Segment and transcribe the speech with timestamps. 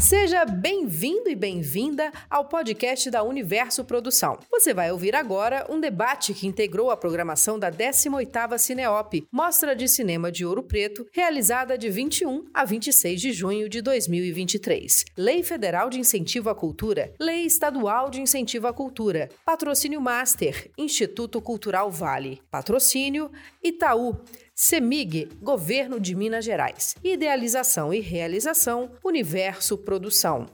[0.00, 4.38] Seja bem-vindo e bem-vinda ao podcast da Universo Produção.
[4.50, 9.88] Você vai ouvir agora um debate que integrou a programação da 18ª Cineop, Mostra de
[9.88, 15.06] Cinema de Ouro Preto, realizada de 21 a 26 de junho de 2023.
[15.16, 21.40] Lei Federal de Incentivo à Cultura, Lei Estadual de Incentivo à Cultura, Patrocínio Master, Instituto
[21.40, 23.30] Cultural Vale, Patrocínio
[23.62, 24.16] Itaú,
[24.56, 26.94] CEMIG, Governo de Minas Gerais.
[27.02, 30.46] Idealização e realização, Universo Produção.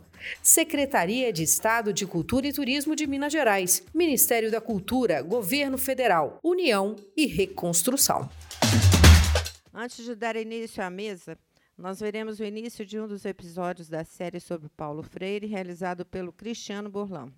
[0.43, 6.41] Secretaria de Estado de Cultura e Turismo de Minas Gerais, Ministério da Cultura, Governo Federal,
[6.43, 8.31] União e Reconstrução.
[9.73, 11.37] Antes de dar início à mesa,
[11.77, 16.33] nós veremos o início de um dos episódios da série sobre Paulo Freire, realizado pelo
[16.33, 17.31] Cristiano Burlão.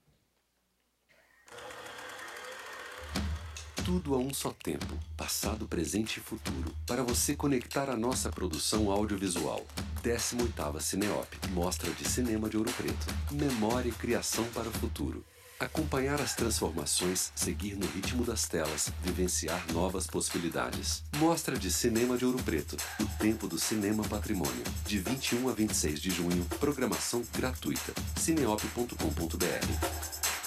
[3.84, 8.92] Tudo a um só tempo, passado, presente e futuro, para você conectar a nossa produção
[8.92, 9.66] audiovisual.
[10.04, 13.06] 18ª Cineop, Mostra de Cinema de Ouro Preto.
[13.32, 15.24] Memória e criação para o futuro.
[15.58, 21.02] Acompanhar as transformações, seguir no ritmo das telas, vivenciar novas possibilidades.
[21.16, 24.62] Mostra de Cinema de Ouro Preto, o tempo do cinema patrimônio.
[24.86, 27.92] De 21 a 26 de junho, programação gratuita.
[28.16, 30.41] cineop.com.br.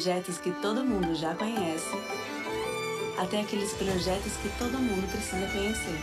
[0.00, 1.94] projetos que todo mundo já conhece,
[3.18, 6.00] até aqueles projetos que todo mundo precisa conhecer.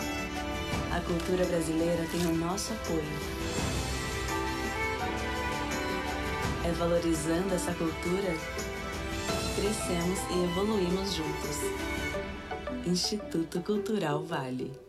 [0.96, 3.02] A cultura brasileira tem o nosso apoio.
[6.64, 8.36] É valorizando essa cultura
[9.56, 11.58] que crescemos e evoluímos juntos.
[12.86, 14.87] Instituto Cultural Vale.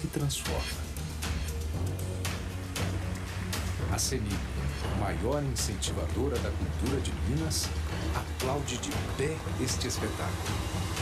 [0.00, 0.80] Que transforma.
[3.92, 4.38] A CENIP,
[4.98, 7.68] maior incentivadora da cultura de Minas,
[8.14, 10.99] aplaude de pé este espetáculo.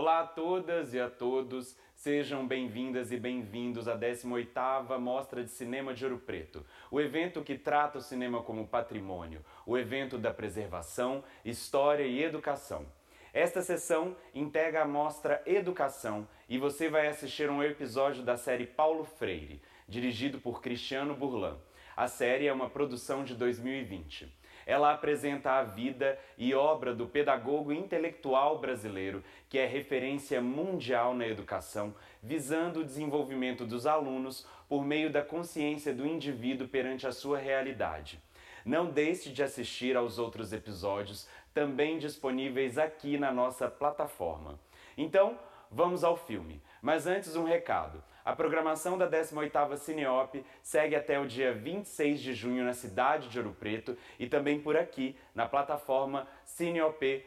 [0.00, 5.92] Olá a todas e a todos, sejam bem-vindas e bem-vindos à 18ª Mostra de Cinema
[5.92, 11.24] de Ouro Preto, o evento que trata o cinema como patrimônio, o evento da preservação,
[11.44, 12.86] história e educação.
[13.34, 19.02] Esta sessão integra a mostra Educação e você vai assistir um episódio da série Paulo
[19.02, 21.58] Freire, dirigido por Cristiano Burlan.
[21.96, 24.32] A série é uma produção de 2020.
[24.68, 31.26] Ela apresenta a vida e obra do pedagogo intelectual brasileiro, que é referência mundial na
[31.26, 37.38] educação, visando o desenvolvimento dos alunos por meio da consciência do indivíduo perante a sua
[37.38, 38.22] realidade.
[38.62, 44.60] Não deixe de assistir aos outros episódios, também disponíveis aqui na nossa plataforma.
[44.98, 45.38] Então,
[45.70, 46.60] vamos ao filme.
[46.82, 48.04] Mas antes, um recado.
[48.28, 53.38] A programação da 18ª Cineop segue até o dia 26 de junho na cidade de
[53.38, 57.24] Ouro Preto e também por aqui, na plataforma cineop.com.br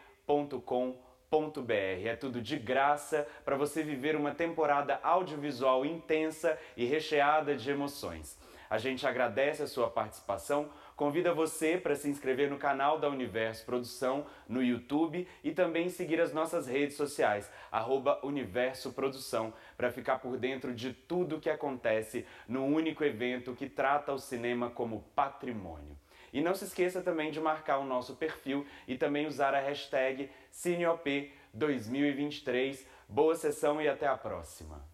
[2.05, 8.37] é tudo de graça para você viver uma temporada audiovisual intensa e recheada de emoções.
[8.69, 10.69] A gente agradece a sua participação,
[11.01, 16.21] convida você para se inscrever no canal da Universo Produção no YouTube e também seguir
[16.21, 22.23] as nossas redes sociais, arroba Universo Produção, para ficar por dentro de tudo que acontece
[22.47, 25.97] no único evento que trata o cinema como patrimônio.
[26.31, 30.29] E não se esqueça também de marcar o nosso perfil e também usar a hashtag
[30.53, 32.85] CineOP2023.
[33.09, 34.90] Boa sessão e até a próxima!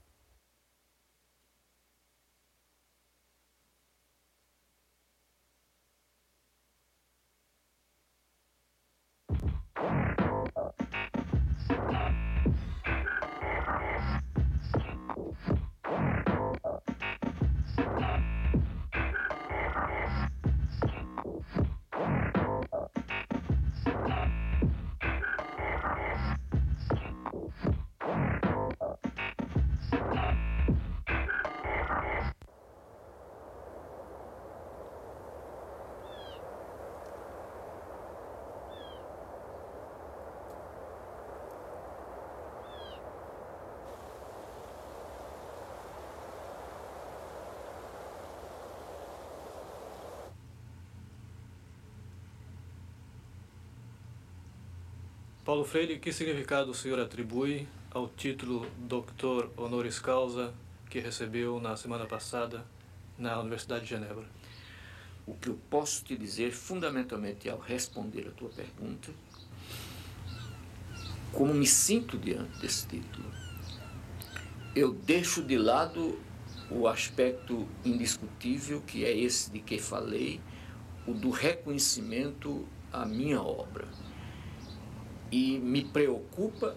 [11.69, 12.06] Yeah.
[55.57, 60.53] Paulo Freire, que significado o senhor atribui ao título Doutor Honoris Causa
[60.87, 62.63] que recebeu na semana passada
[63.17, 64.25] na Universidade de Genebra?
[65.25, 69.09] O que eu posso te dizer, fundamentalmente, ao responder a tua pergunta,
[71.33, 73.25] como me sinto diante desse título,
[74.75, 76.19] eu deixo de lado
[76.69, 80.39] o aspecto indiscutível, que é esse de que falei,
[81.07, 82.63] o do reconhecimento
[82.93, 83.87] à minha obra
[85.31, 86.75] e me preocupa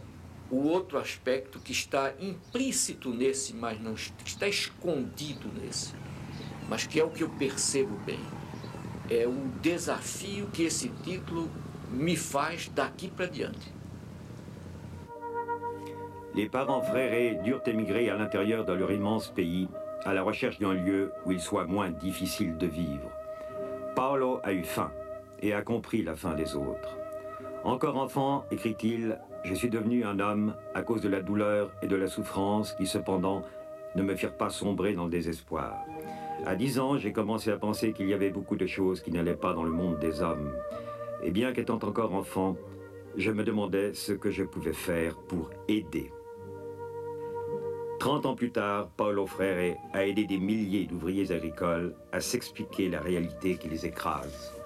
[0.51, 5.95] o outro aspecto que está implícito nesse, mas não está escondido nesse,
[6.69, 8.21] mas que é o que eu percebo bem.
[9.09, 11.49] É o desafio que esse título
[11.91, 13.73] me faz daqui para diante.
[16.35, 19.69] Les parents frères durent émigrer à l'intérieur de leur immense pays
[20.05, 23.11] à la recherche d'un lieu où il soit moins difficile de vivre.
[23.97, 24.93] Paolo a eu faim
[25.43, 27.00] et a compris la faim des autres.
[27.65, 31.97] Encore enfant, écrit-il, je suis devenu un homme à cause de la douleur et de
[31.97, 33.43] la souffrance qui cependant
[33.97, 35.75] ne me firent pas sombrer dans le désespoir.
[36.47, 39.35] À dix ans, j'ai commencé à penser qu'il y avait beaucoup de choses qui n'allaient
[39.35, 40.53] pas dans le monde des hommes.
[41.23, 42.57] Et bien qu'étant encore enfant,
[43.17, 46.11] je me demandais ce que je pouvais faire pour aider.
[47.99, 53.01] Trente ans plus tard, Paulo Freire a aidé des milliers d'ouvriers agricoles à s'expliquer la
[53.01, 54.60] réalité qui les écrase.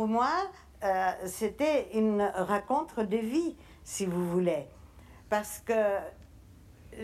[0.00, 0.32] Pour moi,
[0.82, 4.64] euh, c'était une rencontre de vie, si vous voulez.
[5.28, 5.74] Parce que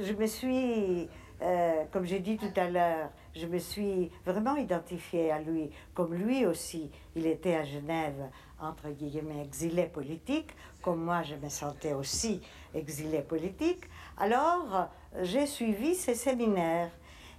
[0.01, 1.07] je me suis,
[1.43, 6.15] euh, comme j'ai dit tout à l'heure, je me suis vraiment identifiée à lui, comme
[6.15, 11.93] lui aussi, il était à Genève, entre guillemets, exilé politique, comme moi je me sentais
[11.93, 12.41] aussi
[12.75, 13.85] exilé politique.
[14.17, 14.89] Alors,
[15.21, 16.93] j'ai suivi ces séminaires.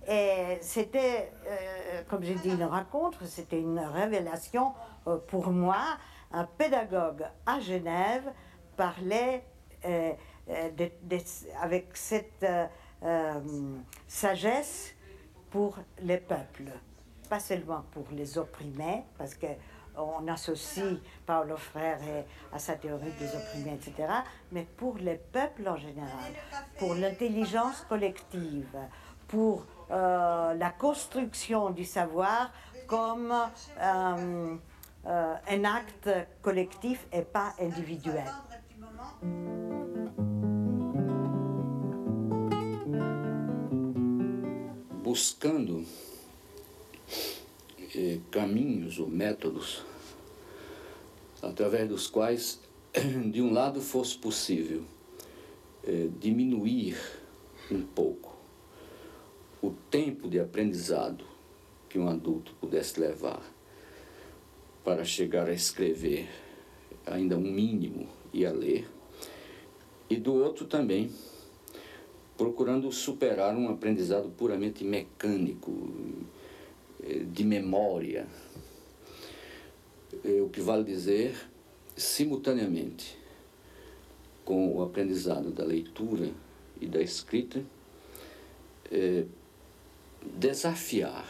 [0.07, 4.73] Et c'était, euh, comme j'ai dit, une rencontre, c'était une révélation
[5.05, 5.97] euh, pour moi,
[6.31, 8.31] un pédagogue à Genève
[8.77, 9.43] parlait
[9.85, 10.13] euh,
[11.61, 12.45] avec cette
[14.07, 14.95] sagesse
[15.49, 16.71] pour les peuples,
[17.29, 19.47] pas seulement pour les opprimés, parce que
[19.97, 21.99] on associe Paulo Frère
[22.53, 24.07] à sa théorie des opprimés, etc.,
[24.51, 26.33] mais pour les peuples en général,
[26.77, 28.77] pour l'intelligence collective,
[29.27, 32.51] pour la construction du savoir
[32.87, 33.33] comme
[35.07, 36.09] euh, un acte
[36.41, 38.25] collectif et pas individuel.
[45.03, 45.85] Buscando
[47.95, 49.85] eh, caminhos ou métodos
[51.41, 52.59] através dos quais,
[52.93, 54.83] de um lado, fosse possível
[55.85, 56.97] eh, diminuir
[57.71, 58.26] um pouco
[59.67, 61.25] o tempo de aprendizado
[61.89, 63.41] que um adulto pudesse levar
[64.81, 66.29] para chegar a escrever
[67.05, 68.87] ainda um mínimo e a ler,
[70.09, 71.11] e do outro também
[72.37, 75.91] procurando superar um aprendizado puramente mecânico,
[77.03, 78.25] eh, de memória.
[80.23, 81.35] Eh, o que vale dizer,
[81.95, 83.17] simultaneamente
[84.45, 86.29] com o aprendizado da leitura
[86.79, 87.65] e da escrita,
[88.91, 89.25] é,
[90.21, 91.25] desafiar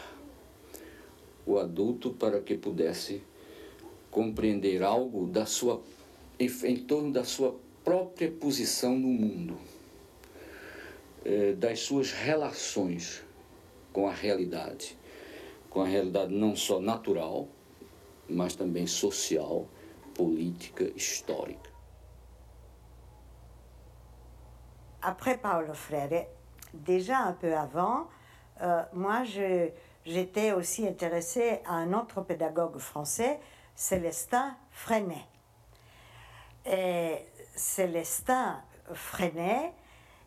[1.46, 3.22] o adulto para que pudesse
[4.10, 5.82] compreender algo da sua,
[6.38, 9.56] em, em torno da sua própria posição no mundo,
[11.24, 13.22] é, das suas relações
[13.92, 14.98] com a realidade,
[15.70, 17.48] com a realidade não só natural,
[18.28, 19.66] mas também social,
[20.14, 21.70] política, histórica.
[25.00, 26.26] Après Paulo Freire,
[26.74, 28.08] déjà un peu avant,
[28.62, 29.22] euh, moi
[30.04, 33.40] j'étais aussi intéressée à un autre pédagogue français,
[33.74, 35.24] Célestin Freinet.
[36.66, 37.16] Et
[37.54, 38.62] Célestin
[38.92, 39.72] Freinet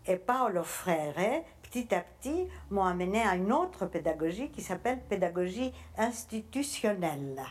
[0.08, 5.74] et Paolo Freire, petit à petit, m'ont amené à une autre pédagogie qui s'appelle pédagogie
[5.98, 7.42] institutionnelle.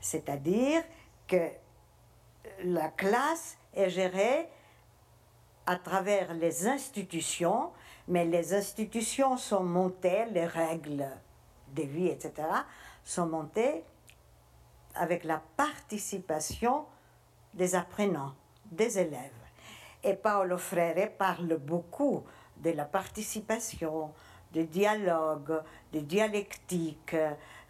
[0.00, 0.82] C'est-à-dire
[1.26, 1.48] que
[2.64, 4.48] la classe est gérée
[5.66, 7.70] à travers les institutions,
[8.10, 11.06] mais les institutions sont montées, les règles
[11.74, 12.32] de vie, etc.,
[13.04, 13.84] sont montées
[14.96, 16.86] avec la participation
[17.54, 18.34] des apprenants,
[18.70, 19.30] des élèves.
[20.02, 22.24] Et Paolo Freire parle beaucoup
[22.56, 24.12] de la participation,
[24.52, 25.62] du dialogue,
[25.92, 27.14] de dialectique,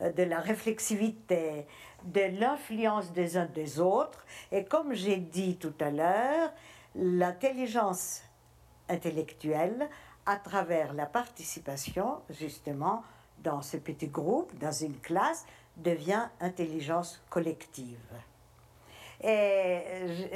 [0.01, 1.67] de la réflexivité,
[2.03, 4.25] de l'influence des uns des autres.
[4.51, 6.51] Et comme j'ai dit tout à l'heure,
[6.95, 8.23] l'intelligence
[8.89, 9.91] intellectuelle
[10.31, 13.03] à travers la participation, justement,
[13.39, 15.45] dans ce petit groupe, dans une classe,
[15.77, 17.99] devient intelligence collective.
[19.25, 19.83] Et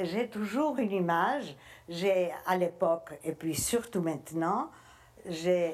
[0.03, 1.55] j'ai toujours une image,
[1.87, 4.69] j'ai à l'époque et puis surtout maintenant,
[5.27, 5.71] euh,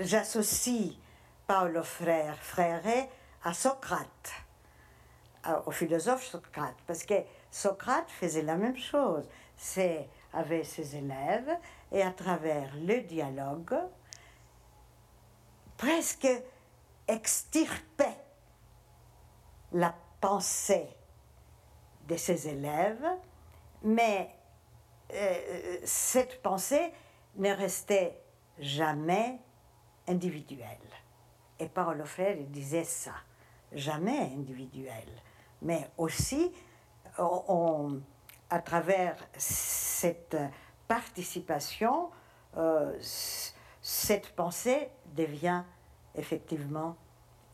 [0.00, 0.94] j'associe
[1.46, 2.82] Paolo Frère, Frère
[3.44, 4.32] à Socrate,
[5.64, 7.14] au philosophe Socrate, parce que
[7.52, 9.24] Socrate faisait la même chose.
[9.56, 11.56] C'est avec ses élèves
[11.92, 13.76] et à travers le dialogue,
[15.76, 16.28] presque
[17.08, 18.24] extirpait
[19.72, 20.88] la pensée
[22.06, 23.06] de ses élèves,
[23.82, 24.34] mais
[25.12, 26.92] euh, cette pensée
[27.36, 28.20] ne restait
[28.58, 29.38] jamais
[30.06, 30.76] individuelle.
[31.58, 33.14] Et Paolo Freire disait ça,
[33.72, 35.22] jamais individuelle,
[35.62, 36.52] mais aussi
[37.16, 40.36] à travers cette
[40.90, 42.10] participation,
[42.56, 42.98] euh,
[43.80, 45.62] cette pensée devient
[46.16, 46.96] effectivement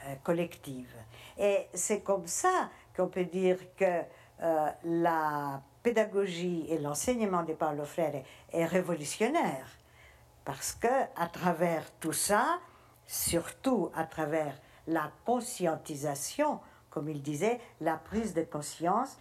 [0.06, 0.90] euh, collective.
[1.36, 4.00] Et c'est comme ça qu'on peut dire que
[4.40, 9.68] euh, la pédagogie et l'enseignement de Paulo Freire est révolutionnaire.
[10.46, 12.58] Parce que à travers tout ça,
[13.06, 19.18] surtout à travers la conscientisation, comme il disait, la prise de conscience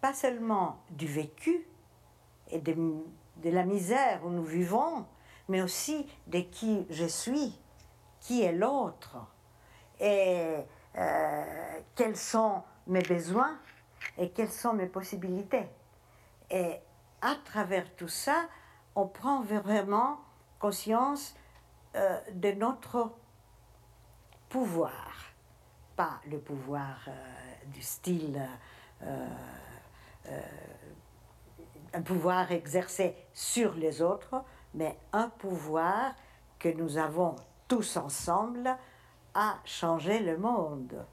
[0.00, 1.66] pas seulement du vécu
[2.50, 2.74] et de,
[3.44, 5.06] la misère où nous vivons,
[5.48, 7.58] mais aussi de qui je suis,
[8.20, 9.16] qui est l'autre,
[10.00, 10.56] et
[10.96, 13.58] euh, quels sont mes besoins
[14.16, 15.66] et quelles sont mes possibilités.
[16.50, 16.76] Et
[17.20, 18.46] à travers tout ça,
[18.94, 20.18] on prend vraiment
[20.58, 21.34] conscience
[21.94, 23.12] euh, de notre
[24.48, 25.32] pouvoir,
[25.96, 27.12] pas le pouvoir euh,
[27.66, 28.40] du style
[31.98, 36.14] un pouvoir exercé sur les autres, mais un pouvoir
[36.60, 37.34] que nous avons
[37.66, 38.76] tous ensemble
[39.34, 41.04] à changer le monde.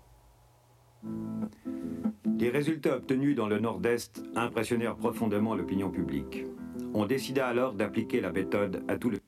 [2.38, 6.46] Les résultats obtenus dans le Nord-Est impressionnèrent profondément l'opinion publique.
[6.94, 9.20] On décida alors d'appliquer la méthode à tout le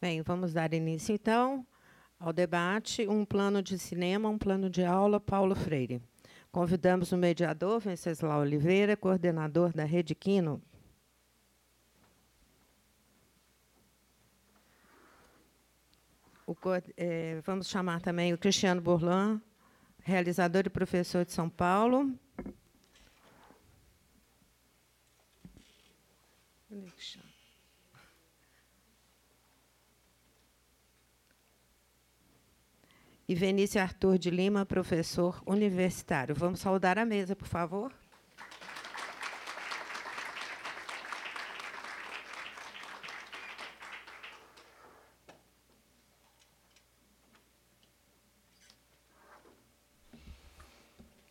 [0.00, 1.66] Bem, vamos dar início então
[2.20, 6.00] ao debate Um plano de cinema, um plano de aula, Paulo Freire.
[6.52, 10.62] Convidamos o mediador, Venceslau Oliveira, coordenador da Rede Quino.
[16.46, 16.56] O,
[16.96, 19.42] é, vamos chamar também o Cristiano Burlan,
[19.98, 22.16] realizador e professor de São Paulo.
[26.68, 27.27] Connection.
[33.28, 36.34] E Vinícius Arthur de Lima, professor universitário.
[36.34, 37.92] Vamos saudar a mesa, por favor.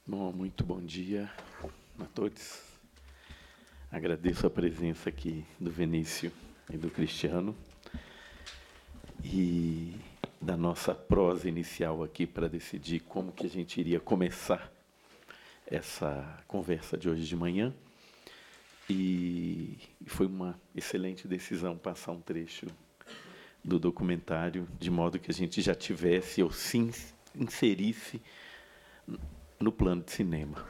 [0.05, 1.31] Bom, muito bom dia
[1.99, 2.61] a todos.
[3.91, 6.31] Agradeço a presença aqui do Vinícius
[6.69, 7.55] e do Cristiano
[9.23, 9.95] e
[10.41, 14.71] da nossa prosa inicial aqui para decidir como que a gente iria começar
[15.65, 17.73] essa conversa de hoje de manhã.
[18.89, 22.67] E foi uma excelente decisão passar um trecho
[23.63, 26.91] do documentário, de modo que a gente já tivesse ou sim
[27.35, 28.21] inserisse
[29.59, 30.65] no plano de cinema.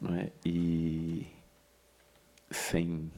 [0.00, 0.32] Não é?
[0.44, 1.26] E
[2.50, 3.10] sem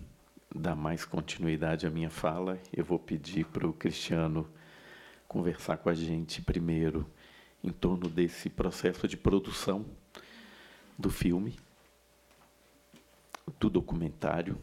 [0.55, 4.49] dar mais continuidade à minha fala, eu vou pedir para o Cristiano
[5.35, 7.05] conversar com a gente primeiro
[7.61, 9.85] em torno desse processo de produção
[10.97, 11.59] do filme,
[13.59, 14.57] do documentário,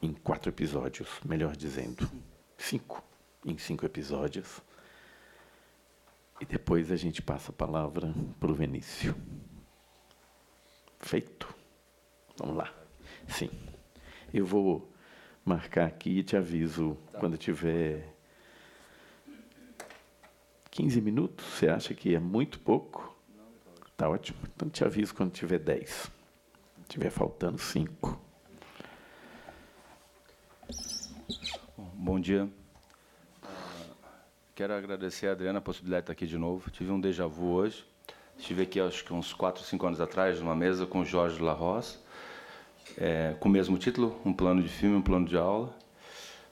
[0.00, 2.08] em quatro episódios, melhor dizendo,
[2.56, 3.02] cinco,
[3.44, 4.62] em cinco episódios
[6.40, 9.16] e depois a gente passa a palavra para o Vinícius.
[11.00, 11.52] Feito.
[12.36, 12.72] Vamos lá.
[13.26, 13.50] Sim.
[14.32, 14.88] Eu vou
[15.44, 17.18] marcar aqui e te aviso tá.
[17.18, 18.13] quando tiver
[20.74, 21.46] 15 minutos.
[21.46, 23.16] Você acha que é muito pouco?
[23.96, 24.38] Tá ótimo.
[24.54, 26.10] Então te aviso quando tiver 10.
[26.88, 28.20] Tiver faltando 5.
[31.78, 32.48] Bom dia.
[34.56, 36.68] Quero agradecer a Adriana a possibilidade de estar aqui de novo.
[36.72, 37.84] Tive um déjà vu hoje.
[38.36, 41.98] Estive aqui, acho que uns 4, 5 anos atrás, numa mesa com o Jorge Larrosse,
[42.98, 45.72] é, com o mesmo título, um plano de filme, um plano de aula.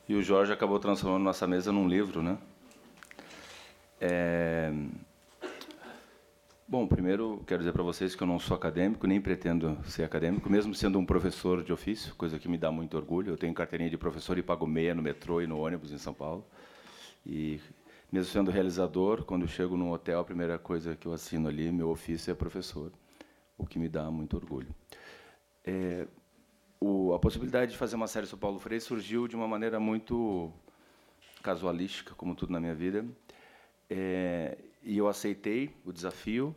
[0.09, 2.38] E o Jorge acabou transformando nossa mesa num livro, né?
[4.04, 4.72] É...
[6.66, 10.50] Bom, primeiro quero dizer para vocês que eu não sou acadêmico, nem pretendo ser acadêmico,
[10.50, 13.31] mesmo sendo um professor de ofício, coisa que me dá muito orgulho.
[13.31, 16.12] Eu tenho carteirinha de professor e pago meia no metrô e no ônibus em São
[16.12, 16.44] Paulo.
[17.24, 17.61] E
[18.11, 21.70] mesmo sendo realizador, quando eu chego num hotel, a primeira coisa que eu assino ali,
[21.70, 22.90] meu ofício é professor,
[23.57, 24.74] o que me dá muito orgulho.
[25.64, 26.09] É,
[26.81, 30.50] o, a possibilidade de fazer uma série sobre Paulo Freire surgiu de uma maneira muito
[31.40, 33.07] casualística, como tudo na minha vida,
[33.94, 36.57] é, e eu aceitei o desafio,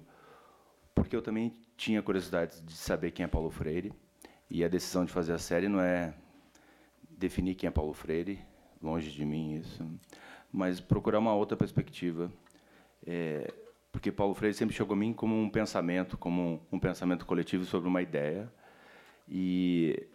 [0.93, 3.91] porque eu também tinha curiosidade de saber quem é Paulo Freire,
[4.50, 6.13] e a decisão de fazer a série não é
[7.10, 8.39] definir quem é Paulo Freire,
[8.82, 9.86] longe de mim isso,
[10.50, 12.32] mas procurar uma outra perspectiva.
[13.06, 13.54] É,
[13.91, 17.65] porque Paulo Freire sempre chegou a mim como um pensamento, como um, um, pensamento coletivo
[17.65, 18.52] sobre uma ideia.
[19.28, 20.08] E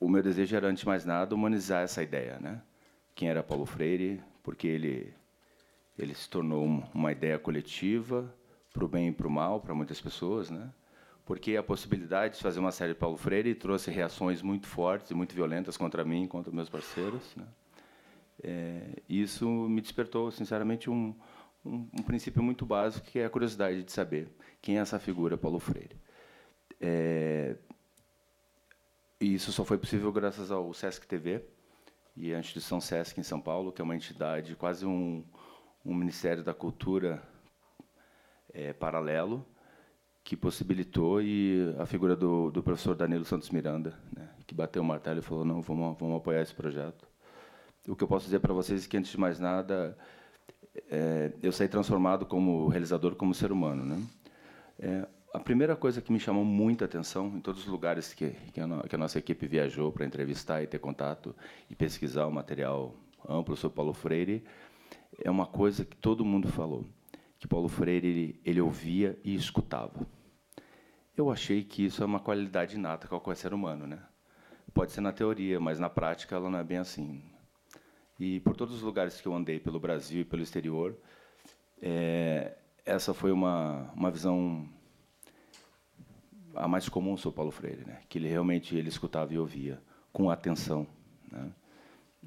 [0.00, 2.38] o meu desejo era, antes de mais nada, humanizar essa ideia.
[2.40, 2.60] Né?
[3.14, 5.14] Quem era Paulo Freire, porque ele,
[5.98, 8.32] ele se tornou uma ideia coletiva,
[8.72, 10.48] para o bem e para o mal, para muitas pessoas.
[10.50, 10.70] Né?
[11.24, 15.14] Porque a possibilidade de fazer uma série de Paulo Freire trouxe reações muito fortes e
[15.14, 17.34] muito violentas contra mim contra meus parceiros.
[17.36, 17.44] Né?
[18.42, 21.14] É, isso me despertou, sinceramente, um,
[21.64, 24.28] um, um, princípio muito básico, que é a curiosidade de saber
[24.62, 25.96] quem é essa figura Paulo Freire.
[26.80, 27.56] É,
[29.20, 31.42] e isso só foi possível graças ao Sesc TV
[32.16, 35.24] e à instituição Sesc em São Paulo, que é uma entidade, quase um,
[35.88, 37.22] um Ministério da Cultura
[38.52, 39.44] é, paralelo,
[40.22, 44.84] que possibilitou e a figura do, do professor Danilo Santos Miranda, né, que bateu o
[44.84, 47.08] martelo e falou não, vamos, vamos apoiar esse projeto
[47.88, 49.96] o que eu posso dizer para vocês é que, antes de mais nada,
[50.90, 53.84] é, eu saí transformado como realizador, como ser humano.
[53.84, 54.02] Né?
[54.78, 58.60] É, a primeira coisa que me chamou muita atenção em todos os lugares que, que,
[58.60, 61.34] a, que a nossa equipe viajou para entrevistar e ter contato
[61.70, 62.94] e pesquisar o material
[63.28, 64.44] amplo sobre Paulo Freire
[65.18, 66.86] é uma coisa que todo mundo falou,
[67.38, 70.06] que Paulo Freire ele, ele ouvia e escutava.
[71.16, 74.00] Eu achei que isso é uma qualidade inata a qualquer ser humano, né?
[74.72, 77.22] Pode ser na teoria, mas na prática ela não é bem assim.
[78.18, 80.96] E por todos os lugares que eu andei pelo Brasil e pelo exterior,
[81.82, 84.68] é, essa foi uma, uma visão
[86.54, 88.00] a mais comum sobre Paulo Freire, né?
[88.08, 89.80] que ele realmente ele escutava e ouvia
[90.12, 90.86] com atenção.
[91.30, 91.50] Né?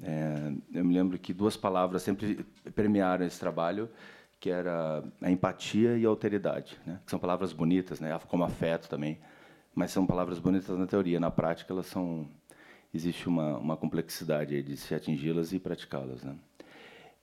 [0.00, 3.88] É, eu me lembro que duas palavras sempre permearam esse trabalho,
[4.40, 7.00] que era a empatia e a alteridade, né?
[7.04, 8.18] que são palavras bonitas, né?
[8.28, 9.18] como afeto também,
[9.74, 12.28] mas são palavras bonitas na teoria, na prática elas são
[12.94, 16.22] existe uma, uma complexidade de se atingi-las e praticá-las.
[16.22, 16.36] Né?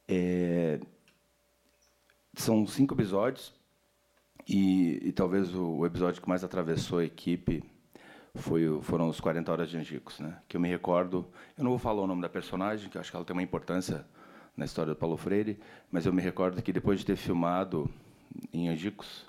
[0.07, 0.79] É,
[2.33, 3.53] são cinco episódios,
[4.47, 7.63] e, e talvez o, o, episódio que mais atravessou a equipe
[8.35, 10.37] foi, foram os 40 Horas de Angicos, né?
[10.47, 11.25] que eu me recordo.
[11.57, 13.43] Eu não vou falar o nome da personagem, que eu acho que ela tem uma
[13.43, 14.05] importância
[14.55, 15.59] na história do Paulo Freire,
[15.91, 17.89] mas eu me recordo que depois de ter filmado
[18.53, 19.25] em Angicos,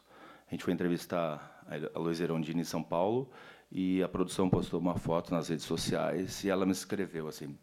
[0.49, 3.31] a gente foi entrevistar a Luiz Erondini em São Paulo
[3.71, 7.57] e a produção postou uma foto nas redes sociais e ela me escreveu assim: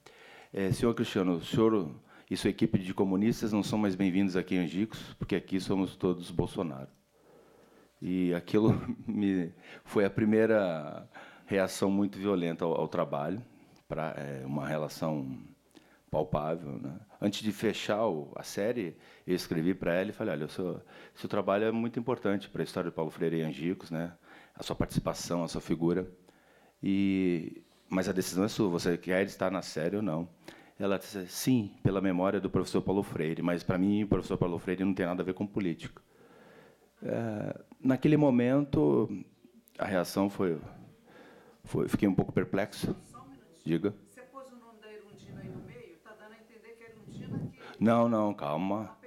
[0.53, 1.93] é, Senhor Cristiano, o senhor
[2.29, 5.95] e sua equipe de comunistas não são mais bem-vindos aqui em Angicos, porque aqui somos
[5.95, 6.89] todos Bolsonaro.
[8.01, 9.51] E aquilo me
[9.83, 11.07] foi a primeira
[11.47, 13.41] reação muito violenta ao, ao trabalho,
[13.87, 15.39] para é, uma relação
[16.11, 16.73] palpável.
[16.73, 16.99] Né?
[17.19, 20.81] Antes de fechar o, a série, eu escrevi para ela e falei: olha, o seu,
[21.15, 24.13] seu trabalho é muito importante para a história de Paulo Freire e Angicos, né?
[24.53, 26.07] a sua participação, a sua figura.
[26.83, 30.29] E, mas a decisão é sua, você quer estar na série ou não.
[30.77, 34.59] Ela disse: sim, pela memória do professor Paulo Freire, mas para mim o professor Paulo
[34.59, 36.01] Freire não tem nada a ver com política.
[37.01, 39.09] É, naquele momento,
[39.77, 40.57] a reação foi,
[41.67, 41.87] foi.
[41.87, 42.95] Fiquei um pouco perplexo.
[43.63, 43.93] Diga.
[44.09, 45.93] Você pôs o nome da Erundina aí no meio?
[45.93, 47.51] Está dando a entender que a Erundina.
[47.51, 48.97] Que não, não, calma.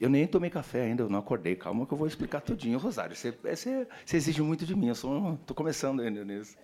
[0.00, 1.56] Eu nem tomei café ainda, eu não acordei.
[1.56, 3.16] Calma que eu vou explicar tudinho, Rosário.
[3.16, 6.56] Você, você, você exige muito de mim, eu estou começando ainda nisso.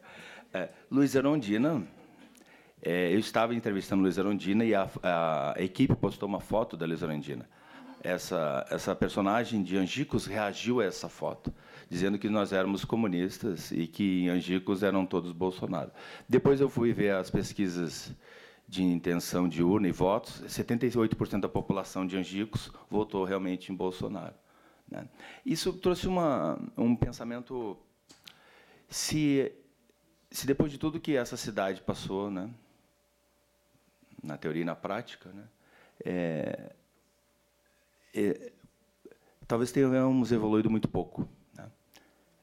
[0.53, 1.85] É, Luiz Erondina,
[2.81, 7.03] é, eu estava entrevistando Luiz Erondina e a, a, equipe postou uma foto da Luiz
[7.03, 7.49] Erondina
[8.05, 11.53] essa, essa personagem de Angicos reagiu a essa foto,
[11.89, 15.91] dizendo que nós éramos comunistas e que Angicos eram todos Bolsonaro.
[16.29, 18.13] Depois eu fui ver as pesquisas
[18.67, 24.35] de intenção de urna e votos, 78% da população de Angicos votou realmente em Bolsonaro.
[24.91, 25.07] Né?
[25.45, 27.77] Isso trouxe uma, um pensamento
[28.89, 29.53] se
[30.35, 32.51] se depois de tudo que essa cidade passou, né,
[34.21, 35.45] na teoria e na prática, né,
[36.05, 36.73] é,
[38.13, 38.53] é,
[39.47, 41.29] talvez tenhamos evoluído muito pouco.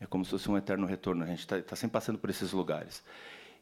[0.01, 1.23] É como se fosse um eterno retorno.
[1.23, 3.03] A gente está tá sempre passando por esses lugares.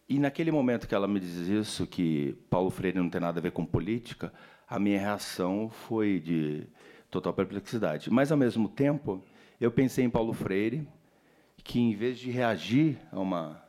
[0.08, 3.43] E naquele momento que ela me diz isso, que Paulo Freire não tem nada a
[3.43, 4.34] ver com política,
[4.67, 6.65] a minha reação foi de
[7.12, 8.10] total perplexidade.
[8.10, 9.23] Mas, ao mesmo tempo,
[9.60, 10.88] eu pensei em Paulo Freire,
[11.63, 13.62] que, em vez de reagir a uma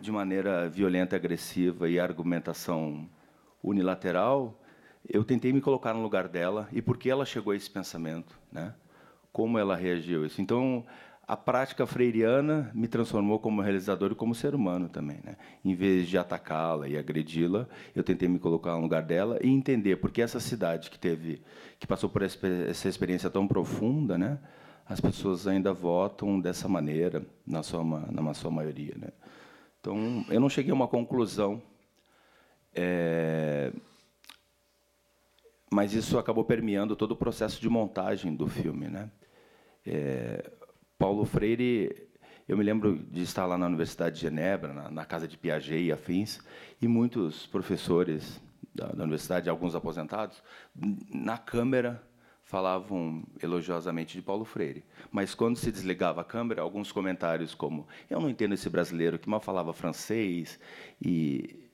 [0.00, 3.08] de maneira violenta, agressiva e argumentação
[3.62, 4.60] unilateral,
[5.08, 8.38] eu tentei me colocar no lugar dela e por que ela chegou a esse pensamento,
[8.50, 8.74] né?
[9.32, 10.42] Como ela reagiu a isso.
[10.42, 10.84] Então,
[11.26, 15.36] a prática freiriana me transformou como realizador e como ser humano também, né?
[15.64, 19.96] Em vez de atacá-la e agredi-la, eu tentei me colocar no lugar dela e entender
[19.96, 21.42] por que essa cidade que teve,
[21.78, 24.38] que passou por essa experiência tão profunda, né?
[24.84, 29.08] As pessoas ainda votam dessa maneira na sua na sua maioria, né?
[29.80, 31.62] Então, eu não cheguei a uma conclusão.
[32.74, 33.72] É,
[35.70, 39.10] mas isso acabou permeando todo o processo de montagem do filme, né?
[39.86, 40.50] É,
[41.02, 42.08] Paulo Freire,
[42.48, 45.82] eu me lembro de estar lá na Universidade de Genebra, na, na casa de Piaget
[45.82, 46.38] e afins,
[46.80, 48.40] e muitos professores
[48.72, 50.40] da, da universidade, alguns aposentados,
[51.12, 52.00] na câmera
[52.44, 54.84] falavam elogiosamente de Paulo Freire.
[55.10, 59.28] Mas quando se desligava a câmera, alguns comentários como: "Eu não entendo esse brasileiro que
[59.28, 60.56] mal falava francês
[61.04, 61.68] e,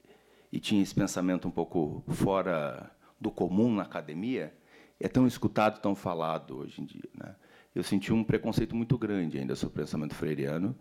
[0.50, 4.54] e tinha esse pensamento um pouco fora do comum na academia
[5.00, 7.08] é tão escutado, tão falado hoje em dia.
[7.14, 7.34] Né?
[7.78, 10.74] Eu senti um preconceito muito grande ainda sobre o pensamento freiriano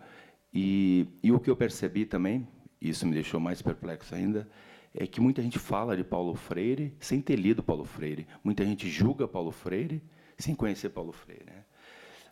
[0.51, 2.47] e, e o que eu percebi também,
[2.81, 4.49] e isso me deixou mais perplexo ainda,
[4.95, 8.25] é que muita gente fala de Paulo Freire sem ter lido Paulo Freire.
[8.43, 10.01] Muita gente julga Paulo Freire
[10.39, 11.45] sem conhecer Paulo Freire.
[11.45, 11.63] Né?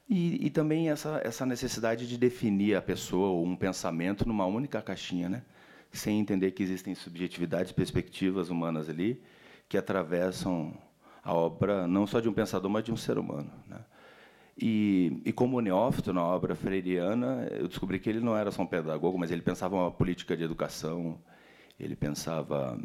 [0.10, 4.82] E, e, também essa, essa necessidade de definir a pessoa ou um pensamento numa única
[4.82, 5.44] caixinha, né?
[5.92, 9.22] sem entender que existem subjetividades, perspectivas humanas ali,
[9.70, 10.76] que atravessam
[11.24, 13.52] a obra não só de um pensador, mas de um ser humano.
[13.68, 13.78] Né?
[14.58, 18.68] E, e, como neófito na obra freiriana, eu descobri que ele não era só um
[18.68, 21.20] pedagogo, mas ele pensava uma política de educação,
[21.78, 22.80] ele pensava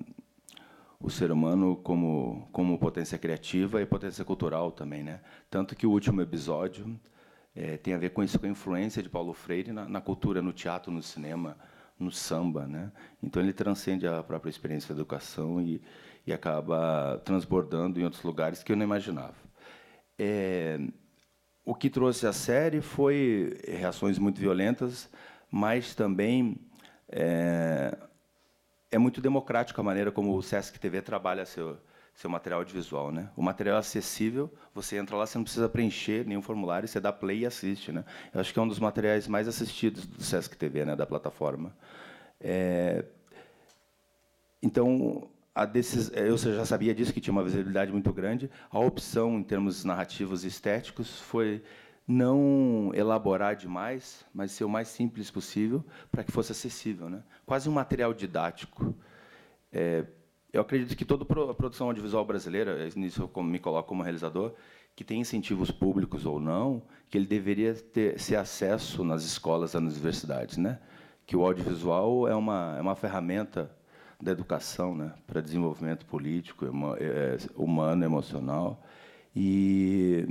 [0.99, 5.03] o ser humano como, como potência criativa e potência cultural também.
[5.05, 5.21] Né?
[5.49, 6.99] Tanto que o último episódio
[7.55, 10.43] é, tem a ver com isso, com a influência de Paulo Freire na, na cultura,
[10.43, 11.57] no teatro, no cinema,
[11.99, 12.67] no samba.
[12.67, 12.91] Né?
[13.23, 15.81] Então ele transcende a própria experiência da educação e,
[16.27, 19.37] e acaba transbordando em outros lugares que eu não imaginava.
[20.19, 20.79] É,
[21.71, 25.09] o que trouxe a série foi reações muito violentas,
[25.49, 26.57] mas também
[27.09, 27.97] é,
[28.91, 31.79] é muito democrático a maneira como o Sesc TV trabalha seu,
[32.13, 33.31] seu material audiovisual, né?
[33.37, 37.13] O material é acessível, você entra lá, você não precisa preencher nenhum formulário, você dá
[37.13, 38.05] play e assiste, né?
[38.35, 41.73] Eu acho que é um dos materiais mais assistidos do Sesc TV, né, da plataforma.
[42.41, 43.05] É...
[44.61, 46.11] Então, a decis...
[46.15, 48.51] eu já sabia disso, que tinha uma visibilidade muito grande.
[48.71, 51.63] A opção, em termos narrativos e estéticos, foi
[52.09, 57.23] não elaborar demais, mas ser o mais simples possível para que fosse acessível, né?
[57.45, 58.95] Quase um material didático.
[59.71, 60.07] É,
[60.51, 64.55] eu acredito que toda a produção audiovisual brasileira, nisso eu me coloco como realizador,
[64.97, 69.95] que tem incentivos públicos ou não, que ele deveria ter ser acesso nas escolas, nas
[69.95, 70.81] universidades, né?
[71.27, 73.71] Que o audiovisual é uma é uma ferramenta
[74.21, 76.67] da educação, né, para desenvolvimento político,
[76.99, 78.83] é, humano, emocional,
[79.35, 80.29] e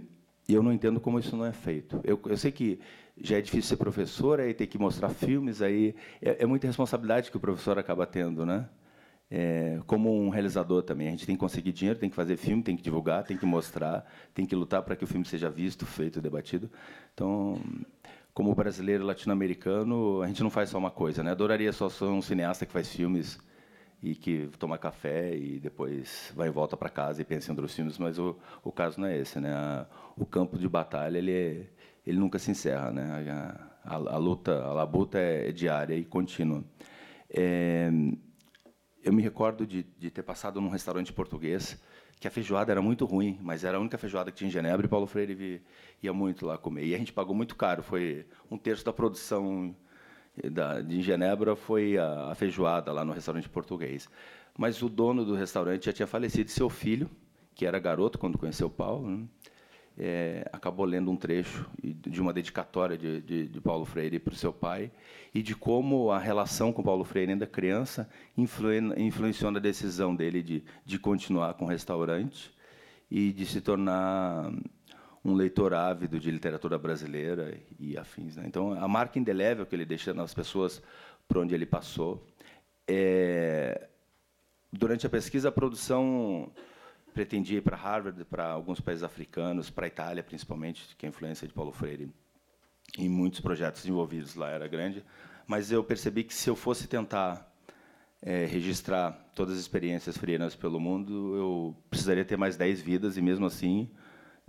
[0.48, 2.00] eu não entendo como isso não é feito.
[2.04, 2.80] Eu, eu sei que
[3.22, 7.32] já é difícil ser professor, aí ter que mostrar filmes, aí é, é muita responsabilidade
[7.32, 8.68] que o professor acaba tendo, né?
[9.32, 12.64] É, como um realizador também, a gente tem que conseguir dinheiro, tem que fazer filme,
[12.64, 15.86] tem que divulgar, tem que mostrar, tem que lutar para que o filme seja visto,
[15.86, 16.70] feito, debatido.
[17.14, 17.62] Então,
[18.34, 21.32] como brasileiro latino-americano, a gente não faz só uma coisa, né?
[21.32, 23.38] Adoraria só ser um cineasta que faz filmes
[24.02, 27.76] e que toma café e depois vai em volta para casa e pensa em outros
[27.76, 29.54] filmes, mas o, o caso não é esse, né?
[29.54, 29.86] A,
[30.16, 31.68] o campo de batalha ele é,
[32.06, 33.30] ele nunca se encerra, né?
[33.30, 36.64] A, a, a luta, a labuta é, é, diária e contínua.
[37.30, 37.90] É,
[39.04, 41.82] eu me recordo de, de ter passado num restaurante português
[42.20, 44.86] que a feijoada era muito ruim, mas era a única feijoada que tinha em Genebra
[44.86, 45.62] e Paulo Freire
[46.04, 46.86] ia muito lá comer.
[46.86, 49.74] E a gente pagou muito caro, foi um terço da produção
[50.50, 54.08] da, de Genebra foi a, a, feijoada lá no restaurante português.
[54.58, 57.10] Mas o dono do restaurante já tinha falecido, seu filho,
[57.56, 59.26] que era garoto quando conheceu Paulo, né,
[59.98, 64.36] é, acabou lendo um trecho de uma dedicatória de, de, de Paulo Freire para o
[64.36, 64.90] seu pai
[65.34, 70.64] e de como a relação com Paulo Freire ainda criança influenciou na decisão dele de,
[70.86, 72.50] de continuar com o restaurante
[73.12, 74.52] e de se tornar
[75.24, 78.36] um leitor ávido de literatura brasileira e afins.
[78.36, 78.44] Né?
[78.46, 80.82] Então, a marca indelével que ele deixa nas pessoas
[81.28, 82.26] por onde ele passou.
[82.88, 83.88] É...
[84.72, 86.52] Durante a pesquisa, a produção
[87.14, 91.48] pretendia ir para Harvard, para alguns países africanos, para a Itália, principalmente, que a influência
[91.48, 92.10] de Paulo Freire
[92.98, 95.04] em muitos projetos envolvidos lá era grande.
[95.46, 97.52] Mas eu percebi que se eu fosse tentar
[98.22, 103.22] é, registrar todas as experiências freiras pelo mundo, eu precisaria ter mais 10 vidas e,
[103.22, 103.90] mesmo assim,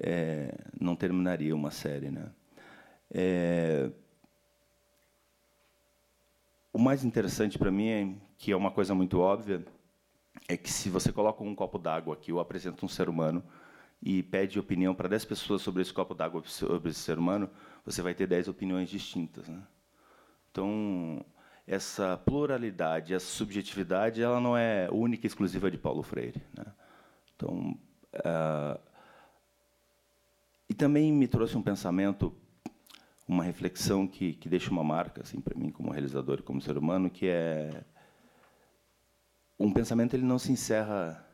[0.00, 2.10] é, não terminaria uma série.
[2.10, 2.30] Né?
[3.10, 3.90] É,
[6.72, 9.64] o mais interessante para mim, é, que é uma coisa muito óbvia,
[10.48, 13.44] é que se você coloca um copo d'água aqui, ou apresenta um ser humano,
[14.02, 17.50] e pede opinião para 10 pessoas sobre esse copo d'água, sobre esse ser humano,
[17.84, 19.46] você vai ter 10 opiniões distintas.
[19.46, 19.62] Né?
[20.50, 21.24] Então,
[21.66, 26.42] essa pluralidade, essa subjetividade, ela não é única e exclusiva de Paulo Freire.
[26.56, 26.64] Né?
[27.36, 27.78] Então,
[28.14, 28.89] uh,
[30.70, 32.32] e também me trouxe um pensamento,
[33.26, 36.78] uma reflexão que, que deixa uma marca assim para mim como realizador e como ser
[36.78, 37.82] humano, que é
[39.58, 41.26] um pensamento ele não se encerra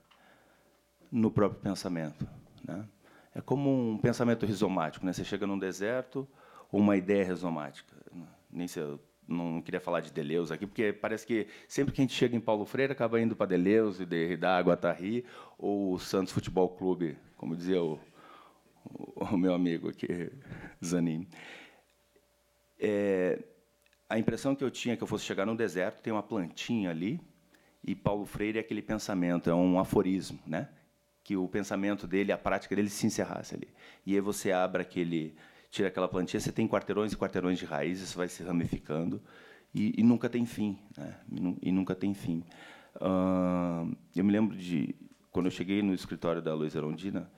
[1.12, 2.26] no próprio pensamento,
[2.66, 2.88] né?
[3.34, 5.12] É como um pensamento rizomático, né?
[5.12, 6.26] Você chega num deserto
[6.72, 7.94] ou uma ideia rizomática.
[8.50, 12.04] Nem se eu não queria falar de Deleuze aqui, porque parece que sempre que a
[12.04, 15.26] gente chega em Paulo Freire acaba indo para Deleuze, Derrida, Guattari
[15.58, 18.00] ou Santos Futebol Clube, como dizia o
[19.32, 20.30] o meu amigo aqui,
[20.84, 21.26] Zanin.
[22.78, 23.42] É,
[24.08, 27.20] a impressão que eu tinha que eu fosse chegar no deserto, tem uma plantinha ali,
[27.84, 30.68] e Paulo Freire é aquele pensamento, é um aforismo, né?
[31.26, 33.66] que o pensamento dele, a prática dele se encerrasse ali.
[34.06, 35.34] E aí você abre aquele,
[35.72, 39.20] tira aquela plantinha, você tem quarteirões e quarteirões de raízes, isso vai se ramificando
[39.74, 41.16] e, e nunca tem fim, né?
[41.60, 42.44] E, nunca tem fim.
[42.94, 44.94] Uh, eu me lembro de
[45.32, 47.28] quando eu cheguei no escritório da Luísa Arondina,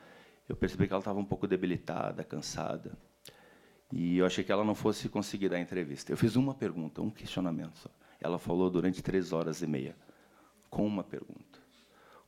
[0.49, 2.93] eu percebi que ela estava um pouco debilitada, cansada.
[3.93, 6.13] E eu achei que ela não fosse conseguir dar a entrevista.
[6.13, 7.91] Eu fiz uma pergunta, um questionamento só.
[8.21, 9.97] Ela falou durante três horas e meia,
[10.71, 11.59] com uma pergunta.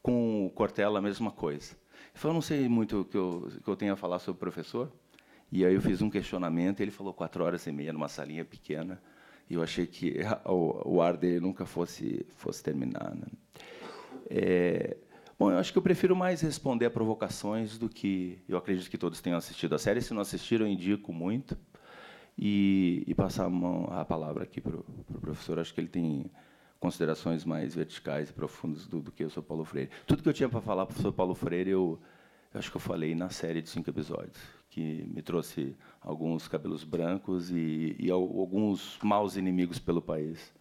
[0.02, 1.76] Com o Cortella, a mesma coisa.
[2.14, 4.40] Falei, eu não sei muito o que eu, que eu tenho a falar sobre o
[4.40, 4.90] professor.
[5.52, 9.02] E aí eu fiz um questionamento, ele falou quatro horas e meia numa salinha pequena.
[9.48, 13.14] E eu achei que o, o ar dele nunca fosse, fosse terminar.
[13.14, 13.26] Né?
[14.30, 14.96] É,
[15.40, 18.38] Bom, eu acho que eu prefiro mais responder a provocações do que.
[18.46, 20.02] Eu acredito que todos tenham assistido a série.
[20.02, 21.56] Se não assistiram, eu indico muito.
[22.36, 25.58] E, e passar a, mão, a palavra aqui para o pro professor.
[25.58, 26.30] Acho que ele tem
[26.78, 29.88] considerações mais verticais e profundas do, do que eu sou Paulo Freire.
[30.06, 31.98] Tudo que eu tinha para falar para o professor Paulo Freire, eu,
[32.52, 34.36] eu acho que eu falei na série de cinco episódios,
[34.68, 40.52] que me trouxe alguns cabelos brancos e, e alguns maus inimigos pelo país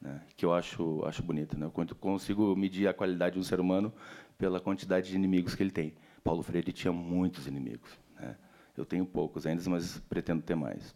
[0.00, 1.58] né, que eu acho, acho bonito.
[1.58, 1.66] Né?
[1.66, 3.92] Eu consigo medir a qualidade de um ser humano
[4.36, 5.94] pela quantidade de inimigos que ele tem.
[6.22, 7.90] Paulo Freire tinha muitos inimigos.
[8.18, 8.36] Né?
[8.76, 10.94] Eu tenho poucos ainda, mas pretendo ter mais.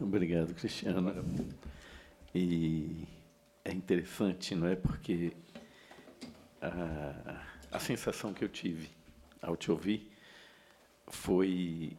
[0.00, 1.12] Obrigado, Cristiano.
[2.34, 3.06] E
[3.64, 4.74] é interessante, não é?
[4.74, 5.32] Porque
[6.60, 8.90] a, a sensação que eu tive
[9.40, 10.10] ao te ouvir
[11.06, 11.96] foi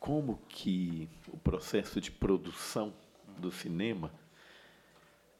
[0.00, 2.92] como que o processo de produção
[3.38, 4.12] do cinema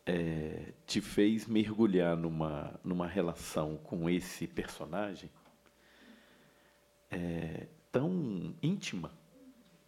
[0.06, 5.30] é, te fez mergulhar numa, numa relação com esse personagem
[7.10, 9.12] é, tão íntima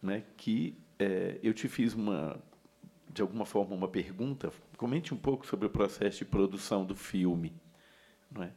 [0.01, 2.39] né, que é, eu te fiz uma,
[3.15, 4.51] de alguma forma, uma pergunta.
[4.75, 7.55] Comente um pouco sobre o processo de produção do filme.
[8.29, 8.51] Não é?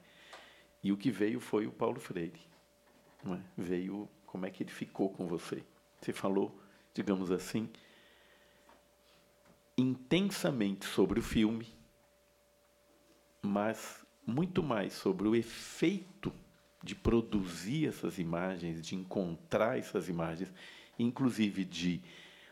[0.83, 2.41] E o que veio foi o Paulo Freire.
[3.23, 3.41] Não é?
[3.57, 5.63] Veio como é que ele ficou com você.
[6.01, 6.61] Você falou,
[6.93, 7.71] digamos assim,
[9.77, 11.69] intensamente sobre o filme,
[13.41, 16.33] mas muito mais sobre o efeito
[16.83, 20.53] de produzir essas imagens, de encontrar essas imagens,
[20.99, 22.03] inclusive de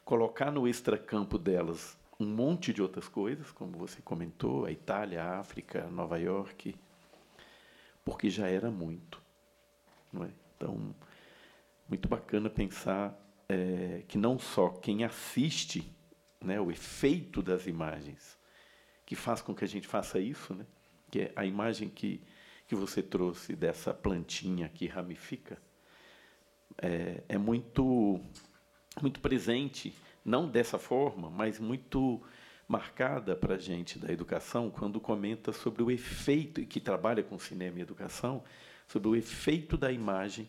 [0.06, 5.40] colocar no extracampo delas um monte de outras coisas, como você comentou, a Itália, a
[5.40, 6.76] África, Nova York,
[8.04, 9.20] porque já era muito.
[10.12, 10.30] Não é?
[10.56, 10.94] Então,
[11.88, 13.14] muito bacana pensar
[13.48, 15.92] é, que não só quem assiste,
[16.40, 18.38] né, o efeito das imagens,
[19.04, 20.64] que faz com que a gente faça isso, né,
[21.10, 22.22] que é a imagem que,
[22.68, 25.60] que você trouxe dessa plantinha que ramifica,
[26.78, 28.20] é, é muito,
[29.00, 32.22] muito presente, não dessa forma, mas muito
[32.68, 37.38] marcada para a gente da educação quando comenta sobre o efeito, e que trabalha com
[37.38, 38.42] cinema e educação,
[38.88, 40.48] sobre o efeito da imagem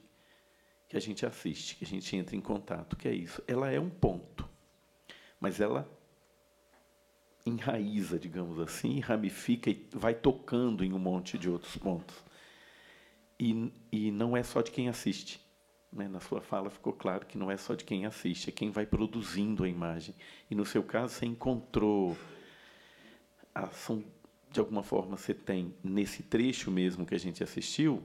[0.87, 3.43] que a gente assiste, que a gente entra em contato, que é isso.
[3.47, 4.47] Ela é um ponto,
[5.39, 5.89] mas ela
[7.45, 12.15] enraiza, digamos assim, ramifica e vai tocando em um monte de outros pontos.
[13.39, 15.39] E, e não é só de quem assiste.
[15.91, 16.07] Né?
[16.07, 18.85] Na sua fala ficou claro que não é só de quem assiste, é quem vai
[18.85, 20.15] produzindo a imagem.
[20.49, 22.17] E no seu caso, você encontrou.
[23.53, 24.03] A, são,
[24.51, 28.03] de alguma forma, você tem, nesse trecho mesmo que a gente assistiu,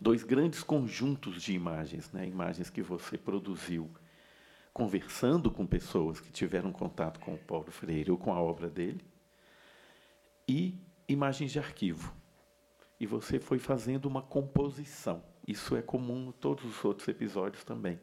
[0.00, 2.26] dois grandes conjuntos de imagens, né?
[2.26, 3.90] imagens que você produziu
[4.72, 9.04] conversando com pessoas que tiveram contato com o Paulo Freire ou com a obra dele,
[10.48, 10.74] e
[11.08, 12.14] imagens de arquivo.
[13.00, 15.24] E você foi fazendo uma composição.
[15.48, 17.98] Isso é comum em todos os outros episódios também.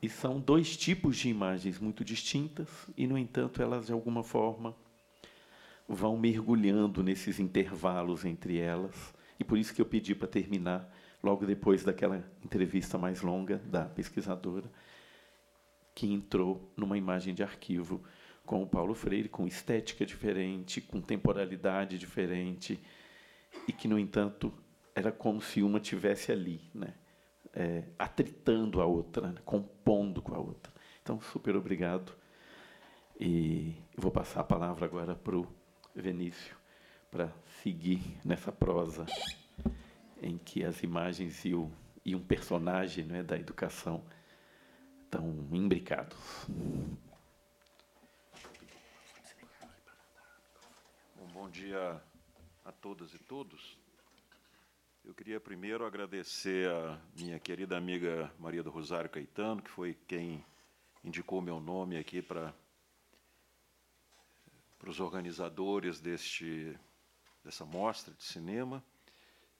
[0.00, 4.76] E são dois tipos de imagens muito distintas, e, no entanto, elas, de alguma forma,
[5.88, 11.46] vão mergulhando nesses intervalos entre elas e por isso que eu pedi para terminar logo
[11.46, 14.70] depois daquela entrevista mais longa da pesquisadora,
[15.94, 18.02] que entrou numa imagem de arquivo
[18.44, 22.78] com o Paulo Freire, com estética diferente, com temporalidade diferente,
[23.68, 24.52] e que, no entanto,
[24.94, 26.94] era como se uma tivesse ali, né?
[27.52, 29.40] É, atritando a outra, né?
[29.44, 30.72] compondo com a outra.
[31.02, 32.12] Então, super obrigado.
[33.18, 35.46] E vou passar a palavra agora para o
[35.94, 36.56] Vinícius
[37.10, 39.06] para seguir nessa prosa
[40.20, 41.70] em que as imagens e, o,
[42.04, 44.02] e um personagem é da educação
[45.04, 46.18] estão imbricados.
[51.16, 52.02] Bom, bom dia
[52.64, 53.78] a todas e todos.
[55.04, 60.42] Eu queria primeiro agradecer a minha querida amiga Maria do Rosário Caetano, que foi quem
[61.04, 62.54] indicou meu nome aqui para
[64.78, 66.78] para os organizadores deste
[67.42, 68.82] dessa mostra de cinema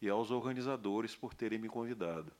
[0.00, 2.32] e aos organizadores por terem me convidado.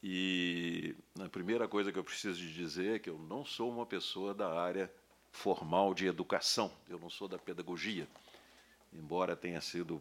[0.00, 3.86] E a primeira coisa que eu preciso de dizer é que eu não sou uma
[3.86, 4.92] pessoa da área
[5.34, 8.08] formal de educação, eu não sou da pedagogia,
[8.92, 10.00] embora tenha sido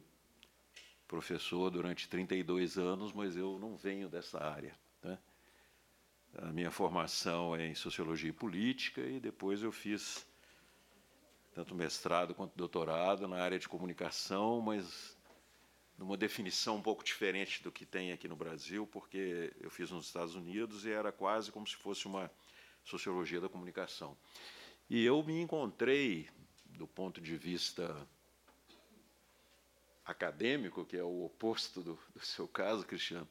[1.07, 4.77] professor durante 32 anos, mas eu não venho dessa área.
[5.01, 5.17] Né?
[6.37, 10.25] A minha formação é em sociologia e política e depois eu fiz
[11.55, 15.17] tanto mestrado quanto doutorado na área de comunicação, mas
[15.97, 20.05] numa definição um pouco diferente do que tem aqui no Brasil, porque eu fiz nos
[20.05, 22.31] Estados Unidos e era quase como se fosse uma
[22.83, 24.15] sociologia da comunicação.
[24.93, 26.29] E eu me encontrei,
[26.65, 28.07] do ponto de vista
[30.05, 33.27] acadêmico, que é o oposto do, do seu caso, Cristiano,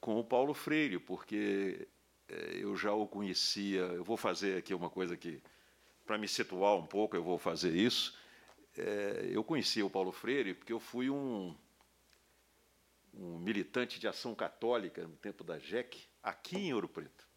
[0.00, 1.88] com o Paulo Freire, porque
[2.28, 3.80] eh, eu já o conhecia.
[3.80, 5.42] Eu vou fazer aqui uma coisa que
[6.06, 8.16] para me situar um pouco, eu vou fazer isso.
[8.78, 11.56] É, eu conheci o Paulo Freire porque eu fui um,
[13.12, 17.31] um militante de ação católica no tempo da JEC, aqui em Ouro Preto.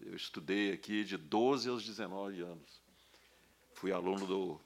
[0.00, 2.82] Eu estudei aqui de 12 aos 19 anos.
[3.74, 4.60] Fui aluno do,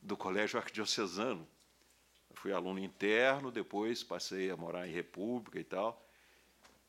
[0.00, 1.46] do Colégio Arquidiocesano.
[2.34, 6.04] Fui aluno interno, depois passei a morar em República e tal.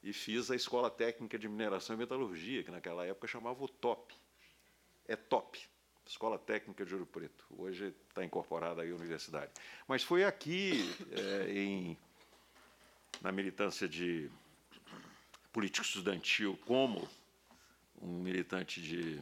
[0.03, 4.13] e fiz a Escola Técnica de Mineração e Metalurgia, que naquela época chamava o TOP.
[5.07, 5.57] É TOP,
[6.05, 7.45] Escola Técnica de Ouro Preto.
[7.57, 9.51] Hoje está incorporada aí à universidade.
[9.87, 11.97] Mas foi aqui, é, em,
[13.21, 14.29] na militância de
[15.51, 17.07] político estudantil, como
[18.01, 19.19] um militante de,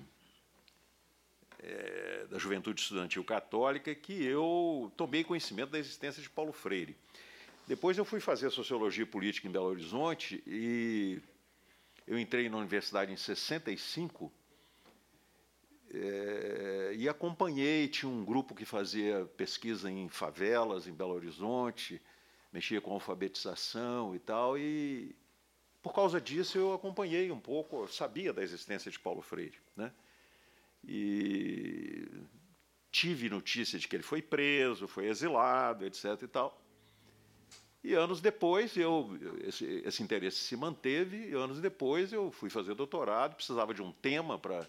[1.59, 6.95] é, da juventude estudantil católica, que eu tomei conhecimento da existência de Paulo Freire.
[7.67, 11.19] Depois eu fui fazer sociologia política em Belo Horizonte e
[12.05, 14.31] eu entrei na universidade em 65
[15.91, 22.01] é, e acompanhei, tinha um grupo que fazia pesquisa em favelas em Belo Horizonte,
[22.51, 25.15] mexia com alfabetização e tal, e
[25.85, 29.93] por causa disso eu acompanhei um pouco, sabia da existência de Paulo Freire, né?
[30.83, 32.07] E
[32.89, 36.19] tive notícia de que ele foi preso, foi exilado, etc.
[36.23, 36.59] e tal.
[37.83, 42.73] E anos depois, eu, esse, esse interesse se manteve, e anos depois eu fui fazer
[42.73, 44.67] doutorado, precisava de um tema para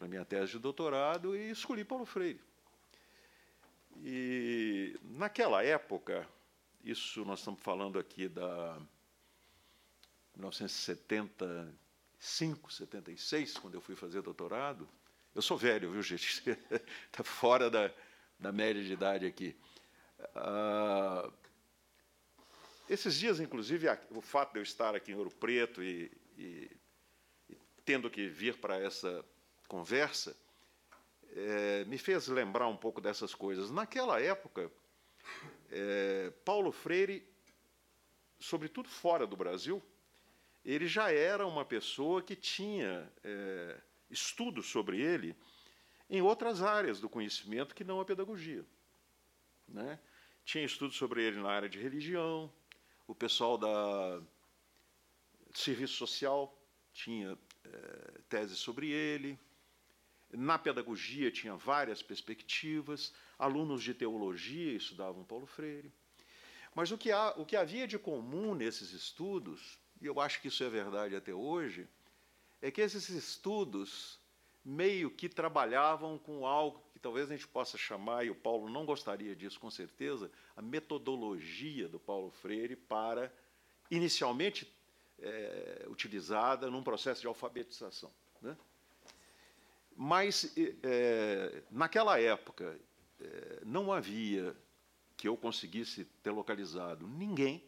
[0.00, 2.40] a minha tese de doutorado e escolhi Paulo Freire.
[3.98, 6.28] E naquela época,
[6.82, 8.76] isso nós estamos falando aqui da
[10.34, 14.88] 1975, 76, quando eu fui fazer doutorado.
[15.34, 16.42] Eu sou velho, viu, gente?
[17.06, 17.90] Está fora da,
[18.38, 19.56] da média de idade aqui.
[20.34, 21.30] Ah,
[22.88, 26.70] esses dias, inclusive, o fato de eu estar aqui em Ouro Preto e, e,
[27.48, 29.24] e tendo que vir para essa
[29.66, 30.36] conversa,
[31.34, 33.70] é, me fez lembrar um pouco dessas coisas.
[33.70, 34.70] Naquela época,
[35.70, 37.26] é, Paulo Freire,
[38.38, 39.82] sobretudo fora do Brasil,
[40.64, 45.36] ele já era uma pessoa que tinha é, estudos sobre ele
[46.08, 48.64] em outras áreas do conhecimento que não a pedagogia.
[49.66, 49.98] Né?
[50.44, 52.52] Tinha estudos sobre ele na área de religião,
[53.06, 54.22] o pessoal da
[55.54, 56.58] serviço social
[56.92, 59.38] tinha é, tese sobre ele.
[60.30, 65.92] Na pedagogia tinha várias perspectivas, alunos de teologia estudavam Paulo Freire.
[66.74, 70.48] Mas o que, há, o que havia de comum nesses estudos, e eu acho que
[70.48, 71.88] isso é verdade até hoje,
[72.60, 74.18] é que esses estudos
[74.64, 78.84] meio que trabalhavam com algo que talvez a gente possa chamar, e o Paulo não
[78.84, 83.32] gostaria disso com certeza, a metodologia do Paulo Freire para,
[83.90, 84.70] inicialmente
[85.20, 88.10] é, utilizada num processo de alfabetização.
[88.40, 88.56] Né?
[89.96, 92.76] Mas, é, naquela época,
[93.20, 94.56] é, não havia
[95.16, 97.62] que eu conseguisse ter localizado ninguém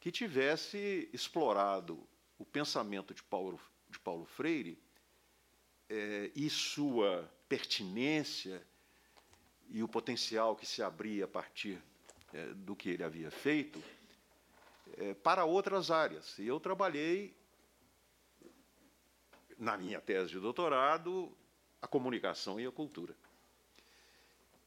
[0.00, 2.06] que tivesse explorado
[2.38, 4.80] o pensamento de Paulo, de Paulo Freire
[5.88, 8.62] é, e sua pertinência
[9.70, 11.82] e o potencial que se abria a partir
[12.32, 13.82] é, do que ele havia feito
[14.96, 16.38] é, para outras áreas.
[16.38, 17.36] E eu trabalhei,
[19.58, 21.36] na minha tese de doutorado,
[21.82, 23.14] a comunicação e a cultura.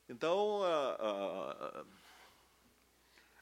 [0.09, 1.86] Então, a, a,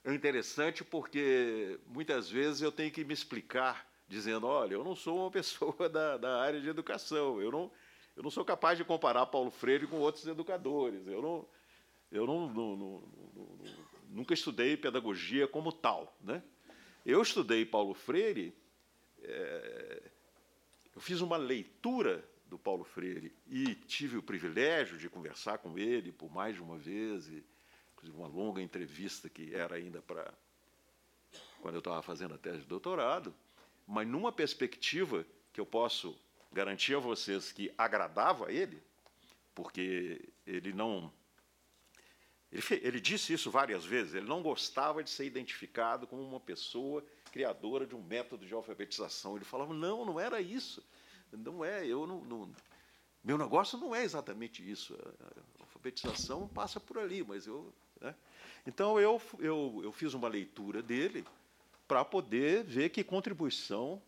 [0.04, 5.20] é interessante porque muitas vezes eu tenho que me explicar dizendo, olha, eu não sou
[5.20, 7.72] uma pessoa da, da área de educação, eu não,
[8.16, 11.48] eu não sou capaz de comparar Paulo Freire com outros educadores, eu não,
[12.12, 13.04] eu não, não, não,
[14.10, 16.42] nunca estudei pedagogia como tal, né?
[17.06, 18.54] Eu estudei Paulo Freire,
[19.22, 20.04] é,
[20.96, 26.12] eu fiz uma leitura do Paulo Freire e tive o privilégio de conversar com ele
[26.12, 27.44] por mais de uma vez, e,
[28.00, 30.34] inclusive uma longa entrevista que era ainda para
[31.62, 33.34] quando eu estava fazendo a tese de doutorado
[33.90, 36.16] mas numa perspectiva que eu posso
[36.52, 38.80] garantir a vocês que agradava a ele,
[39.56, 41.12] porque ele não.
[42.52, 47.04] Ele, ele disse isso várias vezes, ele não gostava de ser identificado como uma pessoa
[47.32, 49.36] criadora de um método de alfabetização.
[49.36, 50.88] Ele falava: não, não era isso.
[51.32, 52.24] Não é, eu não.
[52.24, 52.56] não
[53.24, 54.96] meu negócio não é exatamente isso.
[55.58, 57.74] A alfabetização passa por ali, mas eu.
[58.70, 61.26] Então eu, eu, eu fiz uma leitura dele
[61.88, 64.00] para poder ver que contribuição,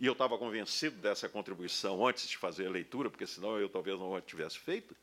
[0.00, 3.96] e eu estava convencido dessa contribuição antes de fazer a leitura, porque senão eu talvez
[3.96, 4.96] não tivesse feito,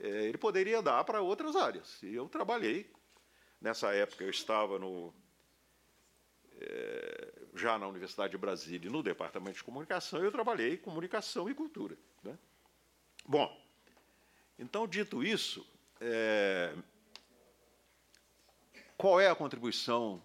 [0.00, 2.02] é, ele poderia dar para outras áreas.
[2.02, 2.90] E eu trabalhei,
[3.60, 5.12] nessa época eu estava no,
[6.60, 11.54] é, já na Universidade de Brasília, no Departamento de Comunicação, eu trabalhei em comunicação e
[11.54, 11.94] cultura.
[12.22, 12.38] Né?
[13.26, 13.54] Bom,
[14.58, 15.66] então, dito isso,
[16.00, 16.74] é,
[18.98, 20.20] qual é a contribuição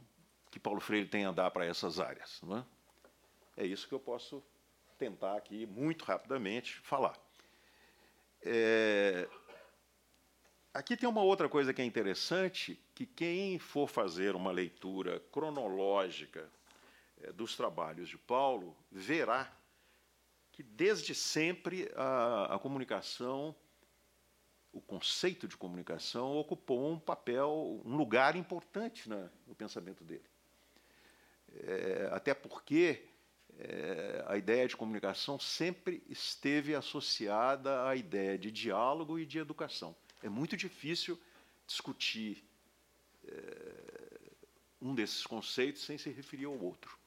[0.50, 2.42] que Paulo Freire tem a dar para essas áreas.
[2.42, 2.66] Não é?
[3.58, 4.44] é isso que eu posso
[4.98, 7.16] tentar aqui, muito rapidamente, falar.
[8.42, 9.30] É...
[10.74, 16.50] Aqui tem uma outra coisa que é interessante, que quem for fazer uma leitura cronológica
[17.22, 19.56] eh, dos trabalhos de Paulo, verá
[20.52, 23.56] que desde sempre a, a comunicação,
[24.74, 30.26] o conceito de comunicação ocupou um papel, um lugar importante na, no pensamento dele.
[31.56, 33.06] É, até porque
[33.60, 39.96] é, a ideia de comunicação sempre esteve associada à ideia de diálogo e de educação.
[40.24, 41.22] É muito difícil
[41.68, 42.44] discutir
[43.28, 44.32] é,
[44.82, 46.98] um desses conceitos sem se referir ao outro.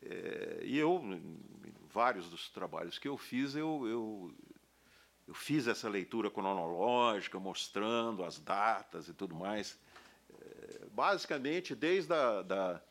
[0.00, 1.42] É, e eu, em
[1.88, 4.34] vários dos trabalhos que eu fiz, eu, eu,
[5.28, 9.78] eu fiz essa leitura cronológica, mostrando as datas e tudo mais.
[10.40, 12.82] É, basicamente, desde a da,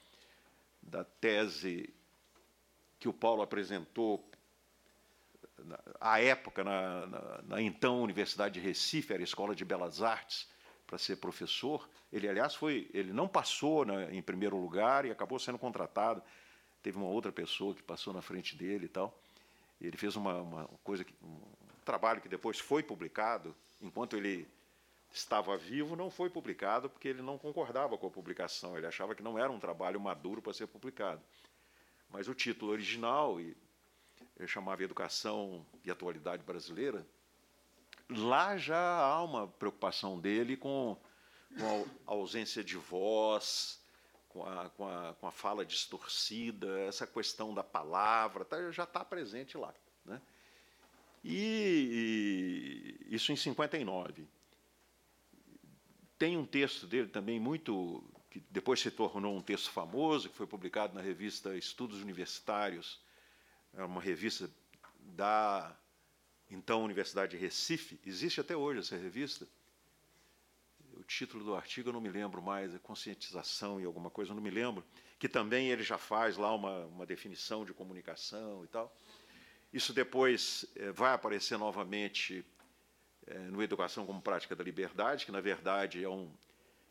[0.79, 1.91] da tese
[2.99, 4.29] que o Paulo apresentou
[5.99, 10.47] à época na, na, na, então Universidade de Recife, era Escola de Belas Artes,
[10.85, 11.89] para ser professor.
[12.13, 16.21] Ele, aliás, foi, ele não passou né, em primeiro lugar e acabou sendo contratado.
[16.83, 19.19] Teve uma outra pessoa que passou na frente dele e tal.
[19.81, 21.13] Ele fez uma, uma coisa, que,
[21.87, 24.45] trabalho que depois foi publicado, enquanto ele
[25.09, 28.77] estava vivo, não foi publicado porque ele não concordava com a publicação.
[28.77, 31.21] Ele achava que não era um trabalho maduro para ser publicado.
[32.09, 33.55] Mas o título original, e
[34.45, 37.07] chamava Educação e Atualidade Brasileira,
[38.09, 40.97] lá já há uma preocupação dele com,
[41.57, 43.81] com a ausência de voz,
[44.27, 49.05] com a, com, a, com a fala distorcida, essa questão da palavra, tá, já está
[49.05, 49.73] presente lá.
[50.05, 50.21] Né?
[51.23, 54.25] E, e isso em 59.
[56.17, 60.45] Tem um texto dele também muito que depois se tornou um texto famoso, que foi
[60.45, 62.99] publicado na revista Estudos Universitários,
[63.73, 64.49] é uma revista
[64.99, 65.75] da
[66.49, 69.47] então Universidade de Recife, existe até hoje essa revista.
[70.93, 74.35] O título do artigo eu não me lembro mais, é conscientização e alguma coisa, eu
[74.35, 74.83] não me lembro,
[75.19, 78.95] que também ele já faz lá uma, uma definição de comunicação e tal.
[79.77, 82.43] Isso depois é, vai aparecer novamente
[83.27, 86.33] é, no Educação como Prática da Liberdade, que na verdade é um,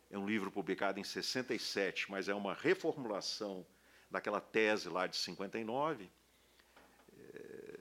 [0.09, 3.67] é um livro publicado em 67, mas é uma reformulação
[4.09, 6.09] daquela tese lá de 59,
[7.19, 7.79] é,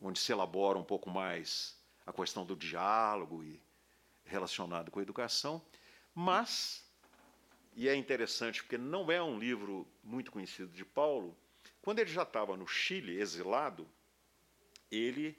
[0.00, 3.62] onde se elabora um pouco mais a questão do diálogo e
[4.24, 5.64] relacionado com a educação,
[6.12, 6.84] mas
[7.76, 11.36] e é interessante porque não é um livro muito conhecido de Paulo.
[11.80, 13.88] Quando ele já estava no Chile, exilado,
[14.90, 15.36] ele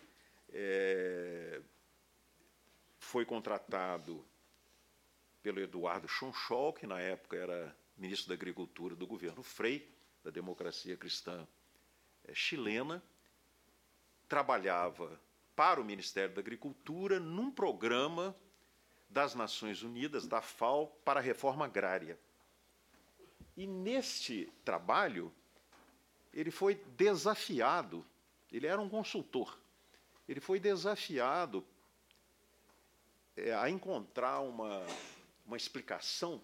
[0.49, 1.61] é,
[2.99, 4.25] foi contratado
[5.41, 9.89] pelo Eduardo Chonchol, que na época era ministro da Agricultura do governo Frei,
[10.23, 11.47] da democracia cristã
[12.25, 13.03] eh, chilena,
[14.27, 15.19] trabalhava
[15.55, 18.35] para o Ministério da Agricultura num programa
[19.09, 22.17] das Nações Unidas, da FAO, para a reforma agrária.
[23.57, 25.33] E neste trabalho,
[26.33, 28.05] ele foi desafiado,
[28.51, 29.57] ele era um consultor,
[30.27, 31.65] ele foi desafiado
[33.35, 34.85] eh, a encontrar uma
[35.51, 36.41] uma explicação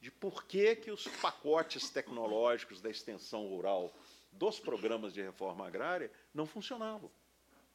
[0.00, 3.92] de por que, que os pacotes tecnológicos da extensão rural
[4.32, 7.10] dos programas de reforma agrária não funcionavam,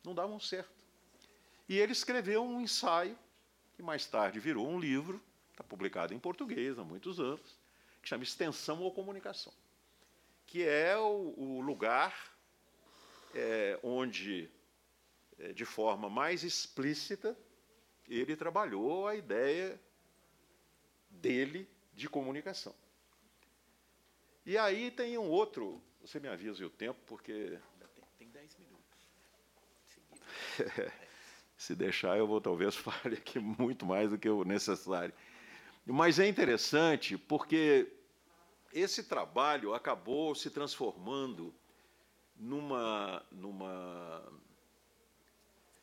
[0.04, 0.84] não davam certo.
[1.70, 3.16] E ele escreveu um ensaio,
[3.76, 7.60] que mais tarde virou um livro, está publicado em português há muitos anos,
[8.02, 9.54] que chama Extensão ou Comunicação,
[10.48, 12.35] que é o, o lugar
[13.36, 14.50] é, onde,
[15.38, 17.38] é, de forma mais explícita,
[18.08, 19.80] ele trabalhou a ideia
[21.10, 22.74] dele de comunicação.
[24.46, 27.60] E aí tem um outro, você me avisa o tempo, porque.
[28.18, 28.86] Tem 10 minutos.
[31.58, 35.14] Se deixar, eu vou talvez fale aqui muito mais do que o necessário.
[35.86, 37.92] Mas é interessante porque
[38.74, 41.54] esse trabalho acabou se transformando
[42.36, 44.24] numa, numa,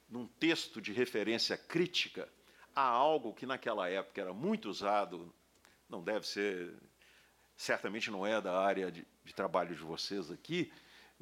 [0.09, 2.28] num texto de referência crítica
[2.74, 5.32] a algo que naquela época era muito usado,
[5.88, 6.74] não deve ser,
[7.57, 10.72] certamente não é da área de, de trabalho de vocês aqui,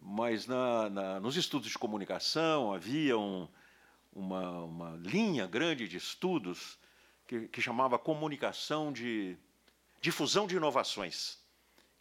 [0.01, 3.49] mas na, na, nos estudos de comunicação havia um,
[4.13, 6.79] uma, uma, linha grande de estudos
[7.27, 9.37] que, que chamava comunicação de
[10.01, 11.39] difusão de inovações,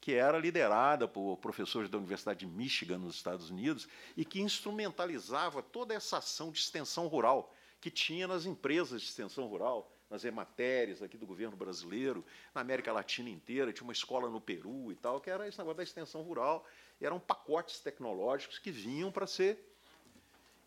[0.09, 3.87] que era liderada por professores da Universidade de Michigan, nos Estados Unidos,
[4.17, 9.45] e que instrumentalizava toda essa ação de extensão rural que tinha nas empresas de extensão
[9.45, 14.41] rural, nas ematérias aqui do governo brasileiro, na América Latina inteira, tinha uma escola no
[14.41, 16.65] Peru e tal, que era esse negócio da extensão rural,
[16.99, 19.63] eram pacotes tecnológicos que vinham para ser.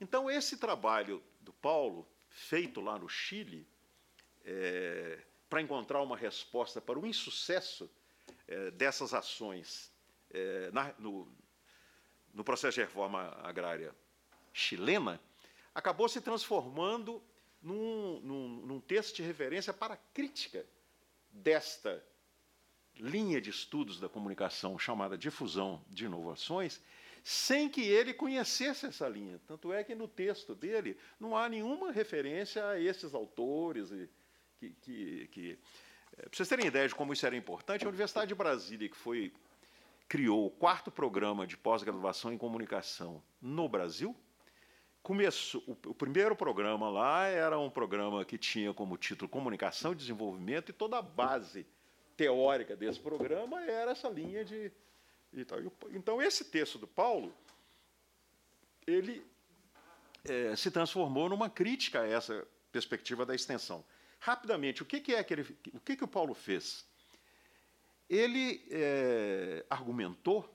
[0.01, 3.66] Então, esse trabalho do Paulo, feito lá no Chile,
[4.45, 5.18] é,
[5.51, 7.90] para encontrar uma resposta para o insucesso
[8.49, 9.90] é, dessas ações
[10.72, 11.28] na, no,
[12.32, 13.95] no processo de reforma agrária
[14.53, 15.20] chilena,
[15.74, 17.22] acabou se transformando
[17.62, 20.66] num, num, num texto de referência para a crítica
[21.30, 22.03] desta
[22.97, 26.80] linha de estudos da comunicação chamada difusão de inovações,
[27.24, 29.40] sem que ele conhecesse essa linha.
[29.47, 33.90] Tanto é que no texto dele não há nenhuma referência a esses autores.
[34.59, 35.59] Que, que, que...
[36.18, 38.96] É, para vocês terem ideia de como isso era importante, a Universidade de Brasília, que
[38.96, 39.32] foi
[40.08, 44.14] criou o quarto programa de pós-graduação em comunicação no Brasil,
[45.02, 49.94] começou o, o, primeiro programa lá era um programa que tinha como título Comunicação e
[49.94, 51.66] Desenvolvimento e toda a base
[52.16, 54.70] teórica desse programa era essa linha de
[55.92, 57.34] então, esse texto do Paulo,
[58.86, 59.24] ele
[60.24, 63.82] é, se transformou numa crítica a essa perspectiva da extensão.
[64.25, 66.87] Rapidamente, o que, é que ele, o que, que o Paulo fez?
[68.09, 70.49] Ele é, argumentou,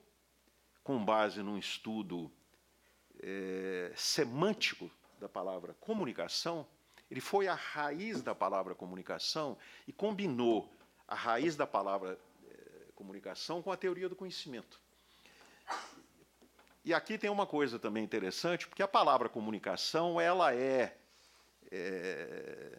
[0.82, 2.32] com base num estudo
[3.20, 4.90] é, semântico
[5.20, 6.66] da palavra comunicação,
[7.10, 10.74] ele foi à raiz da palavra comunicação e combinou
[11.06, 12.18] a raiz da palavra
[12.94, 14.80] comunicação com a teoria do conhecimento.
[16.82, 20.96] E aqui tem uma coisa também interessante, porque a palavra comunicação, ela é,
[21.70, 22.78] é,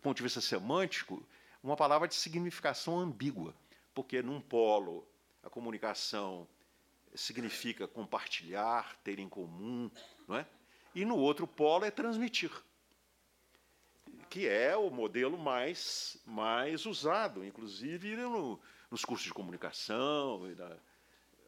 [0.00, 1.22] do ponto de vista semântico,
[1.62, 3.54] uma palavra de significação ambígua,
[3.92, 5.06] porque num polo
[5.42, 6.48] a comunicação
[7.14, 9.90] significa compartilhar, ter em comum,
[10.26, 10.46] não é?
[10.94, 12.50] E no outro polo é transmitir,
[14.30, 18.58] que é o modelo mais mais usado, inclusive no,
[18.90, 20.76] nos cursos de comunicação, na,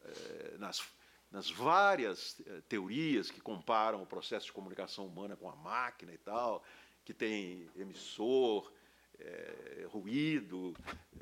[0.05, 0.83] eh, nas,
[1.31, 6.17] nas várias eh, teorias que comparam o processo de comunicação humana com a máquina e
[6.19, 6.63] tal,
[7.03, 8.71] que tem emissor,
[9.19, 10.75] é, ruído,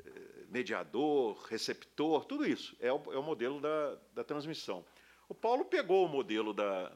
[0.04, 4.84] é, mediador, receptor, tudo isso é o, é o modelo da, da, transmissão.
[5.28, 6.92] O Paulo pegou o modelo da.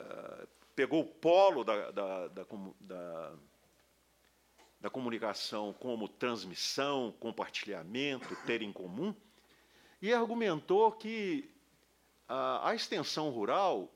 [0.00, 3.32] Uh, pegou o polo da, da, da,
[4.80, 9.14] da comunicação como transmissão, compartilhamento, ter em comum,
[10.02, 11.48] e argumentou que
[12.28, 13.93] a extensão rural,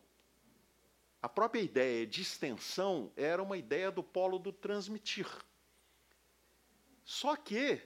[1.21, 5.27] a própria ideia de extensão era uma ideia do polo do transmitir.
[7.05, 7.81] Só que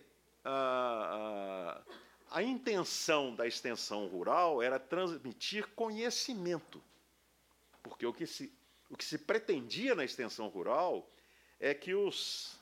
[0.45, 1.83] a,
[2.31, 6.83] a, a intenção da extensão rural era transmitir conhecimento,
[7.83, 8.53] porque o que se,
[8.91, 11.09] o que se pretendia na extensão rural
[11.59, 12.59] é que os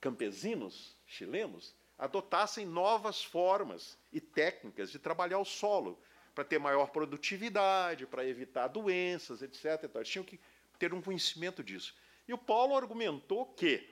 [0.00, 5.98] campesinos chilenos adotassem novas formas e técnicas de trabalhar o solo
[6.34, 9.90] para ter maior produtividade, para evitar doenças, etc.
[9.94, 10.40] Eles tinham que
[10.78, 11.94] ter um conhecimento disso.
[12.26, 13.88] E o Paulo argumentou que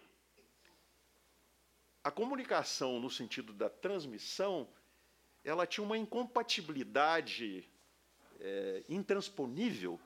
[2.03, 4.68] a comunicação, no sentido da transmissão,
[5.45, 7.68] ela tinha uma incompatibilidade
[8.38, 10.01] é, intransponível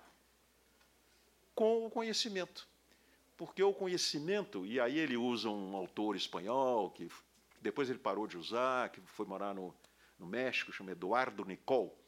[1.54, 2.68] com o conhecimento
[3.36, 7.10] porque o conhecimento, e aí ele usa um autor espanhol, que
[7.60, 9.74] depois ele parou de usar, que foi morar no,
[10.18, 11.98] no México, chama Eduardo Nicol.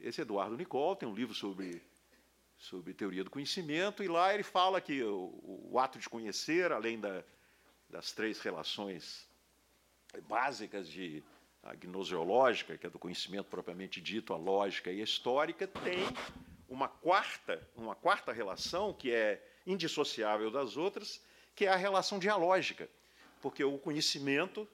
[0.00, 1.82] Esse Eduardo Nicol tem um livro sobre,
[2.56, 7.00] sobre teoria do conhecimento, e lá ele fala que o, o ato de conhecer, além
[7.00, 7.24] da,
[7.88, 9.28] das três relações
[10.28, 11.22] básicas de
[11.62, 15.98] a gnoseológica, que é do conhecimento propriamente dito, a lógica e a histórica, tem
[16.68, 21.20] uma quarta, uma quarta relação que é indissociável das outras,
[21.56, 22.88] que é a relação dialógica,
[23.40, 24.68] porque o conhecimento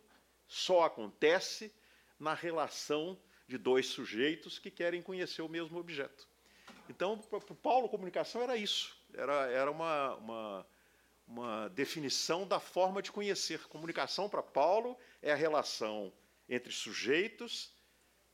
[0.47, 1.73] só acontece
[2.19, 3.19] na relação
[3.53, 6.27] de dois sujeitos que querem conhecer o mesmo objeto.
[6.89, 10.67] Então, para Paulo, comunicação era isso, era, era uma, uma,
[11.29, 13.61] uma definição da forma de conhecer.
[13.69, 16.11] Comunicação, para Paulo, é a relação
[16.49, 17.75] entre sujeitos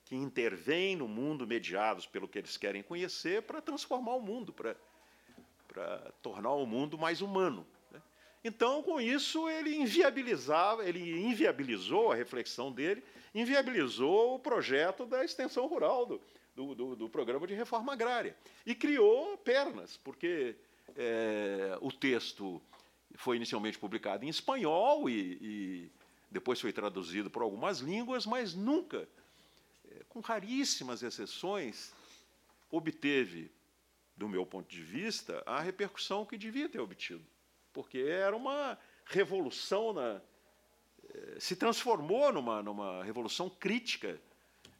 [0.04, 4.76] que intervêm no mundo mediados pelo que eles querem conhecer para transformar o mundo, para
[5.66, 7.66] para tornar o mundo mais humano.
[8.45, 13.03] Então, com isso, ele inviabilizava, ele inviabilizou a reflexão dele,
[13.34, 16.20] inviabilizou o projeto da extensão rural do,
[16.55, 20.57] do, do, do programa de reforma agrária e criou pernas, porque
[20.97, 22.62] é, o texto
[23.16, 25.93] foi inicialmente publicado em espanhol e, e
[26.30, 29.09] depois foi traduzido por algumas línguas, mas nunca,
[29.91, 31.93] é, com raríssimas exceções,
[32.70, 33.51] obteve
[34.16, 37.24] do meu ponto de vista, a repercussão que devia ter obtido.
[37.78, 40.20] Porque era uma revolução, na,
[41.14, 44.20] eh, se transformou numa, numa revolução crítica,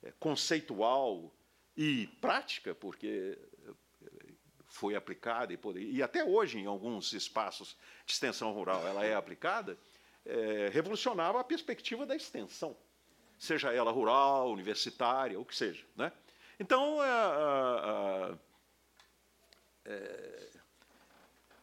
[0.03, 1.33] eh, conceitual
[1.77, 3.71] e prática, porque eh,
[4.67, 5.59] foi aplicada e,
[5.93, 9.79] e até hoje em alguns espaços de extensão rural ela é aplicada,
[10.27, 12.77] é, revolucionava a perspectiva da extensão.
[13.39, 15.87] seja ela rural, universitária, o que seja.
[15.95, 16.11] Né?
[16.59, 16.99] Então,
[19.85, 20.58] é,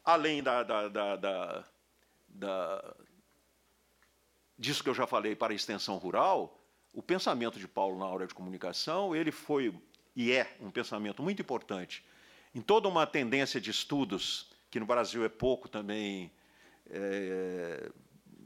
[0.06, 1.66] além da, da, da,
[2.30, 2.96] da,
[4.58, 6.62] disso que eu já falei para a extensão rural,
[6.94, 9.74] o pensamento de Paulo na área de comunicação ele foi
[10.16, 12.06] e é um pensamento muito importante
[12.54, 16.32] em toda uma tendência de estudos que no Brasil é pouco também
[16.90, 17.92] é,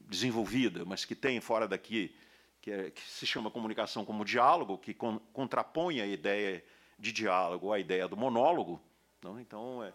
[0.07, 2.15] desenvolvida, mas que tem fora daqui,
[2.61, 6.63] que, é, que, se chama comunicação como diálogo, que con, contrapõe a ideia
[6.97, 8.81] de diálogo à ideia do monólogo.
[9.21, 9.39] Não?
[9.39, 9.93] Então, é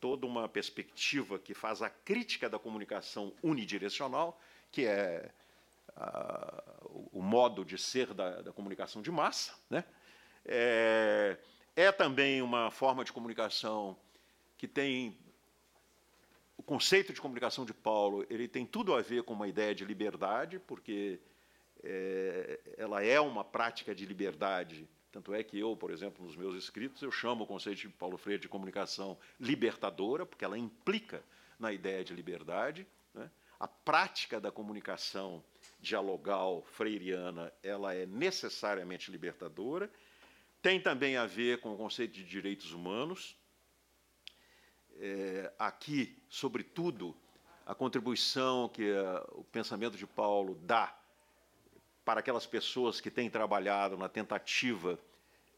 [0.00, 5.30] toda uma perspectiva que faz a crítica da comunicação unidirecional, que é
[5.96, 6.62] a,
[7.12, 9.54] o modo de ser da, da comunicação de massa.
[9.70, 9.84] Né?
[10.44, 11.36] É,
[11.74, 13.96] é também uma forma de comunicação
[14.56, 15.16] que tem
[16.56, 19.84] o conceito de comunicação de Paulo ele tem tudo a ver com uma ideia de
[19.84, 21.20] liberdade, porque
[21.82, 24.88] é, ela é uma prática de liberdade.
[25.16, 28.18] Tanto é que eu, por exemplo, nos meus escritos, eu chamo o conceito de Paulo
[28.18, 31.24] Freire de comunicação libertadora, porque ela implica
[31.58, 32.86] na ideia de liberdade.
[33.14, 33.30] Né?
[33.58, 35.42] A prática da comunicação
[35.80, 39.90] dialogal freiriana ela é necessariamente libertadora.
[40.60, 43.38] Tem também a ver com o conceito de direitos humanos,
[44.98, 47.16] é, aqui, sobretudo,
[47.64, 50.94] a contribuição que a, o pensamento de Paulo dá
[52.06, 54.96] para aquelas pessoas que têm trabalhado na tentativa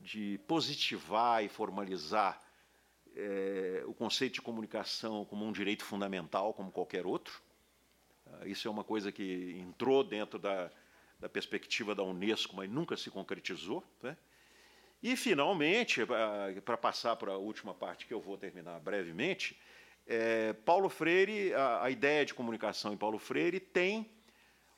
[0.01, 2.41] de positivar e formalizar
[3.15, 7.43] é, o conceito de comunicação como um direito fundamental, como qualquer outro.
[8.27, 10.71] Ah, isso é uma coisa que entrou dentro da,
[11.21, 13.85] da perspectiva da Unesco, mas nunca se concretizou.
[14.03, 14.17] Né?
[15.03, 16.01] E, finalmente,
[16.65, 19.61] para passar para a última parte, que eu vou terminar brevemente,
[20.07, 24.11] é, Paulo Freire, a, a, ideia de comunicação em Paulo Freire tem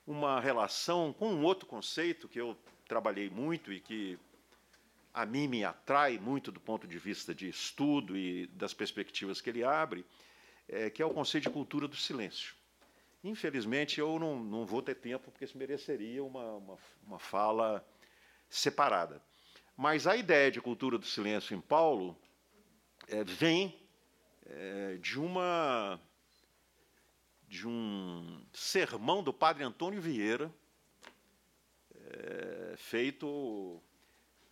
[0.06, 4.18] uma relação com um outro conceito que eu trabalhei muito e que
[5.12, 9.50] a mim me atrai muito do ponto de vista de estudo e das perspectivas que
[9.50, 10.04] ele abre,
[10.68, 12.54] é, que é o conceito de cultura do silêncio.
[13.22, 17.84] Infelizmente, eu não, não vou ter tempo, porque isso mereceria uma, uma, uma fala
[18.48, 19.20] separada.
[19.76, 22.16] Mas a ideia de cultura do silêncio em Paulo
[23.08, 23.78] é, vem
[24.46, 26.00] é, de uma
[27.50, 30.54] de um sermão do padre Antônio Vieira,
[31.92, 33.82] é, feito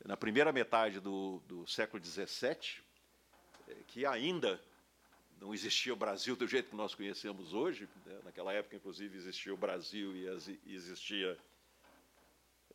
[0.04, 2.82] na primeira metade do, do século XVII,
[3.68, 4.60] é, que ainda
[5.40, 7.88] não existia o Brasil do jeito que nós conhecemos hoje.
[8.04, 8.18] Né?
[8.24, 11.38] Naquela época, inclusive, existia o Brasil e, as, existia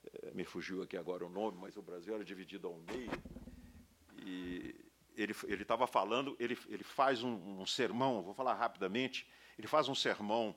[0.05, 3.11] é, me fugiu aqui agora o nome, mas o Brasil era dividido ao meio.
[4.26, 4.74] E
[5.17, 9.28] ele ele estava falando, ele ele faz um, um, sermão, vou falar rapidamente.
[9.58, 10.56] Ele faz um sermão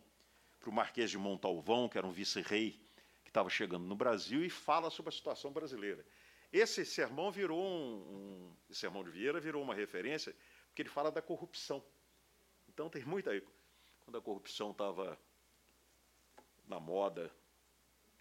[0.61, 2.80] para o Marquês de Montalvão, que era um vice-rei
[3.22, 6.05] que estava chegando no Brasil, e fala sobre a situação brasileira.
[6.53, 10.34] Esse sermão virou um, um sermão de Vieira virou uma referência
[10.68, 11.82] porque ele fala da corrupção.
[12.68, 13.42] Então tem muita aí
[14.05, 15.18] quando a corrupção estava
[16.68, 17.32] na moda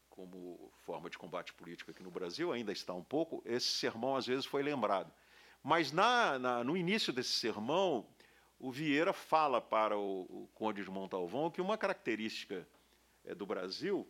[0.09, 4.25] como forma de combate político aqui no Brasil, ainda está um pouco, esse sermão às
[4.25, 5.13] vezes foi lembrado.
[5.61, 8.07] Mas na, na, no início desse sermão,
[8.59, 12.67] o Vieira fala para o, o Conde de Montalvão que uma característica
[13.23, 14.07] é, do Brasil,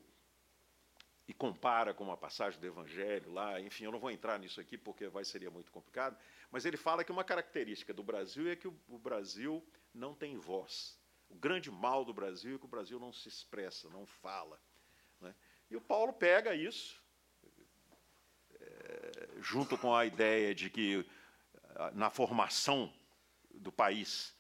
[1.27, 4.77] e compara com uma passagem do Evangelho lá, enfim, eu não vou entrar nisso aqui
[4.77, 6.15] porque vai seria muito complicado,
[6.51, 10.37] mas ele fala que uma característica do Brasil é que o, o Brasil não tem
[10.37, 10.99] voz.
[11.29, 14.61] O grande mal do Brasil é que o Brasil não se expressa, não fala.
[15.19, 15.33] Né?
[15.71, 17.01] E o Paulo pega isso,
[18.59, 21.05] é, junto com a ideia de que
[21.93, 22.91] na formação
[23.53, 24.34] do país,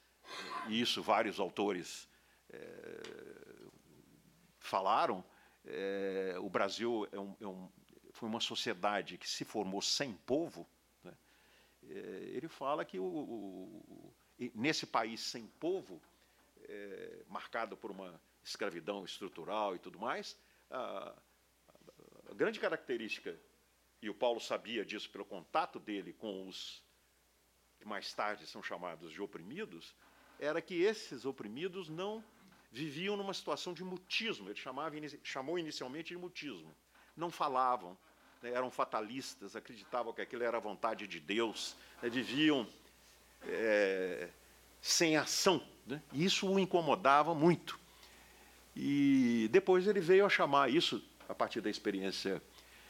[0.67, 2.07] e isso vários autores
[2.49, 3.01] é,
[4.59, 5.23] falaram,
[5.65, 7.69] é, o Brasil é um, é um,
[8.11, 10.67] foi uma sociedade que se formou sem povo.
[11.03, 11.13] Né?
[11.83, 11.95] É,
[12.33, 14.13] ele fala que o, o,
[14.53, 16.01] nesse país sem povo,
[17.27, 20.35] marcado por uma escravidão estrutural e tudo mais,
[20.69, 21.15] a,
[22.29, 23.39] a grande característica,
[24.01, 26.83] e o Paulo sabia disso pelo contato dele com os
[27.77, 29.95] que mais tarde são chamados de oprimidos,
[30.39, 32.23] era que esses oprimidos não
[32.71, 34.49] viviam numa situação de mutismo.
[34.49, 36.75] Ele chamava, chamou inicialmente de mutismo.
[37.15, 37.97] Não falavam,
[38.41, 42.67] né, eram fatalistas, acreditavam que aquilo era a vontade de Deus, né, viviam
[43.43, 44.29] é,
[44.81, 45.65] sem ação.
[45.87, 47.79] Né, isso o incomodava muito.
[48.75, 52.41] E depois ele veio a chamar isso, a partir da experiência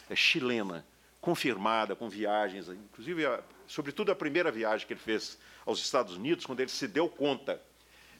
[0.09, 0.85] é, chilena,
[1.25, 3.23] confirmada, com viagens, inclusive,
[3.65, 7.59] sobretudo a primeira viagem que ele fez aos Estados Unidos, quando ele se deu conta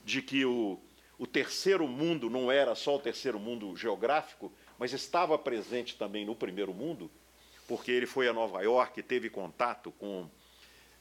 [0.04, 0.80] de que o,
[1.20, 6.36] o terceiro mundo não era só o terceiro mundo geográfico, mas estava presente também no
[6.36, 7.12] primeiro mundo,
[7.68, 10.28] porque ele foi a Nova York, teve contato com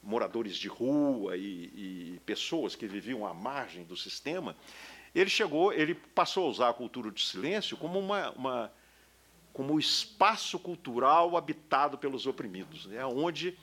[0.03, 4.55] moradores de rua e, e pessoas que viviam à margem do sistema.
[5.15, 8.71] Ele chegou, ele passou a usar a cultura do silêncio como uma, uma
[9.55, 13.57] como o espaço cultural habitado pelos oprimidos, né, onde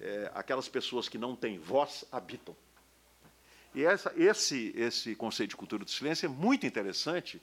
[0.00, 2.56] é, aquelas pessoas que não têm voz habitam.
[3.74, 7.38] E essa, esse, esse conceito de cultura do silêncio é muito interessante,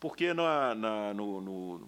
[0.00, 1.78] porque na, na, no, no,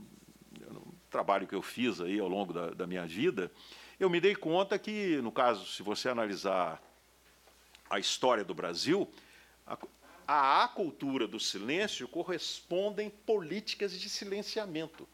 [0.71, 3.51] no, trabalho que eu fiz aí ao longo da, da minha vida,
[3.99, 6.79] eu me dei conta que, no caso, se você analisar
[7.89, 9.11] a história do Brasil,
[9.67, 9.79] a,
[10.63, 15.09] a cultura do silêncio correspondem políticas de silenciamento,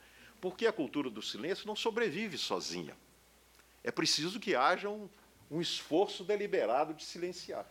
[0.45, 2.95] porque a cultura do silêncio não sobrevive sozinha.
[3.82, 5.09] É preciso que haja um,
[5.51, 7.66] um esforço deliberado de silenciar.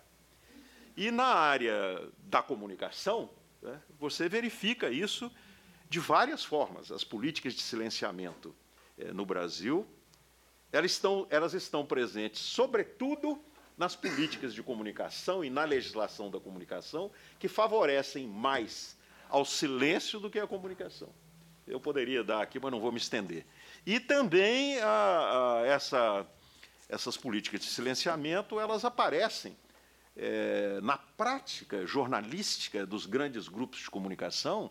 [0.98, 3.30] E na área da comunicação,
[3.62, 5.32] né, você verifica isso
[5.88, 6.92] de várias formas.
[6.92, 8.56] As políticas de silenciamento
[8.98, 9.86] é, no Brasil,
[10.72, 13.40] elas estão, elas estão presentes, sobretudo,
[13.78, 18.98] nas políticas de comunicação e na legislação da comunicação, que favorecem mais
[19.30, 21.14] ao silêncio do que à comunicação.
[21.66, 23.46] Eu poderia dar aqui, mas não vou me estender.
[23.86, 26.26] E também a, a, essa,
[26.90, 29.56] essas políticas de silenciamento, elas aparecem
[30.16, 34.70] é, na prática jornalística dos grandes grupos de comunicação,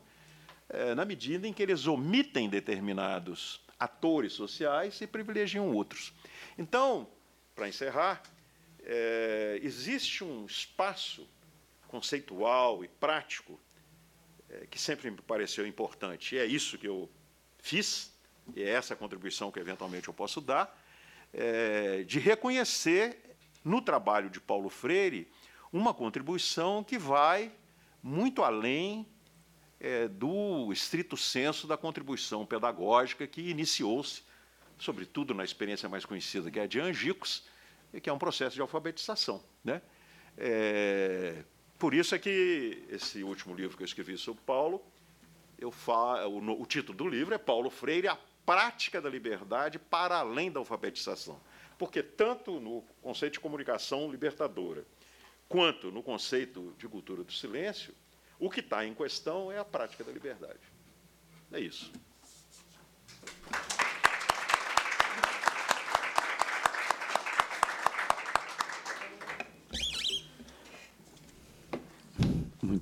[0.68, 6.12] é, na medida em que eles omitem determinados atores sociais e privilegiam outros.
[6.56, 7.08] Então,
[7.54, 8.22] para encerrar,
[8.84, 11.28] é, existe um espaço
[11.88, 13.60] conceitual e prático
[14.52, 16.34] é, que sempre me pareceu importante.
[16.34, 17.10] E é isso que eu
[17.58, 18.12] fiz,
[18.54, 20.78] e é essa contribuição que eventualmente eu posso dar,
[21.32, 25.30] é, de reconhecer no trabalho de Paulo Freire,
[25.72, 27.50] uma contribuição que vai
[28.02, 29.06] muito além
[29.80, 34.22] é, do estrito senso da contribuição pedagógica que iniciou-se,
[34.78, 37.44] sobretudo na experiência mais conhecida, que é a de Angicos,
[38.02, 39.42] que é um processo de alfabetização.
[39.64, 39.80] Né?
[40.36, 41.44] É,
[41.82, 44.80] por isso é que esse último livro que eu escrevi sobre Paulo,
[45.58, 48.16] eu falo, o, o título do livro é Paulo Freire, a
[48.46, 51.40] prática da liberdade para além da alfabetização
[51.82, 54.86] porque tanto no conceito de comunicação libertadora,
[55.48, 57.92] quanto no conceito de cultura do silêncio,
[58.38, 60.60] o que está em questão é a prática da liberdade.
[61.50, 61.90] É isso.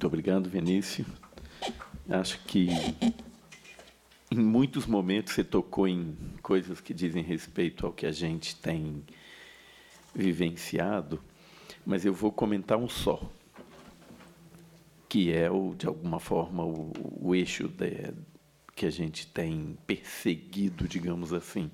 [0.00, 1.06] Muito obrigado, Vinícius.
[2.08, 2.68] Acho que
[4.30, 9.04] em muitos momentos você tocou em coisas que dizem respeito ao que a gente tem
[10.14, 11.22] vivenciado,
[11.84, 13.30] mas eu vou comentar um só,
[15.06, 18.14] que é o de alguma forma o, o eixo de,
[18.74, 21.70] que a gente tem perseguido, digamos assim,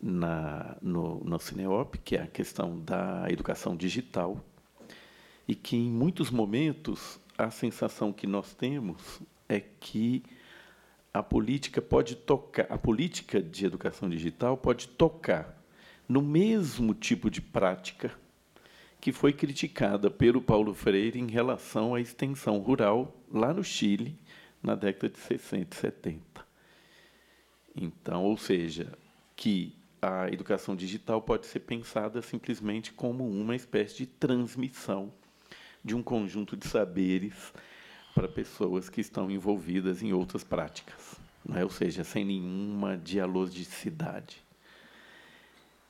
[0.00, 4.40] na, no, no Cineop, que é a questão da educação digital,
[5.46, 10.22] e que em muitos momentos a sensação que nós temos é que
[11.12, 15.62] a política pode tocar, a política de educação digital pode tocar
[16.08, 18.12] no mesmo tipo de prática
[19.00, 24.18] que foi criticada pelo Paulo Freire em relação à extensão rural lá no Chile
[24.62, 26.46] na década de 60 e 70.
[27.76, 28.96] Então, ou seja,
[29.36, 35.12] que a educação digital pode ser pensada simplesmente como uma espécie de transmissão
[35.84, 37.52] de um conjunto de saberes
[38.14, 41.16] para pessoas que estão envolvidas em outras práticas,
[41.54, 41.64] é?
[41.64, 44.42] ou seja, sem nenhuma dialogicidade.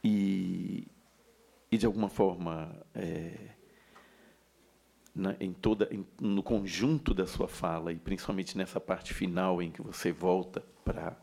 [0.02, 0.86] E,
[1.70, 3.50] e de alguma forma, é,
[5.14, 9.70] na, em toda, em, no conjunto da sua fala, e principalmente nessa parte final em
[9.70, 11.16] que você volta para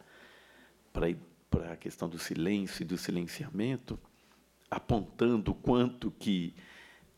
[1.50, 4.00] para a questão do silêncio e do silenciamento,
[4.70, 6.54] apontando o quanto que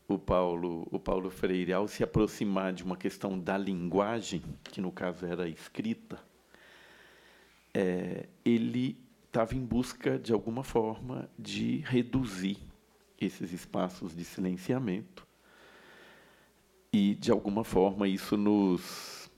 [0.06, 4.92] o Paulo, o Paulo Freire, ao se aproximar de uma questão da linguagem, que no
[4.92, 6.22] caso era escrita,
[7.72, 12.58] é, ele estava em busca, de alguma forma, de reduzir
[13.20, 15.26] esses espaços de silenciamento.
[16.92, 19.28] E, de alguma forma, isso nos.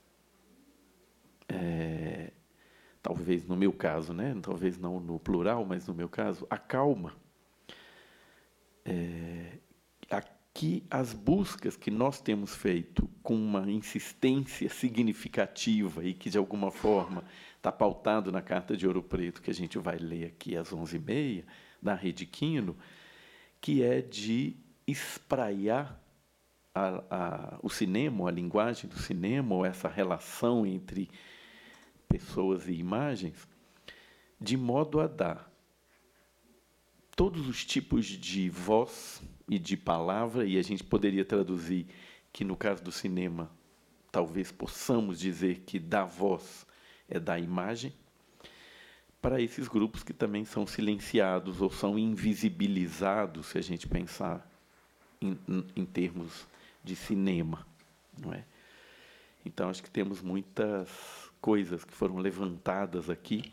[1.49, 2.33] É,
[3.01, 4.37] talvez no meu caso, né?
[4.43, 7.15] talvez não no plural, mas no meu caso, acalma.
[8.85, 9.59] É,
[10.57, 16.71] que as buscas que nós temos feito com uma insistência significativa e que, de alguma
[16.71, 17.23] forma,
[17.59, 21.45] está pautado na Carta de Ouro Preto, que a gente vai ler aqui às 11h30,
[21.83, 22.75] da Rede Quino,
[23.61, 26.03] que é de espraiar
[26.75, 31.11] a, a, o cinema, a linguagem do cinema, ou essa relação entre
[32.09, 33.47] pessoas e imagens,
[34.41, 35.53] de modo a dar
[37.15, 41.87] todos os tipos de voz e de palavra, e a gente poderia traduzir
[42.33, 43.51] que, no caso do cinema,
[44.11, 46.67] talvez possamos dizer que dar voz
[47.09, 47.93] é dar imagem,
[49.21, 54.49] para esses grupos que também são silenciados ou são invisibilizados, se a gente pensar
[55.21, 55.39] em,
[55.75, 56.47] em termos
[56.85, 57.67] de cinema,
[58.17, 58.45] não é?
[59.45, 60.89] Então acho que temos muitas
[61.41, 63.53] coisas que foram levantadas aqui,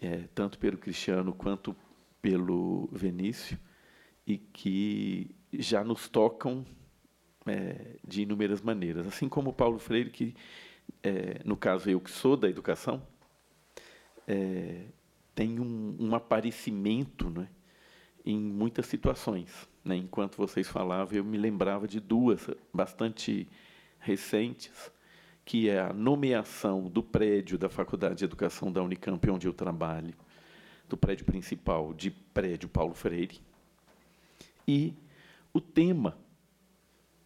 [0.00, 1.74] é, tanto pelo Cristiano quanto
[2.20, 3.58] pelo Venício,
[4.26, 6.66] e que já nos tocam
[7.46, 9.06] é, de inúmeras maneiras.
[9.06, 10.34] Assim como Paulo Freire, que,
[11.02, 13.02] é, no caso eu que sou da educação,
[14.26, 14.86] é,
[15.34, 17.48] tem um, um aparecimento né,
[18.24, 19.68] em muitas situações.
[19.84, 19.96] Né?
[19.96, 23.48] Enquanto vocês falavam, eu me lembrava de duas bastante
[24.00, 24.90] recentes,
[25.44, 30.14] que é a nomeação do prédio da Faculdade de Educação da Unicamp, onde eu trabalho,
[30.88, 33.40] do prédio principal de prédio Paulo Freire,
[34.66, 34.94] e
[35.52, 36.18] o tema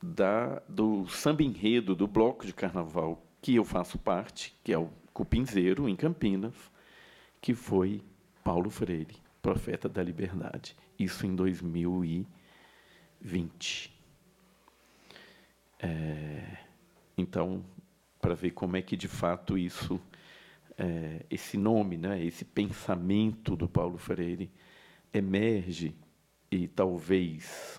[0.02, 4.90] da, do samba enredo do bloco de carnaval que eu faço parte, que é o
[5.12, 6.54] Cupinzeiro, em Campinas,
[7.40, 8.02] que foi
[8.44, 10.76] Paulo Freire, profeta da liberdade.
[10.98, 13.98] Isso em 2020.
[15.78, 16.58] É,
[17.16, 17.64] então,
[18.20, 19.98] para ver como é que de fato isso,
[20.76, 24.50] é, esse nome, né, esse pensamento do Paulo Freire
[25.12, 25.96] emerge
[26.50, 27.78] e talvez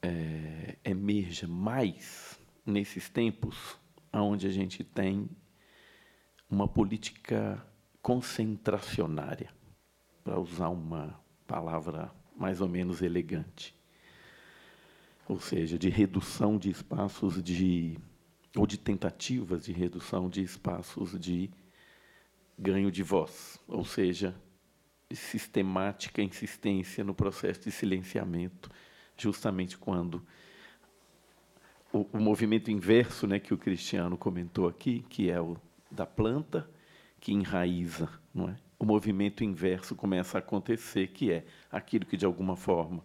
[0.00, 3.76] é, emerja mais nesses tempos
[4.12, 5.28] onde a gente tem
[6.48, 7.64] uma política
[8.00, 9.52] concentracionária,
[10.22, 13.74] para usar uma palavra mais ou menos elegante.
[15.28, 17.98] Ou seja, de redução de espaços de
[18.56, 21.50] ou de tentativas de redução de espaços de
[22.58, 24.34] ganho de voz, ou seja,
[25.14, 28.70] sistemática insistência no processo de silenciamento,
[29.16, 30.26] justamente quando
[31.92, 35.56] o, o movimento inverso, né, que o Cristiano comentou aqui, que é o
[35.90, 36.68] da planta
[37.20, 38.56] que enraiza, não é?
[38.78, 43.02] O movimento inverso começa a acontecer, que é aquilo que de alguma forma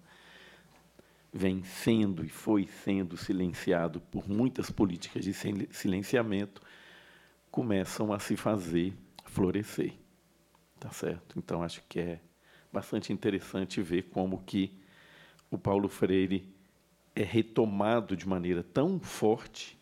[1.32, 5.34] vem sendo e foi sendo silenciado por muitas políticas de
[5.72, 6.62] silenciamento,
[7.50, 8.94] começam a se fazer
[9.26, 9.94] florescer.
[10.82, 11.38] Tá certo?
[11.38, 12.20] Então acho que é
[12.74, 14.76] bastante interessante ver como que
[15.52, 16.52] o Paulo Freire
[17.16, 19.78] é retomado de maneira tão forte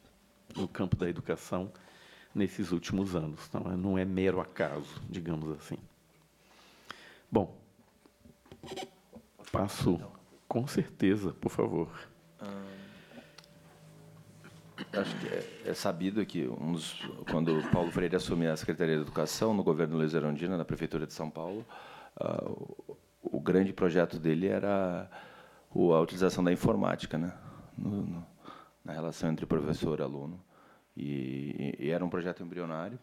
[0.57, 1.71] no campo da educação
[2.35, 3.39] nesses últimos anos.
[3.47, 5.77] Então, não é mero acaso, digamos assim.
[7.31, 7.57] Bom,
[9.53, 10.01] passo
[10.49, 11.89] com certeza, por favor.
[14.93, 16.99] Acho que é, é, sabido que um dos,
[17.29, 21.13] quando Paulo Freire assumiu a Secretaria de Educação no governo Luiz Erondina, na Prefeitura de
[21.13, 21.65] São Paulo,
[22.19, 22.97] uh, o,
[23.37, 25.09] o, grande projeto dele era
[25.73, 27.33] a utilização da informática né?
[27.77, 28.25] No, no,
[28.83, 30.43] na relação entre professor e aluno.
[30.95, 32.99] E, e, era um projeto embrionário.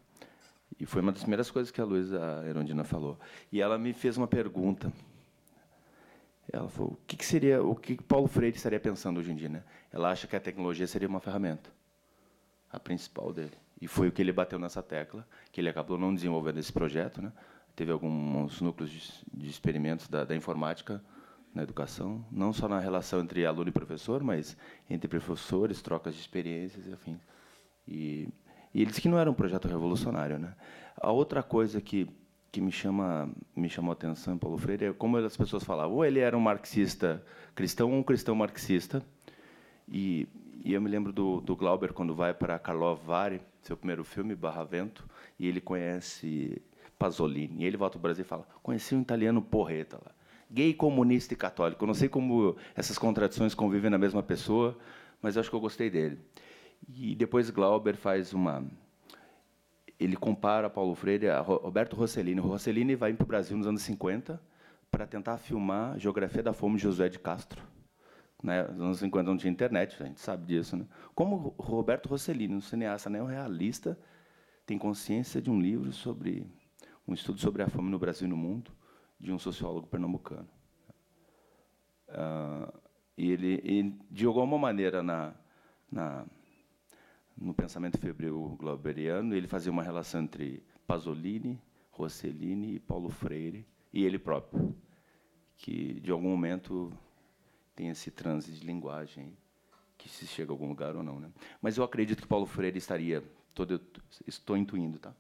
[0.79, 3.19] E foi uma das primeiras coisas que a Luísa Erondina falou.
[3.51, 4.93] E ela me fez uma pergunta.
[6.53, 9.49] Ela falou: o que, que seria, o que Paulo Freire estaria pensando hoje em dia?
[9.49, 9.63] Né?
[9.93, 11.71] Ela acha que a tecnologia seria uma ferramenta,
[12.71, 13.57] a principal dele.
[13.81, 17.21] E foi o que ele bateu nessa tecla, que ele acabou não desenvolvendo esse projeto.
[17.21, 17.33] Né?
[17.75, 21.03] Teve alguns núcleos de, de experimentos da, da informática
[21.55, 24.57] na educação, não só na relação entre aluno e professor, mas
[24.89, 27.17] entre professores, trocas de experiências e.
[27.89, 28.29] E,
[28.75, 30.39] e ele disse que não era um projeto revolucionário.
[30.39, 30.55] Né?
[30.97, 32.09] A outra coisa que,
[32.57, 35.97] que me, chama, me chamou a atenção Paulo Freire é como as pessoas falavam.
[35.97, 37.23] Ou ele era um marxista
[37.55, 39.05] cristão ou um cristão marxista.
[39.87, 40.27] E,
[40.65, 44.65] e eu me lembro do, do Glauber, quando vai para Karlovari, seu primeiro filme, Barra
[44.65, 45.07] Vento,
[45.39, 46.63] e ele conhece
[46.99, 47.63] Pasolini.
[47.63, 50.13] E ele volta ao Brasil e fala, conheci um italiano porreta lá.
[50.51, 51.85] Gay, comunista e católico.
[51.85, 54.79] Não sei como essas contradições convivem na mesma pessoa,
[55.21, 56.19] mas acho que eu gostei dele.
[56.89, 58.65] E depois Glauber faz uma.
[59.99, 62.41] Ele compara Paulo Freire a Roberto Rossellini.
[62.41, 64.41] O Rossellini vai para o Brasil nos anos 50
[64.91, 67.63] para tentar filmar a geografia da fome de Josué de Castro.
[68.43, 68.63] Né?
[68.65, 70.77] Nos anos 50 não tinha internet, a gente sabe disso.
[70.77, 70.87] Né?
[71.15, 73.99] Como Roberto Rossellini, um cineasta neorrealista,
[74.67, 76.47] tem consciência de um livro sobre
[77.07, 78.73] um estudo sobre a fome no Brasil e no mundo,
[79.19, 80.49] de um sociólogo pernambucano.
[82.09, 82.73] Uh,
[83.17, 85.35] e ele, ele, de alguma maneira, na,
[85.91, 86.27] na
[87.37, 91.61] no pensamento febril glauberiano, ele fazia uma relação entre Pasolini,
[91.91, 94.75] Rossellini e Paulo Freire, e ele próprio,
[95.57, 96.93] que, de algum momento,
[97.75, 99.37] tem esse transe de linguagem
[99.99, 101.31] que se chega a algum lugar ou não, né?
[101.61, 103.23] Mas eu acredito que Paulo Freire estaria
[103.55, 103.81] todo
[104.27, 105.15] estou intuindo, tá?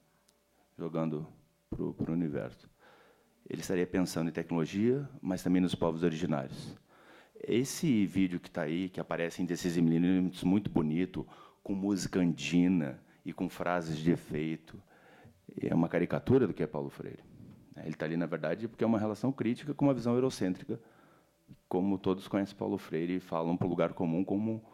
[0.79, 1.27] Jogando
[1.71, 2.69] para o universo.
[3.49, 6.77] Ele estaria pensando em tecnologia, mas também nos povos originários.
[7.41, 11.27] Esse vídeo que está aí, que aparece em 16 milímetros, muito bonito,
[11.67, 14.81] com música andina e com frases de efeito,
[15.61, 17.25] é uma caricatura do que é Paulo Freire.
[17.79, 20.79] Ele está ali, na verdade, porque é uma relação crítica com uma visão eurocêntrica,
[21.69, 24.64] como todos conhecem Paulo Freire e falam para o lugar comum como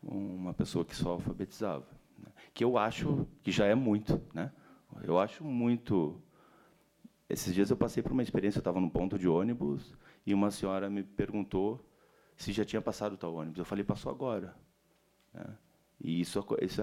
[0.00, 1.88] uma pessoa que só alfabetizava.
[2.16, 2.28] Né?
[2.54, 4.22] Que eu acho que já é muito.
[4.32, 4.52] Né?
[5.02, 6.22] Eu acho muito.
[7.28, 9.92] Esses dias eu passei por uma experiência, eu estava num ponto de ônibus
[10.24, 11.84] e uma senhora me perguntou
[12.36, 13.58] se já tinha passado tal ônibus.
[13.58, 14.54] Eu falei, passou agora.
[15.34, 15.44] Né?
[16.00, 16.82] E isso, isso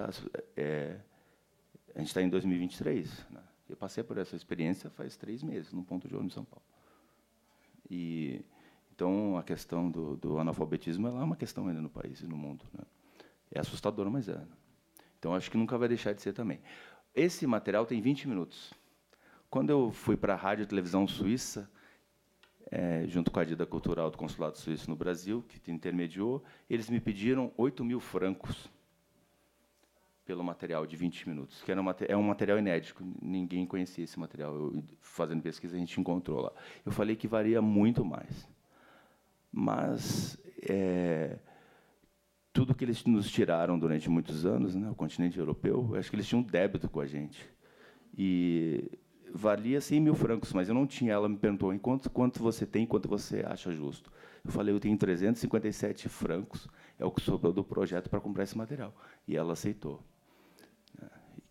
[0.58, 1.00] é,
[1.94, 3.26] a gente está em 2023.
[3.30, 3.42] Né?
[3.70, 6.66] Eu passei por essa experiência faz três meses, num ponto de ônibus em São Paulo.
[7.90, 8.44] E
[8.94, 12.66] então a questão do, do analfabetismo é uma questão ainda no país e no mundo.
[12.74, 12.84] Né?
[13.52, 14.36] É assustador, mas é.
[14.36, 14.48] Né?
[15.20, 16.60] Então acho que nunca vai deixar de ser também.
[17.14, 18.74] Esse material tem 20 minutos.
[19.50, 21.70] Quando eu fui para a rádio e televisão suíça,
[22.70, 27.00] é, junto com a Dida Cultural do Consulado Suíço no Brasil, que intermediou, eles me
[27.00, 28.70] pediram 8 mil francos
[30.26, 34.20] pelo material de 20 minutos, que era um, é um material inédito, ninguém conhecia esse
[34.20, 34.56] material.
[34.56, 36.52] Eu, fazendo pesquisa, a gente encontrou lá.
[36.86, 38.48] Eu falei que varia muito mais.
[39.52, 41.38] Mas é,
[42.52, 46.28] tudo que eles nos tiraram durante muitos anos, né, o continente europeu, acho que eles
[46.28, 47.48] tinham débito com a gente.
[48.18, 48.90] E
[49.32, 51.14] valia 100 mil francos, mas eu não tinha.
[51.14, 54.12] Ela me perguntou quanto, quanto você tem, quanto você acha justo.
[54.44, 56.68] Eu falei, eu tenho 357 francos,
[56.98, 58.96] é o que sobrou do projeto para comprar esse material.
[59.28, 60.02] E ela aceitou.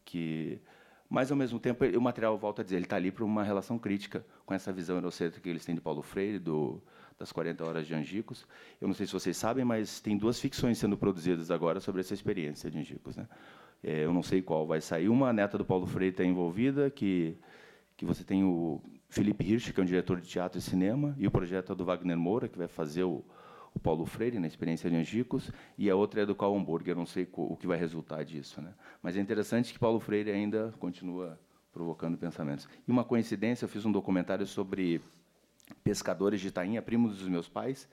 [0.04, 0.60] Que,
[1.08, 3.78] mas, ao mesmo tempo, o material, volta a dizer, ele está ali para uma relação
[3.78, 6.82] crítica com essa visão eurocêntrica que eles têm de Paulo Freire, do,
[7.18, 8.46] das 40 Horas de Angicos.
[8.80, 12.14] Eu não sei se vocês sabem, mas tem duas ficções sendo produzidas agora sobre essa
[12.14, 13.16] experiência de Angicos.
[13.16, 13.28] Né?
[13.82, 15.08] É, eu não sei qual vai sair.
[15.08, 17.36] Uma, neta do Paulo Freire está envolvida, que,
[17.96, 21.26] que você tem o Felipe Hirsch, que é um diretor de teatro e cinema, e
[21.26, 23.24] o projeto é do Wagner Moura, que vai fazer o,
[23.74, 26.98] o Paulo Freire, na experiência de Angicos, e a outra é do Karl Hamburger, eu
[26.98, 28.60] não sei o que vai resultar disso.
[28.60, 28.72] Né?
[29.02, 31.38] Mas é interessante que Paulo Freire ainda continua
[31.72, 32.68] provocando pensamentos.
[32.86, 35.00] E uma coincidência, eu fiz um documentário sobre
[35.82, 37.88] pescadores de tainha, primos dos meus pais,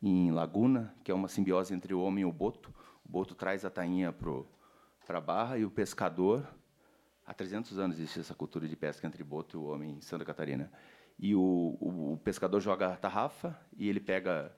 [0.00, 2.72] em Laguna, que é uma simbiose entre o homem e o boto.
[3.04, 6.46] O boto traz a tainha para a barra e o pescador.
[7.26, 10.24] Há 300 anos existe essa cultura de pesca entre boto e o homem em Santa
[10.24, 10.70] Catarina.
[11.18, 11.40] E o,
[11.80, 14.54] o, o pescador joga a tarrafa e ele pega,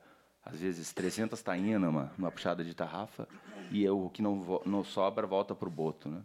[0.46, 3.28] às vezes, 300 tainhas numa, numa puxada de tarrafa
[3.68, 6.08] e o que não, não sobra volta para o boto.
[6.08, 6.22] Né?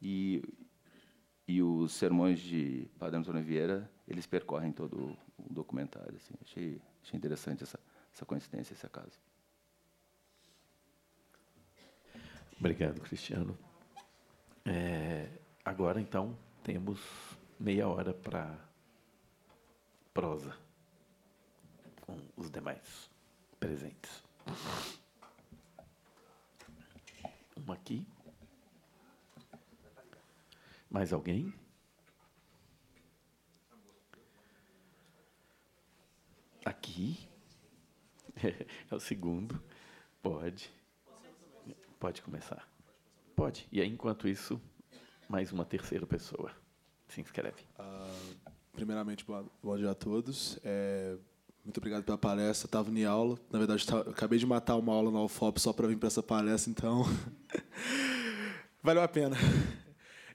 [0.00, 0.42] E,
[1.46, 6.16] e os sermões de Padre Antônio Vieira, eles percorrem todo o documentário.
[6.16, 6.32] Assim.
[6.40, 7.78] Achei, achei interessante essa,
[8.10, 9.20] essa coincidência, esse acaso.
[12.58, 13.56] Obrigado, Cristiano.
[14.64, 15.28] É,
[15.62, 16.98] agora, então, temos
[17.60, 18.58] meia hora para
[20.14, 20.56] prosa
[22.00, 23.17] com os demais
[23.58, 24.22] presentes.
[27.56, 28.06] Uma aqui.
[30.90, 31.52] Mais alguém?
[36.64, 37.18] Aqui.
[38.90, 39.60] É o segundo.
[40.22, 40.70] Pode.
[41.98, 42.68] Pode começar.
[43.34, 43.66] Pode.
[43.72, 44.60] E aí, enquanto isso,
[45.28, 46.54] mais uma terceira pessoa
[47.08, 47.62] se inscreve.
[47.78, 49.24] Uh, primeiramente,
[49.62, 50.58] bom dia a todos.
[50.62, 51.16] É,
[51.68, 52.66] muito obrigado pela palestra.
[52.66, 53.38] Estava em aula.
[53.52, 56.22] Na verdade, tava, acabei de matar uma aula na UFOP só para vir para essa
[56.22, 57.04] palestra, então.
[58.82, 59.36] Valeu a pena.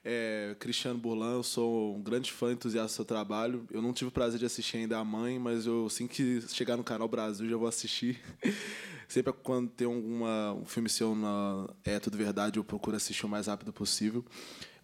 [0.05, 3.65] É, Cristiano Burlan, eu sou um grande fã entusiasta do seu trabalho.
[3.71, 6.77] Eu não tive o prazer de assistir ainda a mãe, mas eu assim que chegar
[6.77, 8.21] no canal Brasil já vou assistir.
[9.07, 13.29] Sempre quando tem alguma, um filme seu na É Tudo Verdade, eu procuro assistir o
[13.29, 14.23] mais rápido possível.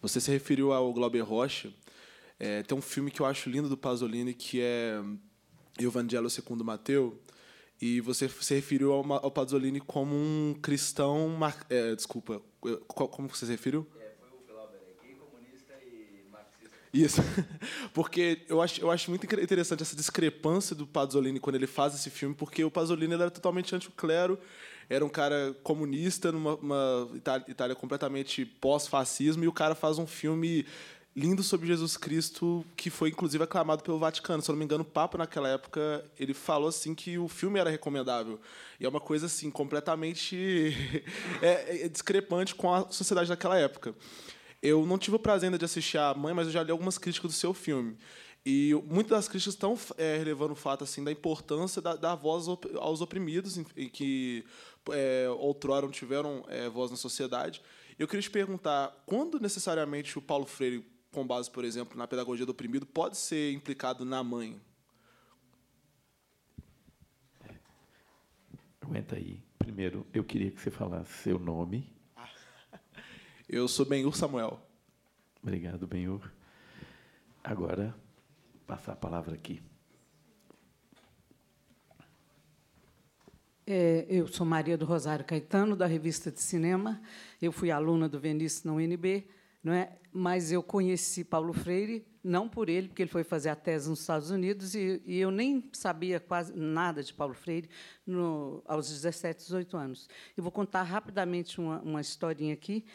[0.02, 1.72] Você se referiu ao Glauber Rocha.
[2.40, 5.00] É, tem um filme que eu acho lindo do Pasolini que é
[5.88, 7.20] Evangelho segundo Mateu.
[7.82, 11.38] E você se referiu ao, ao Pasolini como um cristão.
[11.70, 12.42] É, desculpa,
[12.94, 13.88] como você se referiu?
[16.94, 17.22] Isso.
[17.94, 22.10] Porque eu acho, eu acho muito interessante essa discrepância do Pasolini quando ele faz esse
[22.10, 24.40] filme, porque o Pasolini era totalmente anti-clero,
[24.90, 30.66] era um cara comunista numa Itália, Itália completamente pós-fascismo, e o cara faz um filme
[31.20, 34.42] lindo sobre Jesus Cristo, que foi inclusive aclamado pelo Vaticano.
[34.42, 37.60] Se eu não me engano, o Papa naquela época, ele falou assim que o filme
[37.60, 38.40] era recomendável.
[38.80, 40.74] E é uma coisa assim completamente
[41.44, 43.94] é, é discrepante com a sociedade daquela época.
[44.62, 46.98] Eu não tive o prazer ainda de assistir a Mãe, mas eu já li algumas
[46.98, 47.98] críticas do seu filme.
[48.46, 52.46] E muitas das críticas estão é, relevando o fato assim da importância da, da voz
[52.78, 53.60] aos oprimidos,
[53.92, 54.46] que
[54.92, 57.62] é, outrora não tiveram é, voz na sociedade.
[57.98, 62.46] Eu queria te perguntar, quando necessariamente o Paulo Freire, com base, por exemplo, na pedagogia
[62.46, 64.60] do oprimido, pode ser implicado na mãe?
[68.82, 69.42] Aguenta aí.
[69.58, 71.92] Primeiro, eu queria que você falasse seu nome.
[73.48, 74.60] Eu sou Benhur Samuel.
[75.42, 76.32] Obrigado, Benhur.
[77.44, 77.96] Agora,
[78.68, 79.62] passar a palavra aqui.
[83.66, 87.00] É, eu sou Maria do Rosário Caetano, da revista de cinema.
[87.40, 89.28] Eu fui aluna do Venice na UNB,
[89.64, 90.00] não é?
[90.12, 94.02] mas eu conheci Paulo Freire, não por ele, porque ele foi fazer a tese nos
[94.02, 97.70] Estados Unidos, e, e eu nem sabia quase nada de Paulo Freire
[98.06, 100.10] no, aos 17, 18 anos.
[100.36, 102.86] Eu vou contar rapidamente uma, uma historinha aqui.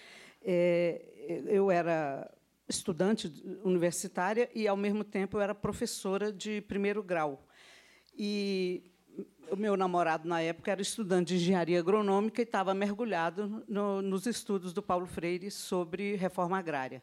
[0.43, 2.31] É, eu era
[2.69, 3.33] estudante
[3.63, 7.47] universitária e, ao mesmo tempo, eu era professora de primeiro grau.
[8.17, 8.94] E
[9.51, 14.27] o meu namorado, na época, era estudante de engenharia agronômica e estava mergulhado no, nos
[14.27, 17.03] estudos do Paulo Freire sobre reforma agrária.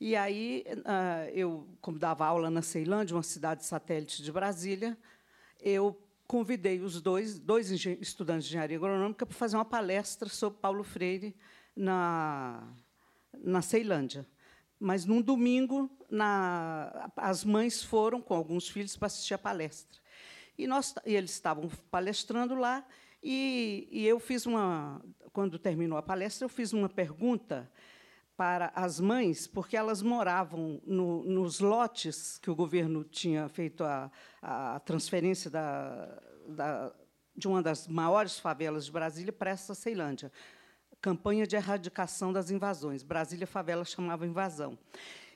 [0.00, 4.96] E aí, ah, eu, como dava aula na Ceilândia, uma cidade satélite de Brasília,
[5.60, 10.84] eu convidei os dois, dois estudantes de engenharia agronômica para fazer uma palestra sobre Paulo
[10.84, 11.34] Freire
[11.76, 12.72] na,
[13.42, 14.26] na Ceilândia.
[14.78, 20.00] Mas, num domingo, na, as mães foram com alguns filhos para assistir a palestra.
[20.62, 22.84] E, nós, e eles estavam palestrando lá,
[23.22, 25.02] e, e eu fiz uma.
[25.32, 27.70] Quando terminou a palestra, eu fiz uma pergunta
[28.36, 34.10] para as mães, porque elas moravam no, nos lotes que o governo tinha feito a,
[34.40, 36.92] a transferência da, da,
[37.36, 40.32] de uma das maiores favelas de Brasília para essa Ceilândia.
[41.00, 43.02] Campanha de erradicação das invasões.
[43.02, 44.78] Brasília Favela chamava invasão.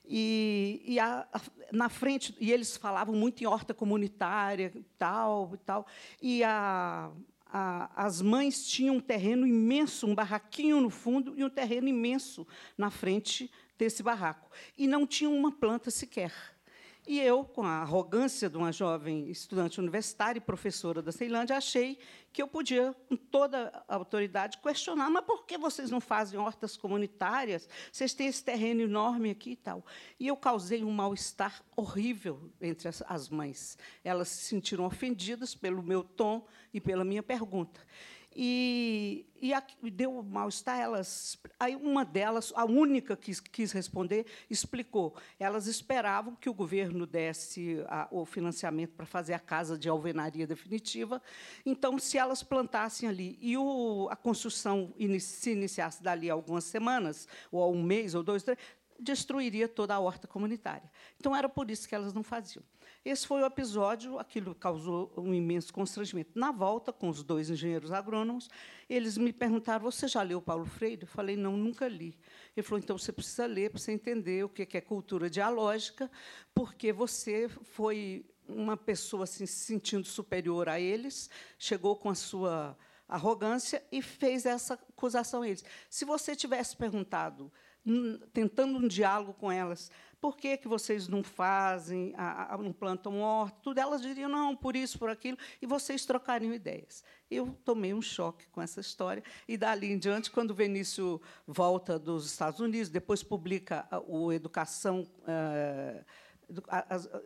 [0.07, 1.41] E, e a, a,
[1.73, 5.87] na frente, e eles falavam muito em horta comunitária, tal e tal.
[6.21, 7.11] E a,
[7.95, 12.91] as mães tinham um terreno imenso, um barraquinho no fundo e um terreno imenso na
[12.91, 14.51] frente desse barraco.
[14.77, 16.33] E não tinham uma planta sequer.
[17.07, 21.99] E eu, com a arrogância de uma jovem estudante universitária e professora da Ceilândia, achei
[22.33, 26.79] que eu podia, com toda a autoridade, questionar: mas por que vocês não fazem hortas
[26.79, 27.69] comunitárias?
[27.93, 29.85] Vocês têm esse terreno enorme aqui e tal.
[30.19, 33.77] E eu causei um mal-estar horrível entre as mães.
[34.03, 37.81] Elas se sentiram ofendidas pelo meu tom e pela minha pergunta.
[38.37, 40.79] E, e deu mal-estar.
[40.79, 45.15] Elas, aí uma delas, a única que quis responder, explicou.
[45.39, 50.47] Elas esperavam que o governo desse a, o financiamento para fazer a casa de alvenaria
[50.47, 51.23] definitiva.
[51.65, 57.29] Então, se elas plantassem ali e o, a construção se iniciasse dali a algumas semanas,
[57.53, 58.59] ou a um mês, ou dois, três,
[58.99, 60.91] destruiria toda a horta comunitária.
[61.19, 62.65] Então, era por isso que elas não faziam.
[63.05, 66.31] Esse foi o episódio, aquilo causou um imenso constrangimento.
[66.35, 68.49] Na volta, com os dois engenheiros agrônomos,
[68.89, 71.03] eles me perguntaram: Você já leu Paulo Freire?
[71.03, 72.17] Eu falei: Não, nunca li.
[72.57, 76.11] Ele falou: Então você precisa ler para você entender o que é cultura dialógica,
[76.55, 81.29] porque você foi uma pessoa assim, se sentindo superior a eles,
[81.59, 82.77] chegou com a sua
[83.07, 85.63] arrogância e fez essa acusação a eles.
[85.91, 87.53] Se você tivesse perguntado,
[88.33, 89.91] tentando um diálogo com elas,
[90.25, 93.59] por que, que vocês não fazem, a, a, não plantam horta?
[93.63, 97.05] Tudo elas diriam, não, por isso, por aquilo, e vocês trocariam ideias.
[97.31, 101.99] Eu tomei um choque com essa história, e dali em diante, quando o Vinícius volta
[101.99, 105.07] dos Estados Unidos, depois publica o Educação.
[105.29, 106.03] Uh,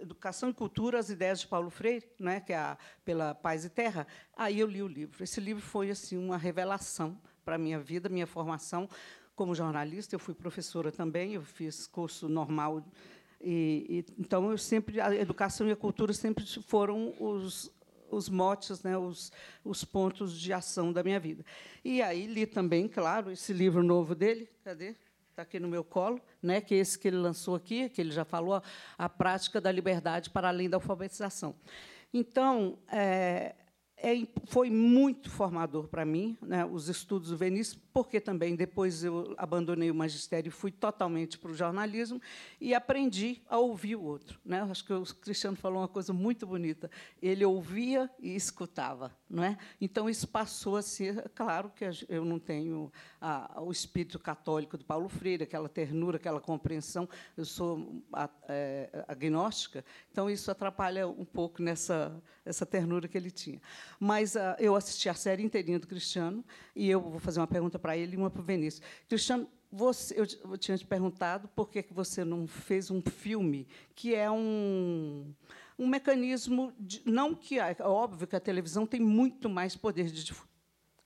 [0.01, 3.69] Educação e Cultura, as ideias de Paulo Freire, né, que é a, pela Paz e
[3.69, 4.07] Terra.
[4.37, 5.23] Aí eu li o livro.
[5.25, 8.89] Esse livro foi assim uma revelação para a minha vida, minha formação,
[9.39, 12.85] como jornalista, eu fui professora também, eu fiz curso normal.
[13.41, 17.73] E, e, então, eu sempre a educação e a cultura sempre foram os,
[18.11, 19.31] os motes, né, os,
[19.65, 21.45] os pontos de ação da minha vida.
[21.85, 24.97] E aí li também, claro, esse livro novo dele, cadê?
[25.31, 28.11] Está aqui no meu colo, né, que é esse que ele lançou aqui, que ele
[28.11, 28.61] já falou,
[28.99, 31.55] a prática da liberdade para além da alfabetização.
[32.13, 33.55] Então, é,
[34.01, 39.35] é, foi muito formador para mim, né, os estudos do Venice, porque também depois eu
[39.37, 42.23] abandonei o magistério e fui totalmente para o jornalismo
[42.61, 44.39] e aprendi a ouvir o outro.
[44.45, 44.61] Né?
[44.71, 46.89] Acho que o Cristiano falou uma coisa muito bonita.
[47.21, 49.13] Ele ouvia e escutava.
[49.29, 49.59] Não é?
[49.81, 51.29] Então, isso passou a ser.
[51.35, 56.41] Claro que eu não tenho a, o espírito católico do Paulo Freire, aquela ternura, aquela
[56.41, 57.09] compreensão.
[57.37, 58.01] Eu sou
[58.49, 63.61] é, agnóstica, então isso atrapalha um pouco nessa essa ternura que ele tinha.
[64.01, 66.45] Mas uh, eu assisti a série inteirinha do Cristiano
[66.75, 68.83] e eu vou fazer uma pergunta para ele e uma para o Vinícius.
[69.09, 74.15] Cristiano, você, eu, eu tinha te perguntado por que você não fez um filme que
[74.15, 75.33] é um,
[75.79, 80.25] um mecanismo de, não que é óbvio que a televisão tem muito mais poder de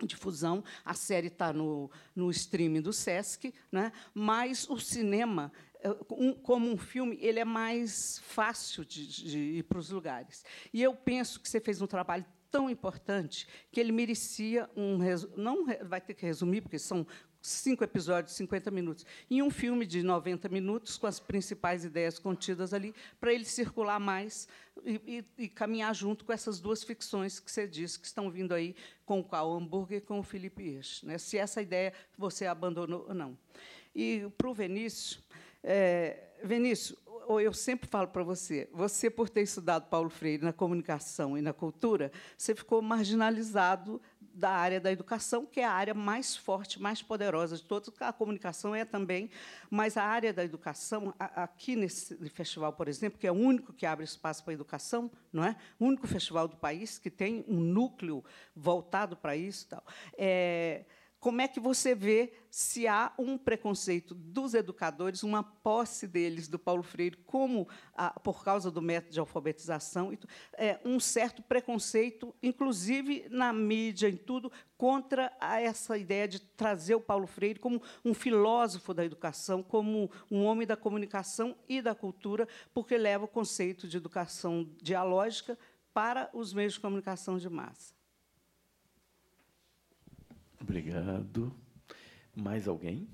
[0.06, 0.62] difusão.
[0.84, 3.92] A série está no, no streaming do Sesc, né?
[4.14, 5.88] mas o cinema, é,
[6.42, 10.44] como um filme, ele é mais fácil de, de ir para os lugares.
[10.72, 14.98] E eu penso que você fez um trabalho tão importante que ele merecia um
[15.36, 17.06] não vai ter que resumir porque são
[17.40, 22.72] cinco episódios, 50 minutos, e um filme de 90 minutos com as principais ideias contidas
[22.72, 24.46] ali, para ele circular mais
[24.84, 28.54] e, e, e, caminhar junto com essas duas ficções que você disse que estão vindo
[28.54, 31.02] aí com o Carl Hamburger e com o Felipe Eix.
[31.02, 31.18] Né?
[31.18, 33.36] Se essa ideia você abandonou ou não.
[33.94, 35.20] E para o Vinícius,
[35.64, 36.96] é, Vinícius,
[37.28, 41.52] eu sempre falo para você, você por ter estudado Paulo Freire na comunicação e na
[41.52, 44.00] cultura, você ficou marginalizado
[44.34, 47.92] da área da educação, que é a área mais forte, mais poderosa de todas.
[48.00, 49.30] A comunicação é também,
[49.70, 53.84] mas a área da educação, aqui nesse festival, por exemplo, que é o único que
[53.84, 55.56] abre espaço para a educação, não é?
[55.78, 58.24] O único festival do país que tem um núcleo
[58.54, 59.84] voltado para isso, tal.
[60.16, 60.84] É,
[61.22, 66.58] como é que você vê se há um preconceito dos educadores, uma posse deles do
[66.58, 70.12] Paulo Freire, como ah, por causa do método de alfabetização,
[70.54, 77.00] é, um certo preconceito, inclusive na mídia, em tudo, contra essa ideia de trazer o
[77.00, 82.48] Paulo Freire como um filósofo da educação, como um homem da comunicação e da cultura,
[82.74, 85.56] porque leva o conceito de educação dialógica
[85.94, 88.01] para os meios de comunicação de massa.
[90.62, 91.52] Obrigado.
[92.36, 93.08] Mais alguém?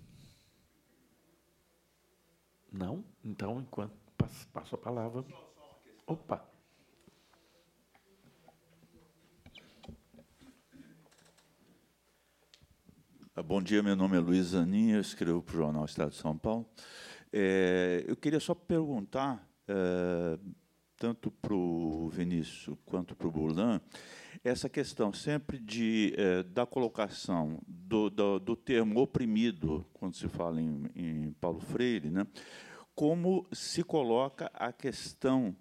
[2.70, 3.02] Não?
[3.24, 3.96] Então, enquanto
[4.52, 5.24] passo a palavra.
[6.06, 6.46] Opa!
[13.34, 16.16] Ah, bom dia, meu nome é Luiz Zanin, eu escrevo para o Jornal Estado de
[16.16, 16.68] São Paulo.
[17.32, 20.38] É, eu queria só perguntar, é,
[20.98, 23.80] tanto para o Vinícius quanto para o Burlan,
[24.44, 30.60] essa questão sempre de, é, da colocação do, do, do, termo oprimido, quando se fala
[30.60, 32.26] em, em, Paulo Freire, né,
[32.94, 35.54] como se coloca a questão,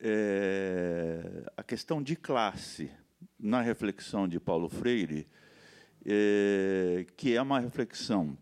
[0.00, 2.90] é, a questão de classe
[3.38, 5.26] na reflexão de Paulo Freire,
[6.04, 8.36] é, que é uma reflexão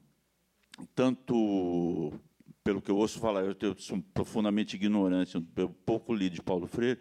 [0.94, 2.12] tanto
[2.62, 7.00] pelo que eu ouço falar, eu sou profundamente ignorante, eu pouco li de Paulo Freire,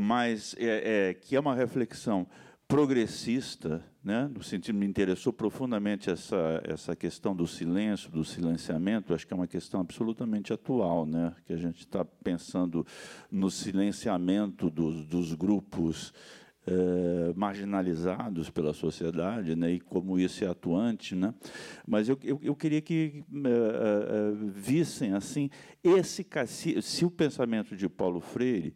[0.00, 2.24] mas é, é, que é uma reflexão
[2.68, 4.30] progressista, né?
[4.32, 9.12] no sentido me interessou profundamente essa essa questão do silêncio, do silenciamento.
[9.12, 11.34] Acho que é uma questão absolutamente atual, né?
[11.44, 12.86] Que a gente está pensando
[13.28, 16.12] no silenciamento dos, dos grupos
[16.70, 19.72] eh, marginalizados pela sociedade, né?
[19.72, 21.32] E como isso é atuante, né?
[21.86, 25.48] Mas eu, eu, eu queria que uh, uh, vissem assim
[25.82, 28.74] esse se, se o pensamento de Paulo Freire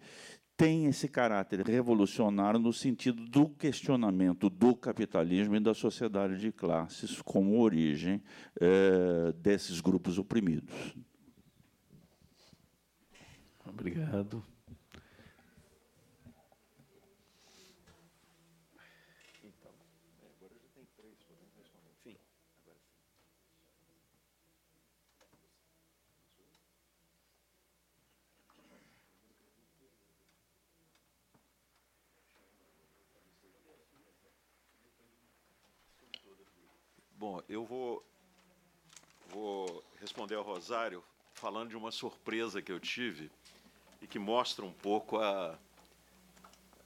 [0.62, 7.20] tem esse caráter revolucionário no sentido do questionamento do capitalismo e da sociedade de classes
[7.20, 8.22] como origem
[8.60, 10.94] é, desses grupos oprimidos.
[13.66, 14.40] Obrigado.
[37.22, 38.04] Bom, eu vou,
[39.28, 41.04] vou responder ao Rosário
[41.34, 43.30] falando de uma surpresa que eu tive
[44.00, 45.56] e que mostra um pouco a,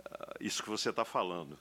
[0.04, 1.58] a isso que você está falando.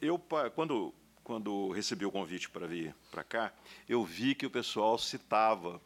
[0.00, 0.22] Eu,
[0.54, 0.94] quando,
[1.24, 3.52] quando recebi o convite para vir para cá,
[3.88, 5.82] eu vi que o pessoal citava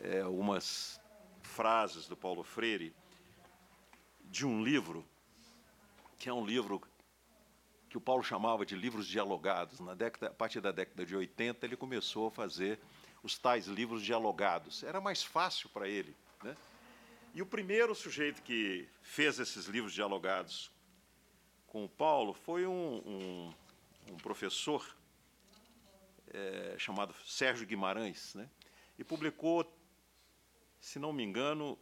[0.00, 0.98] é, algumas
[1.42, 2.94] frases do Paulo Freire
[4.24, 5.04] de um livro,
[6.18, 6.80] que é um livro
[7.96, 9.80] que o Paulo chamava de livros dialogados.
[9.80, 12.78] Na década, a partir da década de 80, ele começou a fazer
[13.22, 14.82] os tais livros dialogados.
[14.82, 16.14] Era mais fácil para ele.
[16.42, 16.54] Né?
[17.32, 20.70] E o primeiro sujeito que fez esses livros dialogados
[21.66, 23.54] com o Paulo foi um, um,
[24.12, 24.86] um professor
[26.34, 28.46] é, chamado Sérgio Guimarães, né?
[28.98, 29.64] e publicou,
[30.78, 31.78] se não me engano,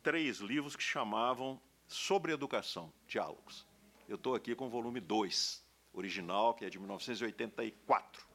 [0.00, 3.65] três livros que chamavam Sobre Educação, Diálogos.
[4.08, 8.26] Eu estou aqui com o volume 2, original, que é de 1984.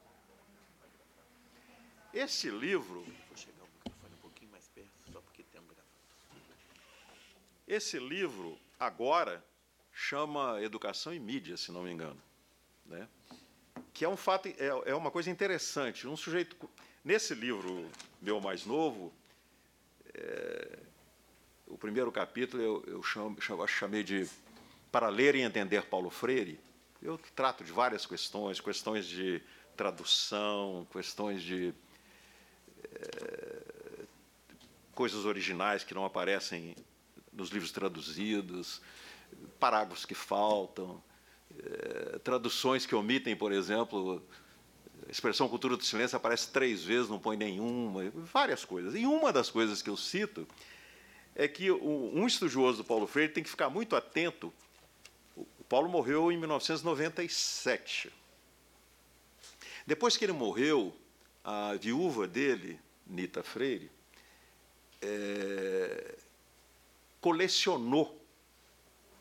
[2.12, 3.02] Esse livro.
[3.02, 5.64] Vou chegar o microfone um pouquinho mais perto, só porque tem um
[7.66, 9.44] Esse livro, agora,
[9.92, 12.20] chama Educação e Mídia, se não me engano.
[12.84, 13.08] Né?
[13.92, 16.08] que é um fato, é, é uma coisa interessante.
[16.08, 16.56] Um sujeito
[17.04, 17.88] nesse livro
[18.20, 19.12] meu mais novo,
[20.14, 20.78] é,
[21.66, 23.36] o primeiro capítulo eu, eu chamo,
[23.68, 24.28] chamei de
[24.92, 26.60] para ler e entender Paulo Freire.
[27.02, 29.42] Eu trato de várias questões, questões de
[29.74, 31.74] tradução, questões de
[32.84, 33.62] é,
[34.94, 36.76] coisas originais que não aparecem
[37.32, 38.82] nos livros traduzidos,
[39.58, 41.02] parágrafos que faltam,
[41.58, 44.22] é, traduções que omitem, por exemplo,
[45.08, 48.94] a expressão cultura do silêncio aparece três vezes, não põe nenhuma, várias coisas.
[48.94, 50.46] E uma das coisas que eu cito
[51.34, 54.52] é que um estudioso do Paulo Freire tem que ficar muito atento.
[55.72, 58.12] Paulo morreu em 1997.
[59.86, 60.94] Depois que ele morreu,
[61.42, 63.90] a viúva dele, Nita Freire,
[65.00, 66.14] é,
[67.22, 68.22] colecionou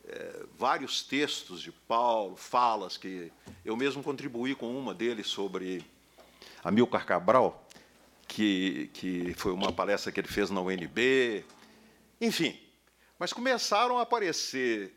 [0.04, 3.32] é, vários textos de Paulo, falas que
[3.64, 5.86] eu mesmo contribuí com uma deles sobre
[6.62, 7.66] Amilcar Cabral,
[8.28, 11.46] que, que foi uma palestra que ele fez na UNB,
[12.20, 12.60] enfim.
[13.18, 14.94] Mas começaram a aparecer,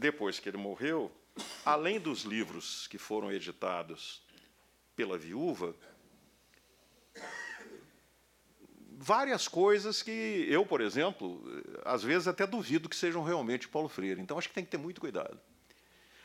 [0.00, 1.12] depois que ele morreu,
[1.64, 4.22] além dos livros que foram editados
[4.96, 5.76] pela viúva,
[8.96, 11.42] várias coisas que eu, por exemplo,
[11.84, 14.22] às vezes até duvido que sejam realmente Paulo Freire.
[14.22, 15.38] Então acho que tem que ter muito cuidado.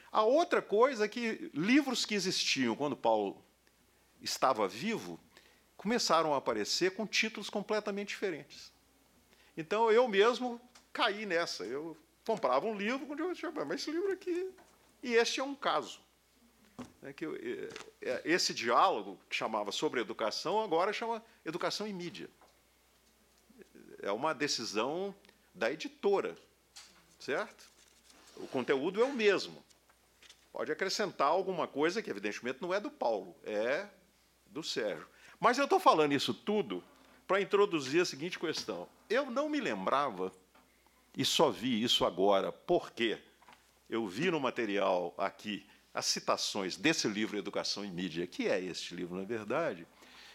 [0.09, 3.43] A outra coisa é que livros que existiam quando Paulo
[4.21, 5.19] estava vivo
[5.75, 8.71] começaram a aparecer com títulos completamente diferentes.
[9.57, 10.61] Então eu mesmo
[10.93, 11.65] caí nessa.
[11.65, 14.51] Eu comprava um livro quando eu disse, mas esse livro aqui.
[15.03, 15.99] E este é um caso.
[17.03, 22.29] É que é, é, esse diálogo que chamava sobre educação agora chama educação e mídia
[24.05, 25.13] é uma decisão
[25.53, 26.35] da editora,
[27.19, 27.65] certo?
[28.37, 29.63] O conteúdo é o mesmo.
[30.51, 33.87] Pode acrescentar alguma coisa que, evidentemente, não é do Paulo, é
[34.45, 35.07] do Sérgio.
[35.39, 36.83] Mas eu estou falando isso tudo
[37.27, 38.87] para introduzir a seguinte questão.
[39.09, 40.31] Eu não me lembrava,
[41.15, 43.17] e só vi isso agora, porque
[43.89, 48.93] eu vi no material aqui as citações desse livro Educação e Mídia, que é este
[48.93, 49.87] livro, na verdade,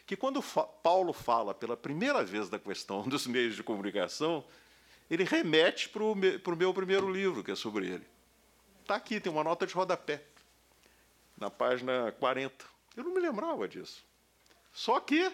[0.07, 0.43] que quando
[0.83, 4.45] Paulo fala pela primeira vez da questão dos meios de comunicação,
[5.11, 8.07] ele remete para o meu primeiro livro, que é sobre ele.
[8.81, 10.25] Está aqui, tem uma nota de rodapé,
[11.37, 12.65] na página 40.
[12.97, 14.05] Eu não me lembrava disso.
[14.73, 15.31] Só que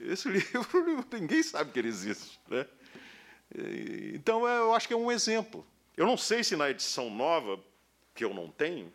[0.00, 2.40] esse livro ninguém sabe que ele existe.
[2.48, 2.66] Né?
[4.14, 5.66] Então eu acho que é um exemplo.
[5.96, 7.58] Eu não sei se na edição nova,
[8.14, 8.92] que eu não tenho,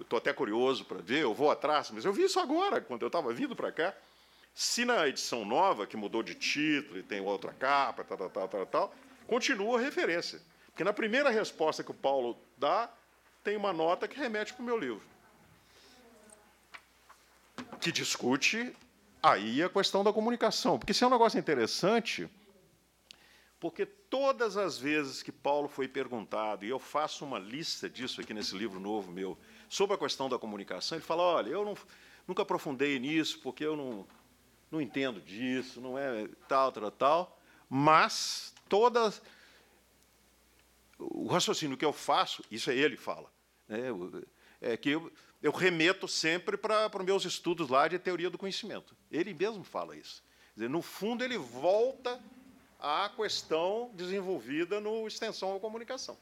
[0.00, 3.08] estou até curioso para ver, eu vou atrás, mas eu vi isso agora, quando eu
[3.08, 3.94] estava vindo para cá.
[4.54, 8.66] Se na edição nova, que mudou de título e tem outra capa, tal, tal, tal,
[8.66, 8.94] tal,
[9.26, 10.40] continua a referência.
[10.66, 12.88] Porque na primeira resposta que o Paulo dá,
[13.42, 15.02] tem uma nota que remete para o meu livro.
[17.80, 18.74] Que discute
[19.22, 20.78] aí a questão da comunicação.
[20.78, 22.28] Porque isso é um negócio interessante,
[23.58, 28.34] porque todas as vezes que Paulo foi perguntado, e eu faço uma lista disso aqui
[28.34, 31.74] nesse livro novo meu, sobre a questão da comunicação, ele fala: olha, eu não,
[32.26, 34.06] nunca aprofundei nisso, porque eu não,
[34.70, 39.22] não entendo disso, não é tal, tal, tal, mas todas.
[40.98, 43.30] O raciocínio que eu faço, isso é ele fala,
[43.68, 43.88] né,
[44.60, 45.12] é que eu,
[45.42, 48.96] eu remeto sempre para, para os meus estudos lá de teoria do conhecimento.
[49.10, 50.22] Ele mesmo fala isso.
[50.54, 52.22] Dizer, no fundo, ele volta
[52.84, 56.18] à questão desenvolvida no extensão à comunicação.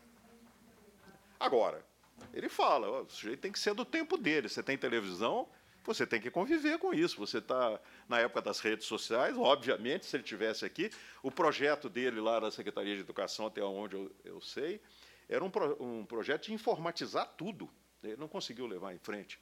[1.41, 1.85] Agora,
[2.33, 4.49] ele fala, o sujeito tem que ser do tempo dele.
[4.49, 5.49] Você tem televisão,
[5.83, 7.19] você tem que conviver com isso.
[7.19, 10.89] Você está na época das redes sociais, obviamente, se ele tivesse aqui,
[11.21, 14.81] o projeto dele lá na Secretaria de Educação, até onde eu, eu sei,
[15.29, 17.69] era um, pro, um projeto de informatizar tudo.
[18.05, 19.41] Ele não conseguiu levar em frente.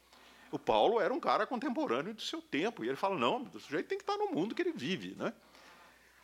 [0.50, 3.88] O Paulo era um cara contemporâneo do seu tempo, e ele fala: não, o sujeito
[3.88, 5.14] tem que estar no mundo que ele vive.
[5.16, 5.34] Né?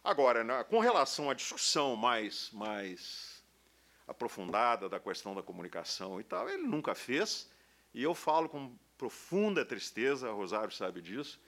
[0.06, 3.42] Agora, na, com relação à discussão mais, mais
[4.06, 7.50] aprofundada da questão da comunicação e tal, ele nunca fez.
[7.92, 11.40] E eu falo com profunda tristeza, Rosário sabe disso,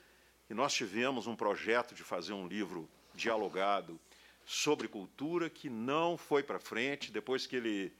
[0.45, 3.97] que nós tivemos um projeto de fazer um livro dialogado
[4.43, 7.93] sobre cultura que não foi para frente depois que ele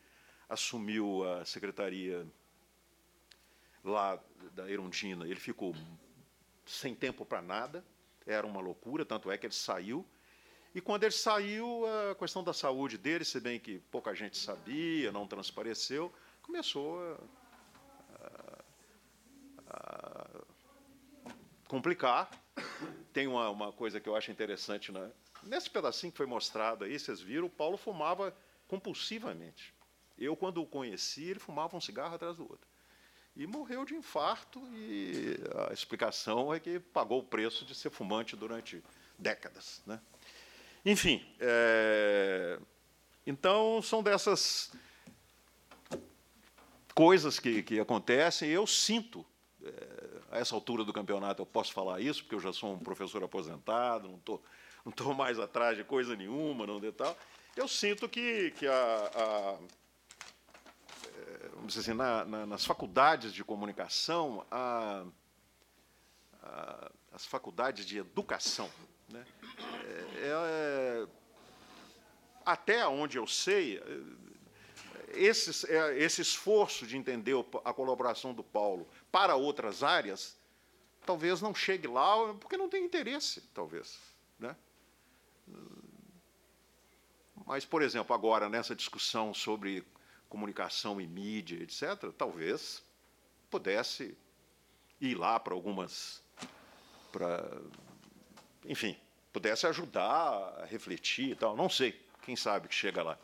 [0.50, 2.28] assumiu a secretaria
[3.82, 4.20] lá
[4.52, 5.26] da Erundina.
[5.26, 5.74] Ele ficou
[6.66, 7.82] sem tempo para nada,
[8.28, 10.06] era uma loucura, tanto é que ele saiu
[10.74, 15.12] e quando ele saiu, a questão da saúde dele, se bem que pouca gente sabia,
[15.12, 16.14] não transpareceu,
[16.44, 17.00] começou
[18.20, 18.64] a,
[19.68, 20.28] a,
[21.28, 21.32] a
[21.68, 22.30] complicar.
[23.12, 25.12] Tem uma, uma, coisa que eu acho interessante, né?
[25.44, 28.36] nesse pedacinho que foi mostrado aí, vocês viram, o Paulo fumava
[28.68, 29.74] compulsivamente.
[30.18, 32.68] Eu, quando o conheci, ele fumava um cigarro atrás do outro.
[33.36, 35.38] e morreu de infarto e
[35.70, 38.84] a explicação é que pagou o preço de ser fumante durante
[39.18, 39.82] décadas.
[39.86, 40.00] Né?
[40.86, 42.60] Enfim, é,
[43.26, 44.72] então são dessas
[46.96, 48.50] coisas que, que acontecem.
[48.50, 49.26] Eu sinto,
[49.64, 52.80] é, a essa altura do campeonato, eu posso falar isso, porque eu já sou um
[52.80, 54.44] professor aposentado, não estou
[54.86, 57.16] não tô mais atrás de coisa nenhuma, não de tal.
[57.56, 59.58] Eu sinto que, que a, a
[61.60, 65.06] vamos dizer assim, na, na, nas faculdades de comunicação, a,
[66.42, 68.70] a, as faculdades de educação,
[69.12, 69.26] né,
[70.16, 71.08] é, é,
[72.46, 73.82] até onde eu sei,
[75.10, 77.34] esse, é, esse esforço de entender
[77.64, 80.38] a colaboração do Paulo para outras áreas,
[81.06, 84.00] talvez não chegue lá, porque não tem interesse, talvez.
[84.38, 84.56] Né?
[87.46, 89.84] Mas, por exemplo, agora, nessa discussão sobre
[90.28, 92.84] comunicação e mídia, etc., talvez
[93.50, 94.16] pudesse
[95.02, 96.22] ir lá para algumas.
[97.12, 97.62] Para,
[98.66, 98.98] enfim,
[99.32, 100.04] pudesse ajudar
[100.62, 101.56] a refletir e tal.
[101.56, 103.18] Não sei, quem sabe que chega lá.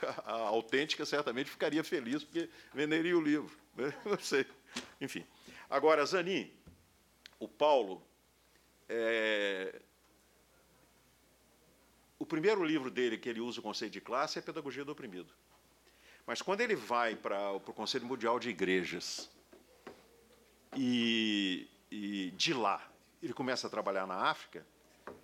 [0.24, 3.56] A autêntica certamente ficaria feliz porque venderia o livro.
[3.76, 3.92] Né?
[4.04, 4.46] Não sei.
[5.00, 5.24] Enfim.
[5.68, 6.50] Agora, Zanin,
[7.38, 8.02] o Paulo,
[8.88, 9.80] é...
[12.18, 15.32] o primeiro livro dele que ele usa o conceito de classe é Pedagogia do Oprimido.
[16.26, 19.30] Mas quando ele vai para o Conselho Mundial de Igrejas
[20.76, 22.89] e, e de lá
[23.22, 24.66] ele começa a trabalhar na África,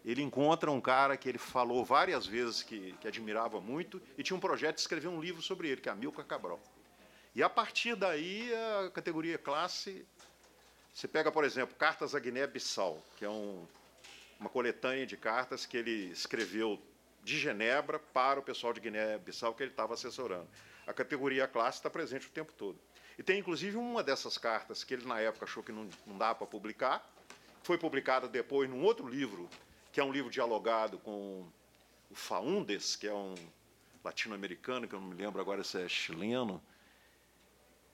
[0.04, 4.36] ele encontra um cara que ele falou várias vezes que, que admirava muito e tinha
[4.36, 6.60] um projeto de escrever um livro sobre ele, que é Amilcar Cabral.
[7.34, 8.50] E a partir daí,
[8.84, 10.06] a categoria classe.
[10.92, 13.66] Você pega, por exemplo, Cartas a Guiné-Bissau, que é um,
[14.40, 16.80] uma coletânea de cartas que ele escreveu
[17.22, 20.48] de Genebra para o pessoal de Guiné-Bissau que ele estava assessorando
[20.86, 22.78] a categoria classe está presente o tempo todo.
[23.18, 26.34] E tem, inclusive, uma dessas cartas que ele, na época, achou que não, não dá
[26.34, 27.04] para publicar,
[27.66, 29.50] foi publicada depois num outro livro,
[29.90, 31.44] que é um livro dialogado com
[32.08, 33.34] o Faundes, que é um
[34.04, 36.62] latino-americano, que eu não me lembro agora se é chileno,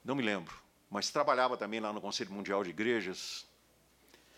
[0.04, 0.54] não me lembro,
[0.90, 3.46] mas trabalhava também lá no Conselho Mundial de Igrejas,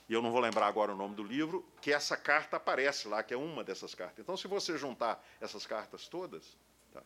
[0.09, 3.21] e eu não vou lembrar agora o nome do livro, que essa carta aparece lá,
[3.21, 4.21] que é uma dessas cartas.
[4.21, 6.57] Então, se você juntar essas cartas todas,
[6.93, 7.03] tá,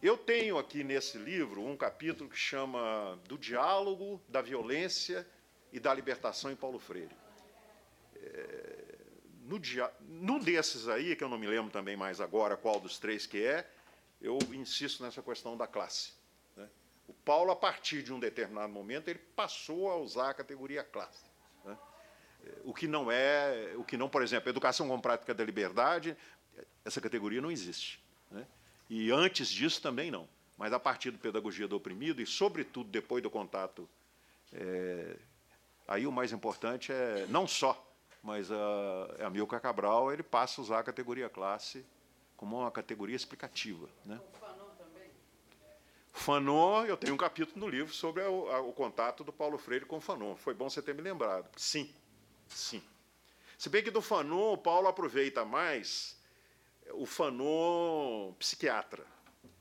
[0.00, 5.26] eu tenho aqui nesse livro um capítulo que chama Do Diálogo, da Violência
[5.72, 7.21] e da Libertação em Paulo Freire.
[8.22, 8.94] É,
[9.44, 12.98] no dia, num desses aí, que eu não me lembro também mais agora qual dos
[12.98, 13.68] três que é,
[14.20, 16.12] eu insisto nessa questão da classe.
[16.56, 16.68] Né?
[17.08, 21.24] O Paulo, a partir de um determinado momento, ele passou a usar a categoria classe.
[21.64, 21.76] Né?
[22.46, 26.16] É, o que não é, o que não, por exemplo, educação com prática da liberdade,
[26.84, 28.02] essa categoria não existe.
[28.30, 28.46] Né?
[28.88, 30.28] E antes disso também não.
[30.56, 33.88] Mas a partir da pedagogia do oprimido e, sobretudo, depois do contato,
[34.52, 35.16] é,
[35.88, 37.91] aí o mais importante é não só,
[38.22, 41.84] mas a, a Milka Cabral ele passa a usar a categoria classe
[42.36, 43.88] como uma categoria explicativa.
[44.04, 44.20] Né?
[44.32, 45.10] O Fanon também?
[46.12, 49.84] Fanon, eu tenho um capítulo no livro sobre o, a, o contato do Paulo Freire
[49.84, 50.36] com o Fanon.
[50.36, 51.48] Foi bom você ter me lembrado.
[51.56, 51.92] Sim,
[52.48, 52.82] sim.
[53.58, 56.20] Se bem que do Fanon o Paulo aproveita mais
[56.94, 59.06] o Fanon psiquiatra,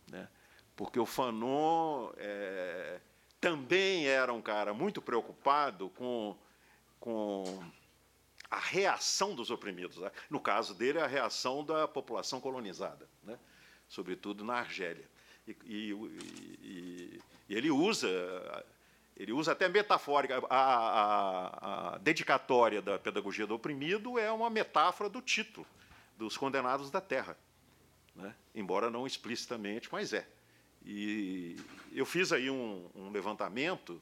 [0.10, 0.28] né?
[0.76, 3.00] porque o Fanon é,
[3.40, 6.36] também era um cara muito preocupado com,
[7.00, 7.64] com
[8.52, 9.98] a reação dos oprimidos.
[9.98, 10.12] Né?
[10.30, 13.40] No caso dele, a reação da população colonizada, né?
[13.88, 15.10] sobretudo na Argélia.
[15.48, 15.92] E, e,
[16.62, 18.10] e, e, ele usa,
[19.16, 20.44] ele usa até metafórica.
[20.50, 25.66] A, a, a dedicatória da pedagogia do oprimido é uma metáfora do título
[26.18, 27.36] dos condenados da terra,
[28.14, 28.36] né?
[28.54, 30.28] embora não explicitamente, mas é.
[30.86, 31.56] E
[31.94, 34.02] eu fiz aí um, um levantamento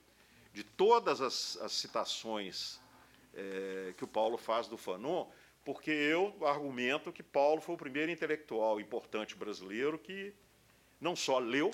[0.54, 2.80] de todas as, as citações
[3.34, 5.28] é, que o Paulo faz do Fanon,
[5.64, 10.34] porque eu argumento que Paulo foi o primeiro intelectual importante brasileiro que
[11.00, 11.72] não só leu,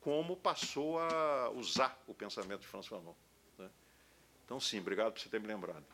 [0.00, 3.14] como passou a usar o pensamento de François Fanon.
[3.58, 3.70] Né?
[4.44, 5.84] Então, sim, obrigado por você ter me lembrado.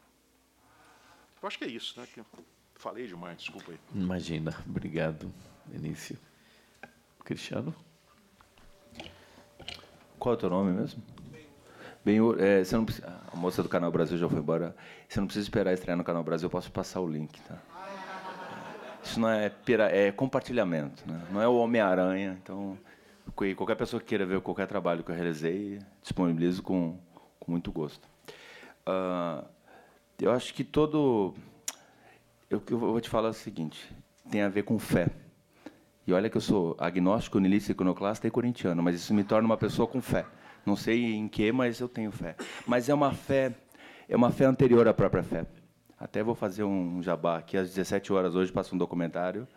[1.40, 2.08] Eu acho que é isso, né?
[2.74, 3.78] Falei demais, desculpa aí.
[3.94, 5.32] Imagina, obrigado,
[5.66, 6.18] Benício.
[7.24, 7.74] Cristiano?
[10.18, 11.02] Qual é o teu nome mesmo?
[12.04, 12.86] Bem, é, você não
[13.32, 14.74] a moça do Canal Brasil já foi embora.
[15.08, 17.58] Você não precisa esperar estrear no Canal Brasil, eu posso passar o link, tá?
[19.02, 21.22] Isso não é, pira, é compartilhamento, né?
[21.30, 22.38] não é o Homem-Aranha.
[22.42, 22.76] Então,
[23.34, 26.98] qualquer pessoa que queira ver qualquer trabalho que eu realizei, disponibilizo com,
[27.38, 28.06] com muito gosto.
[28.86, 29.46] Uh,
[30.20, 31.34] eu acho que todo
[32.50, 33.94] eu, eu vou te falar o seguinte,
[34.30, 35.08] tem a ver com fé.
[36.06, 39.58] E olha que eu sou agnóstico, niilista, iconoclasta e corintiano, mas isso me torna uma
[39.58, 40.24] pessoa com fé.
[40.68, 42.36] Não sei em que, mas eu tenho fé.
[42.66, 43.54] Mas é uma fé,
[44.06, 45.46] é uma fé anterior à própria fé.
[45.98, 49.48] Até vou fazer um jabá aqui às 17 horas hoje passa um documentário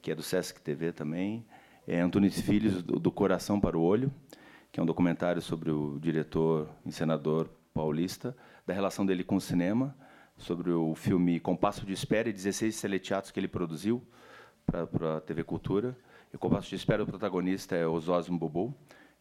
[0.00, 1.44] que é do Sesc TV também,
[1.88, 4.12] é Antunes Filhos do Coração para o Olho,
[4.70, 9.92] que é um documentário sobre o diretor, encenador paulista, da relação dele com o cinema,
[10.36, 14.00] sobre o filme Compasso de Espera e 16 teleteatros que ele produziu
[14.64, 15.96] para a TV Cultura.
[16.32, 18.72] E o Compasso de Espera, o protagonista é Osósimo Bobo,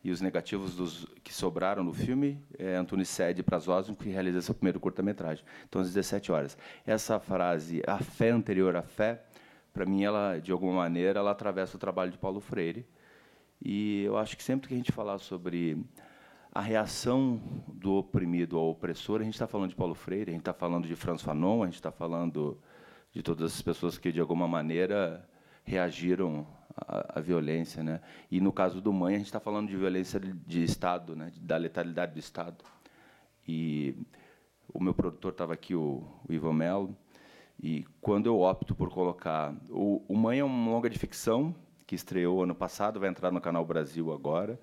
[0.03, 4.41] e os negativos dos, que sobraram no filme é Antunes cede para Zósimo, que realiza
[4.41, 5.43] seu primeiro curta-metragem.
[5.67, 6.57] Então, às 17 horas.
[6.85, 9.23] Essa frase, a fé anterior à fé,
[9.73, 12.87] para mim, ela, de alguma maneira, ela atravessa o trabalho de Paulo Freire.
[13.61, 15.85] E eu acho que sempre que a gente falar sobre
[16.51, 20.41] a reação do oprimido ao opressor, a gente está falando de Paulo Freire, a gente
[20.41, 22.57] está falando de Franz Fanon, a gente está falando
[23.11, 25.27] de todas as pessoas que, de alguma maneira,
[25.63, 27.83] reagiram à violência.
[27.83, 27.99] Né?
[28.29, 31.31] E, no caso do Mãe, a gente está falando de violência de Estado, né?
[31.39, 32.63] da letalidade do Estado.
[33.47, 33.95] E
[34.73, 36.95] o meu produtor estava aqui, o, o Melo,
[37.61, 39.53] e quando eu opto por colocar...
[39.69, 41.55] O, o Mãe é uma longa de ficção,
[41.89, 44.59] que estreou ano passado, vai entrar no Canal Brasil agora,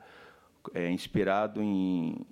[0.72, 2.24] é inspirado em,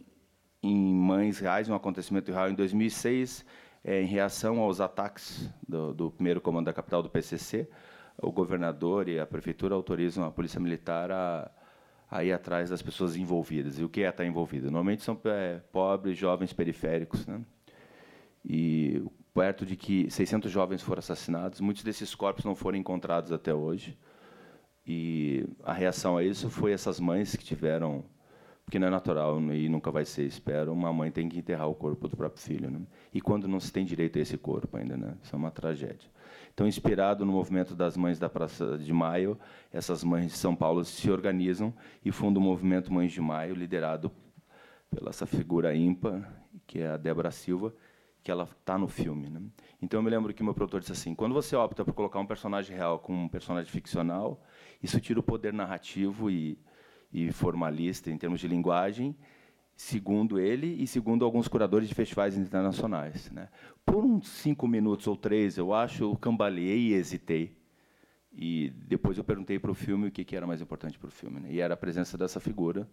[0.63, 3.45] em mães reais, um acontecimento real em 2006,
[3.83, 7.69] é, em reação aos ataques do, do primeiro comando da capital do PCC,
[8.21, 11.51] o governador e a prefeitura autorizam a polícia militar a,
[12.11, 13.79] a ir atrás das pessoas envolvidas.
[13.79, 14.67] E o que é estar envolvido?
[14.67, 17.41] Normalmente são é, pobres, jovens periféricos, né?
[18.45, 23.53] E perto de que 600 jovens foram assassinados, muitos desses corpos não foram encontrados até
[23.55, 23.99] hoje.
[24.87, 28.05] E a reação a isso foi essas mães que tiveram
[28.65, 31.75] porque não é natural e nunca vai ser, espero, uma mãe tem que enterrar o
[31.75, 32.71] corpo do próprio filho.
[32.71, 32.81] Né?
[33.13, 35.15] E quando não se tem direito a esse corpo ainda, né?
[35.23, 36.09] isso é uma tragédia.
[36.55, 39.37] Então, inspirado no movimento das mães da Praça de Maio,
[39.73, 41.75] essas mães de São Paulo se organizam
[42.05, 44.11] e fundam o movimento Mães de Maio, liderado
[44.89, 46.33] pela essa figura ímpar,
[46.65, 47.75] que é a Débora Silva,
[48.23, 49.29] que ela está no filme.
[49.29, 49.43] Né?
[49.83, 52.27] Então, eu me lembro que meu produtor disse assim, quando você opta por colocar um
[52.27, 54.41] personagem real com um personagem ficcional,
[54.81, 56.57] isso tira o poder narrativo e
[57.15, 59.17] e formalista em termos de linguagem,
[59.77, 63.31] segundo ele e segundo alguns curadores de festivais internacionais.
[63.31, 63.49] Né?
[63.85, 67.57] Por uns cinco minutos ou três, eu acho, eu cambaleei e hesitei.
[68.37, 71.41] E depois eu perguntei para o filme o que, era mais importante para o filme.
[71.41, 71.53] Né?
[71.53, 72.89] E era a presença dessa figura,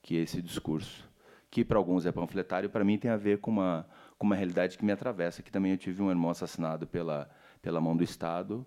[0.00, 1.08] que é esse discurso,
[1.50, 3.88] que para alguns é panfletário, para mim tem a ver com uma,
[4.18, 7.28] com uma realidade que me atravessa, que também eu tive um irmão assassinado pela,
[7.60, 8.64] pela mão do Estado,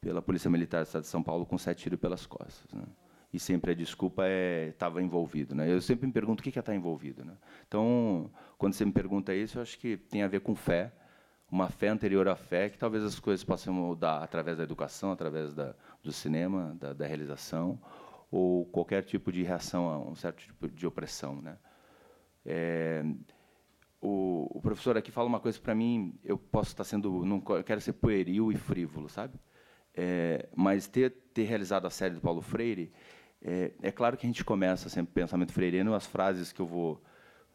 [0.00, 2.72] pela Polícia Militar do Estado de São Paulo, com sete tiros pelas costas.
[2.72, 2.84] Né?
[3.32, 5.72] E sempre a desculpa é estava envolvido, né?
[5.72, 7.34] Eu sempre me pergunto o que é estar envolvido, né?
[7.66, 10.92] Então, quando você me pergunta isso, eu acho que tem a ver com fé,
[11.50, 15.54] uma fé anterior à fé, que talvez as coisas possam mudar através da educação, através
[15.54, 17.80] da, do cinema, da, da realização,
[18.30, 21.56] ou qualquer tipo de reação a um certo tipo de opressão, né?
[22.44, 23.04] É,
[24.00, 27.80] o, o, professor aqui fala uma coisa para mim, eu posso estar sendo, não quero
[27.80, 29.38] ser pueril e frívolo, sabe?
[29.94, 32.92] É, mas ter, ter realizado a série do Paulo Freire
[33.42, 37.02] é, é, claro que a gente começa sempre pensamento freireno, as frases que eu vou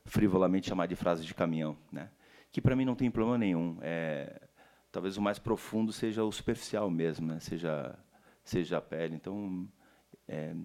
[0.06, 2.10] frivolamente chamar de frases de caminhão, né?
[2.52, 3.78] que para mim não tem problema nenhum.
[3.82, 4.42] É,
[4.92, 7.40] talvez o mais profundo seja o superficial mesmo, né?
[7.40, 7.98] seja,
[8.44, 9.16] seja a pele.
[9.16, 9.68] Então,
[10.28, 10.56] é,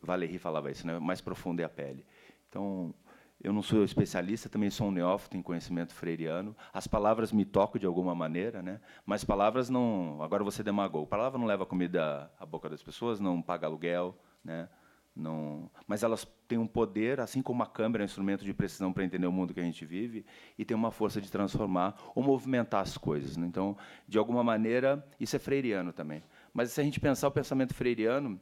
[0.00, 0.96] Valéry falava isso, né?
[0.96, 2.06] o mais profundo é a pele.
[2.48, 2.94] Então,
[3.42, 6.56] eu não sou especialista, também sou um neófito em conhecimento freiriano.
[6.72, 8.80] As palavras me tocam de alguma maneira, né?
[9.04, 10.22] mas palavras não.
[10.22, 11.06] Agora você demagou.
[11.06, 14.16] Palavra não leva comida à boca das pessoas, não paga aluguel,
[14.46, 14.68] né?
[15.14, 18.92] Não, mas elas têm um poder, assim como a câmera é um instrumento de precisão
[18.92, 20.26] para entender o mundo que a gente vive,
[20.58, 23.36] e tem uma força de transformar ou movimentar as coisas.
[23.36, 23.46] Né?
[23.46, 26.22] Então, de alguma maneira, isso é freiriano também.
[26.52, 28.38] Mas se a gente pensar o pensamento freiriano,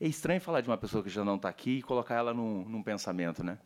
[0.00, 2.64] é estranho falar de uma pessoa que já não está aqui e colocar ela num,
[2.66, 3.58] num pensamento, né?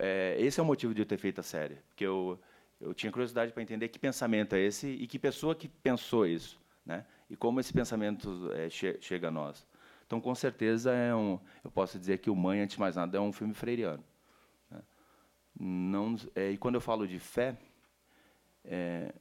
[0.00, 2.40] É, esse é o motivo de eu ter feito a série, porque eu
[2.80, 6.60] eu tinha curiosidade para entender que pensamento é esse e que pessoa que pensou isso,
[6.84, 7.06] né?
[7.30, 9.66] E como esse pensamento é, che chega a nós.
[10.06, 13.16] Então, com certeza, é um, eu posso dizer que o Mãe, antes de mais nada,
[13.16, 14.04] é um filme freiriano.
[14.70, 14.82] Né?
[15.58, 17.56] Não, é, e quando eu falo de fé,
[18.64, 19.12] é,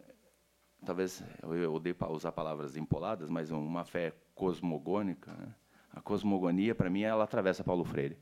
[0.85, 5.31] talvez eu odeio usar palavras empoladas, mas uma fé cosmogônica.
[5.31, 5.53] Né?
[5.91, 8.17] A cosmogonia, para mim, ela atravessa Paulo Freire.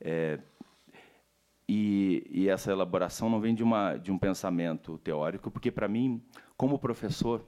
[0.00, 0.40] É,
[1.68, 6.22] e, e, essa elaboração não vem de, uma, de um pensamento teórico, porque, para mim,
[6.56, 7.44] como professor,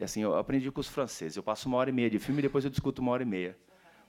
[0.00, 1.36] assim, eu aprendi com os franceses.
[1.36, 3.26] Eu passo uma hora e meia de filme e depois eu discuto uma hora e
[3.26, 3.56] meia.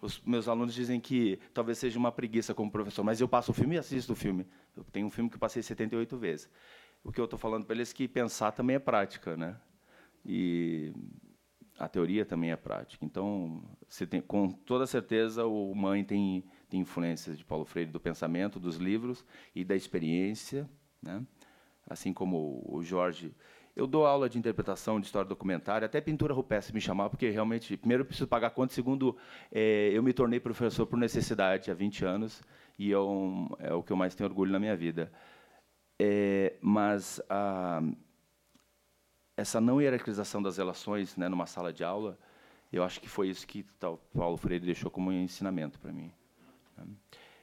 [0.04, 3.54] Os meus alunos dizem que talvez seja uma preguiça como professor, mas eu passo o
[3.54, 4.46] filme e assisto o filme.
[4.76, 6.50] Eu tenho um filme que eu passei 78 vezes.
[7.02, 9.56] O que eu estou falando para eles é que pensar também é prática, né?
[10.26, 10.94] E
[11.80, 13.06] a teoria também é prática.
[13.06, 13.64] Então,
[14.10, 18.76] tem, com toda certeza, o mãe tem de influências de Paulo Freire, do pensamento, dos
[18.76, 19.24] livros
[19.56, 20.70] e da experiência,
[21.02, 21.26] né?
[21.90, 23.34] assim como o Jorge.
[23.76, 27.76] Eu dou aula de interpretação de história documentária, até pintura rupestre me chamar, porque realmente,
[27.76, 29.18] primeiro, eu preciso pagar conta, segundo,
[29.52, 32.44] é, eu me tornei professor por necessidade há 20 anos,
[32.78, 35.12] e é, um, é o que eu mais tenho orgulho na minha vida.
[36.00, 37.82] É, mas a,
[39.36, 42.18] essa não hierarquização das relações né, numa sala de aula,
[42.72, 46.12] eu acho que foi isso que o Paulo Freire deixou como ensinamento para mim.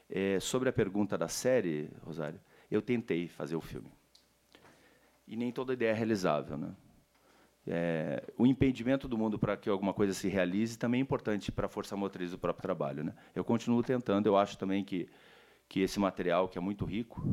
[0.09, 2.41] É, sobre a pergunta da série, Rosário,
[2.71, 3.91] eu tentei fazer o filme.
[5.31, 6.59] E nem toda ideia é realizável.
[6.59, 6.75] Né?
[7.65, 11.67] É, o impedimento do mundo para que alguma coisa se realize também é importante para
[11.67, 13.05] a força motriz do próprio trabalho.
[13.05, 13.15] Né?
[13.33, 15.09] Eu continuo tentando, eu acho também que,
[15.69, 17.25] que esse material, que é muito rico,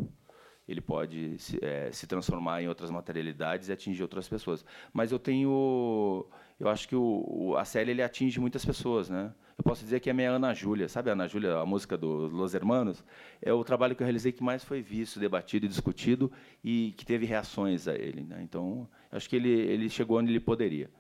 [0.68, 4.64] ele pode se, é, se, transformar em outras materialidades e atingir outras pessoas.
[4.94, 6.24] Mas eu tenho,
[6.60, 9.34] eu acho que o, o, a série ele atinge muitas pessoas, né?
[9.58, 12.32] Eu posso dizer que é minha Ana Júlia, sabe a Ana Júlia, a música dos
[12.32, 13.04] Los Hermanos?
[13.42, 16.32] É o trabalho que eu realizei que mais foi visto, debatido e discutido
[16.64, 18.22] e que teve reações a ele.
[18.22, 18.40] Né?
[18.44, 20.92] Então, acho que ele, ele chegou onde ele poderia.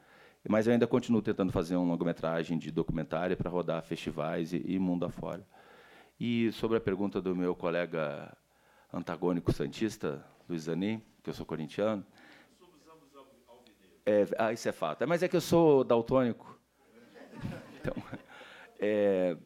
[0.49, 4.79] Mas eu ainda continuo tentando fazer uma longa-metragem de documentário para rodar festivais e, e
[4.79, 5.45] mundo afora.
[6.19, 8.35] E sobre a pergunta do meu colega
[8.91, 12.03] antagônico santista, Luiz Zanin, que eu sou corintiano.
[14.03, 15.03] É, ah, isso é fato.
[15.03, 16.57] É, mas é que eu sou daltônico.
[17.79, 18.03] Então,
[18.79, 19.37] é,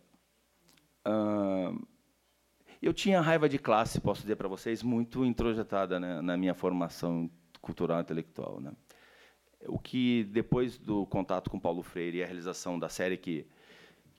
[2.81, 7.29] eu tinha raiva de classe, posso dizer para vocês, muito introjetada né, na minha formação
[7.61, 8.59] cultural intelectual.
[8.59, 8.71] Né?
[9.67, 13.47] O que, depois do contato com Paulo Freire e a realização da série, que,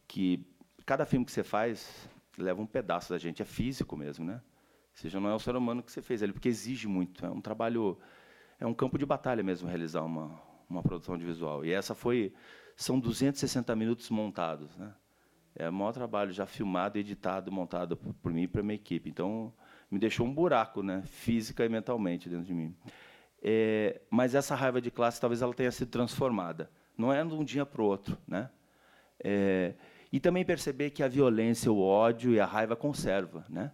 [0.07, 0.47] que
[0.87, 2.09] cada filme que você faz
[2.39, 4.35] leva um pedaço da gente, é físico mesmo, né?
[4.35, 7.25] Ou seja, não é o ser humano que você fez ali, porque exige muito.
[7.25, 7.99] É um trabalho,
[8.61, 11.65] é um campo de batalha mesmo realizar uma, uma produção de visual.
[11.65, 12.33] E essa foi,
[12.77, 14.95] são 260 minutos montados, né?
[15.55, 19.11] É o maior trabalho já filmado, editado, montado por mim e para minha equipe.
[19.11, 19.53] Então,
[19.91, 22.75] me deixou um buraco, né, física e mentalmente dentro de mim.
[23.43, 26.71] É, mas essa raiva de classe talvez ela tenha sido transformada.
[26.97, 28.51] Não é de um dia para o outro, né?
[29.23, 29.75] É,
[30.13, 33.73] e também perceber que a violência, o ódio e a raiva conserva, né?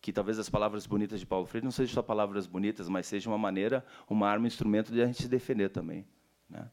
[0.00, 3.28] que talvez as palavras bonitas de Paulo Freire não sejam só palavras bonitas, mas seja
[3.28, 6.06] uma maneira, uma arma, um instrumento de a gente se defender também.
[6.48, 6.70] Né?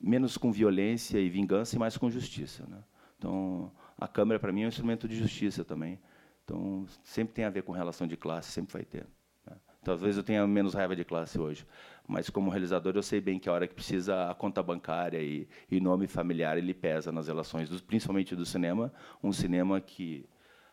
[0.00, 2.64] Menos com violência e vingança e mais com justiça.
[2.66, 2.78] Né?
[3.22, 5.96] Então, a Câmara, para mim, é um instrumento de justiça também.
[6.44, 9.06] Então, sempre tem a ver com relação de classe, sempre vai ter.
[9.46, 9.56] Né?
[9.84, 11.64] Talvez eu tenha menos raiva de classe hoje,
[12.06, 15.48] mas como realizador eu sei bem que a hora que precisa a conta bancária e,
[15.70, 18.92] e nome familiar ele pesa nas relações, do, principalmente do cinema,
[19.22, 20.28] um cinema que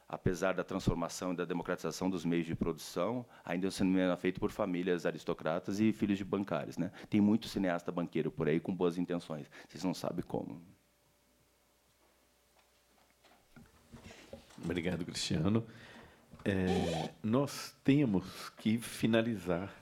[0.08, 4.40] apesar da transformação e da democratização dos meios de produção, ainda é um cinema feito
[4.40, 6.80] por famílias aristocratas e filhos de bancários.
[6.80, 6.92] Né?
[7.08, 9.46] Tem muito cineasta banqueiro por aí com boas intenções.
[9.68, 10.79] Vocês não sabem como.
[14.64, 15.66] Obrigado, Cristiano.
[16.44, 19.74] É, nós temos que finalizar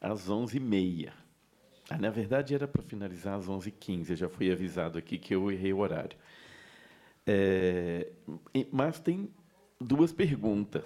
[0.00, 1.12] às 11h30.
[1.90, 4.10] Ah, na verdade, era para finalizar às 11h15.
[4.10, 6.16] Eu já fui avisado aqui que eu errei o horário.
[7.26, 8.10] É,
[8.70, 9.30] mas tem
[9.80, 10.84] duas perguntas.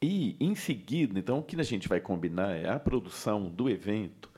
[0.00, 4.30] E, em seguida, então, o que a gente vai combinar é a produção do evento.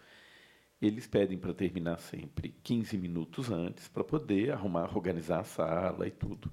[0.80, 6.10] Eles pedem para terminar sempre 15 minutos antes, para poder arrumar, organizar a sala e
[6.10, 6.52] tudo.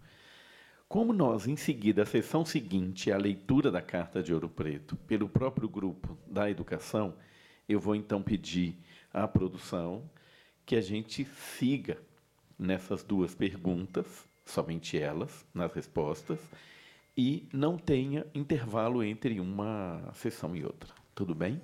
[0.92, 5.30] Como nós, em seguida, a sessão seguinte a leitura da Carta de Ouro Preto pelo
[5.30, 7.16] próprio grupo da educação,
[7.68, 8.76] eu vou então pedir
[9.14, 10.04] à produção
[10.66, 11.98] que a gente siga
[12.60, 16.42] nessas duas perguntas, somente elas, nas respostas,
[17.16, 20.94] e não tenha intervalo entre uma sessão e outra.
[21.16, 21.62] Tudo bem?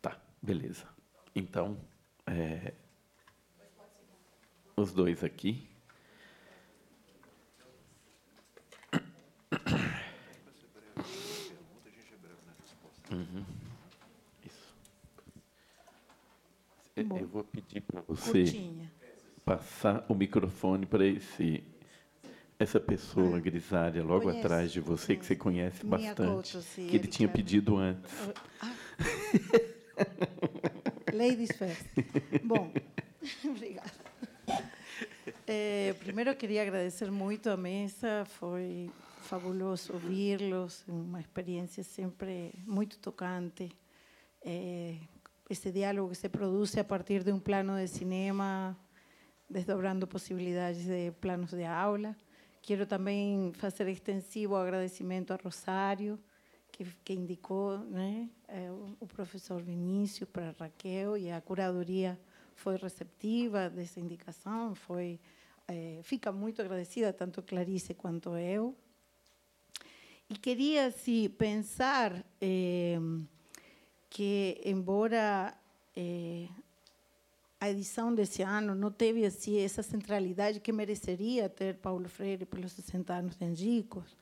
[0.00, 0.86] Tá, beleza.
[1.34, 1.76] Então,
[2.24, 2.72] é,
[4.82, 5.68] os dois aqui.
[13.10, 13.44] Uhum.
[14.44, 14.74] Isso.
[16.96, 18.44] Eu vou pedir para você.
[18.44, 18.92] Curtinha
[19.44, 21.62] passar o microfone para esse
[22.58, 24.38] essa pessoa ah, grisalha logo conheço.
[24.38, 28.12] atrás de você que você conhece bastante, que ele tinha pedido antes.
[28.60, 28.72] Ah.
[31.12, 31.84] Ladies first.
[32.44, 32.72] Bom,
[33.44, 33.90] obrigada.
[35.44, 38.88] É, primeiro queria agradecer muito a mesa, foi
[39.22, 43.68] fabuloso ouvi-los, uma experiência sempre muito tocante.
[44.44, 44.96] É,
[45.50, 48.76] esse diálogo que se produz a partir de um plano de cinema
[49.50, 52.16] desdobrando posibilidades de planos de aula.
[52.62, 56.20] Quero também fazer extensivo agradecimento a Rosário,
[56.70, 58.30] que, que indicou né,
[58.70, 62.16] o, o professor Vinícius para Raquel, e a curadoria
[62.54, 65.18] foi receptiva dessa indicação, foi
[65.68, 68.76] é, fica muito agradecida, tanto Clarice quanto eu.
[70.28, 72.98] E queria assim, pensar é,
[74.08, 75.54] que, embora
[75.96, 76.48] é,
[77.60, 82.72] a edição desse ano não teve assim, essa centralidade que mereceria ter Paulo Freire pelos
[82.72, 84.16] 60 anos de Angicos,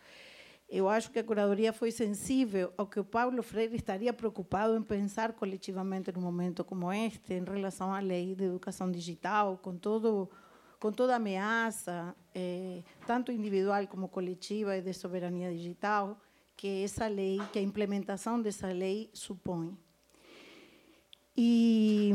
[0.70, 4.82] eu acho que a curadoria foi sensível ao que o Paulo Freire estaria preocupado em
[4.82, 10.30] pensar coletivamente num momento como este, em relação à lei de educação digital, com todo
[10.78, 16.18] com toda a ameaça, eh, tanto individual como coletiva e de soberania digital,
[16.56, 19.76] que essa lei, que a implementação dessa lei supõe.
[21.36, 22.12] E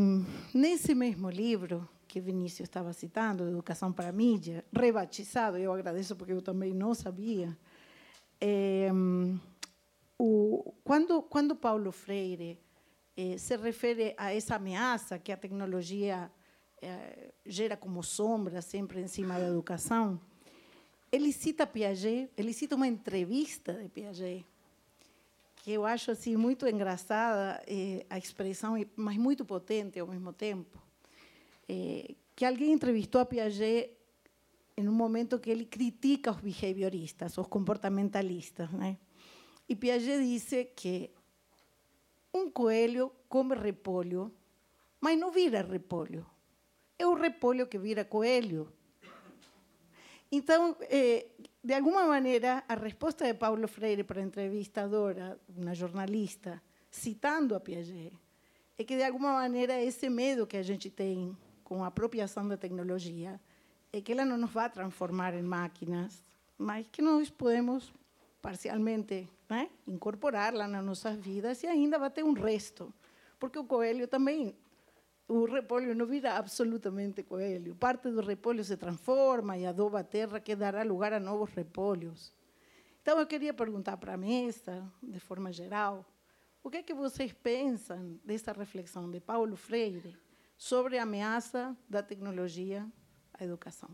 [0.52, 6.34] nesse mesmo livro que Vinícius estava citando, Educação para a Mídia, rebatizado, eu agradeço porque
[6.34, 7.56] eu também não sabia,
[8.40, 8.90] é,
[10.18, 12.60] o, quando, quando Paulo Freire
[13.16, 16.32] é, se refere a essa ameaça que a tecnologia
[16.82, 20.20] é, gera como sombra sempre em cima da educação,
[21.12, 24.46] ele cita Piaget, ele cita uma entrevista de Piaget,
[25.58, 27.64] que eu acho assim muito engraçada
[28.10, 30.80] a expressão, mas muito potente ao mesmo tempo,
[32.36, 33.92] que alguém entrevistou a Piaget
[34.78, 38.70] em um momento que ele critica os behavioristas, os comportamentalistas.
[38.72, 38.98] Né?
[39.70, 41.12] E Piaget disse que
[42.34, 44.34] um coelho come repolho,
[45.00, 46.26] mas não vira repolho.
[47.00, 48.72] É o repolho que vira coelho.
[50.32, 51.28] Então, eh,
[51.64, 57.60] de alguma maneira, a resposta de Paulo Freire para a entrevistadora, uma jornalista, citando a
[57.60, 58.12] Piaget,
[58.78, 62.58] é que, de alguma maneira, esse medo que a gente tem com a apropriação da
[62.58, 63.40] tecnologia
[63.98, 66.22] é que ela não nos vai transformar em máquinas,
[66.58, 67.94] mas que nós podemos
[68.42, 72.94] parcialmente né, incorporá-la nas nossas vidas e ainda vai ter um resto.
[73.40, 74.54] Porque o coelho também,
[75.30, 77.74] o repolho não vira absolutamente coelho.
[77.74, 82.34] Parte do repolho se transforma e adoba a terra que dará lugar a novos repolhos.
[83.02, 86.06] Então eu queria perguntar para a mesa, de forma geral,
[86.62, 90.18] o que é que vocês pensam dessa reflexão de Paulo Freire
[90.58, 92.86] sobre a ameaça da tecnologia
[93.44, 93.90] educação.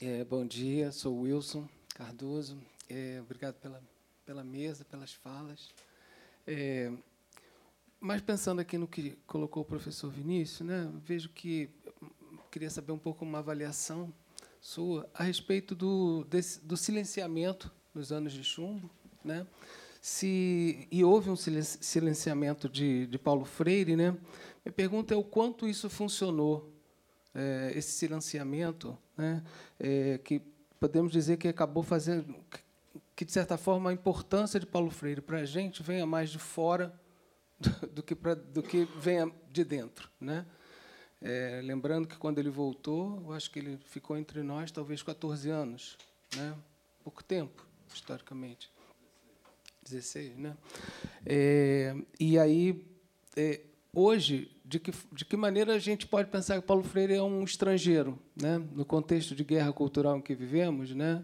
[0.00, 2.58] É, bom dia, sou Wilson Cardoso.
[2.88, 3.82] É, obrigado pela,
[4.24, 5.70] pela mesa, pelas falas.
[6.46, 6.92] É,
[8.00, 11.70] mas pensando aqui no que colocou o professor Vinícius, né, vejo que
[12.50, 14.12] queria saber um pouco uma avaliação
[14.60, 18.90] sua a respeito do, desse, do silenciamento nos anos de chumbo,
[19.24, 19.46] né?
[20.06, 24.10] Se e houve um silenciamento de, de Paulo Freire, né?
[24.62, 26.70] Minha pergunta é o quanto isso funcionou,
[27.34, 29.42] é, esse silenciamento, né,
[29.80, 30.42] é, que
[30.78, 32.36] podemos dizer que acabou fazendo
[33.16, 36.38] que, de certa forma, a importância de Paulo Freire para a gente venha mais de
[36.38, 36.92] fora
[37.58, 40.10] do, do que, do que venha de dentro.
[40.20, 40.44] Né?
[41.22, 45.48] É, lembrando que, quando ele voltou, eu acho que ele ficou entre nós talvez 14
[45.48, 45.96] anos,
[46.36, 46.54] né?
[47.02, 48.73] pouco tempo, historicamente.
[49.84, 50.56] 16, né?
[51.24, 52.84] É, e aí,
[53.36, 53.60] é,
[53.92, 57.44] hoje, de que, de que maneira a gente pode pensar que Paulo Freire é um
[57.44, 58.58] estrangeiro, né?
[58.58, 61.22] no contexto de guerra cultural em que vivemos, né?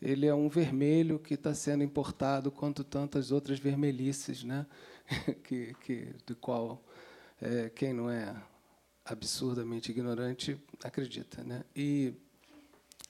[0.00, 4.66] ele é um vermelho que está sendo importado quanto tantas outras vermelhices, né?
[5.44, 6.84] que, que, do qual
[7.40, 8.34] é, quem não é
[9.04, 11.42] absurdamente ignorante acredita.
[11.42, 11.64] Né?
[11.74, 12.14] E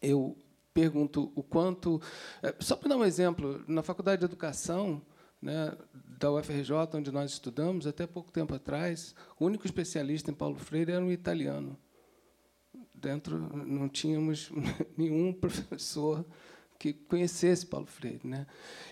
[0.02, 0.36] eu
[0.74, 2.02] pergunto o quanto.
[2.42, 5.00] É, só para dar um exemplo, na Faculdade de Educação,
[5.40, 5.76] né,
[6.18, 10.92] da UFRJ, onde nós estudamos, até pouco tempo atrás, o único especialista em Paulo Freire
[10.92, 11.78] era um italiano.
[12.92, 14.50] Dentro não tínhamos
[14.98, 16.24] nenhum professor
[16.78, 18.46] que conhecesse Paulo Freire, né?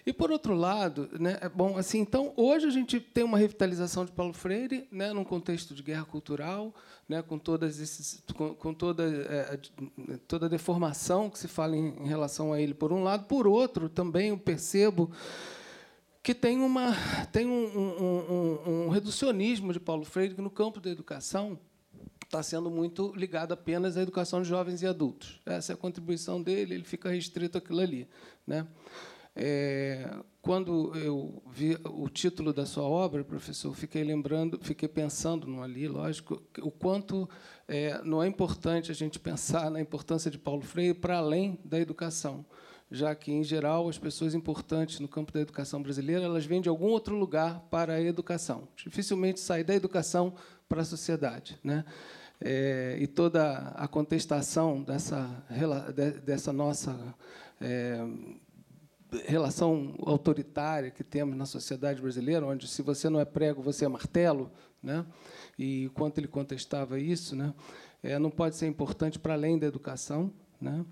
[0.06, 4.04] E por outro lado, né, é bom assim, então hoje a gente tem uma revitalização
[4.04, 6.74] de Paulo Freire, né, num contexto de guerra cultural,
[7.08, 9.58] né, com todas esses, com, com toda é,
[10.26, 13.46] toda a deformação que se fala em, em relação a ele por um lado, por
[13.46, 15.10] outro também eu percebo
[16.22, 16.94] que tem, uma,
[17.32, 18.32] tem um, um,
[18.66, 21.58] um, um reducionismo de Paulo Freire no campo da educação,
[22.32, 25.38] está sendo muito ligado apenas à educação de jovens e adultos.
[25.44, 28.08] Essa é a contribuição dele, ele fica restrito àquilo ali.
[28.46, 28.66] Né?
[29.36, 30.10] É,
[30.40, 35.86] quando eu vi o título da sua obra, professor, fiquei lembrando, fiquei pensando no ali,
[35.86, 37.28] lógico, o quanto
[37.68, 41.78] é, não é importante a gente pensar na importância de Paulo Freire para além da
[41.78, 42.46] educação
[42.94, 46.68] já que, em geral, as pessoas importantes no campo da educação brasileira elas vêm de
[46.68, 48.68] algum outro lugar para a educação.
[48.76, 50.34] Dificilmente saem da educação
[50.68, 51.58] para a sociedade.
[51.64, 51.86] Né?
[52.44, 55.44] É, e toda a contestação dessa,
[56.24, 57.14] dessa nossa
[57.60, 58.04] é,
[59.26, 63.88] relação autoritária que temos na sociedade brasileira, onde se você não é prego, você é
[63.88, 64.50] martelo,
[64.82, 65.06] né?
[65.56, 67.54] E quanto ele contestava isso, né?
[68.02, 70.84] É, não pode ser importante para além da educação, né?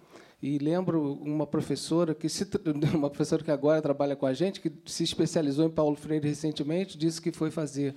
[0.42, 2.46] E lembro uma professora que se,
[2.94, 6.96] uma professora que agora trabalha com a gente, que se especializou em Paulo Freire recentemente,
[6.96, 7.94] disse que foi fazer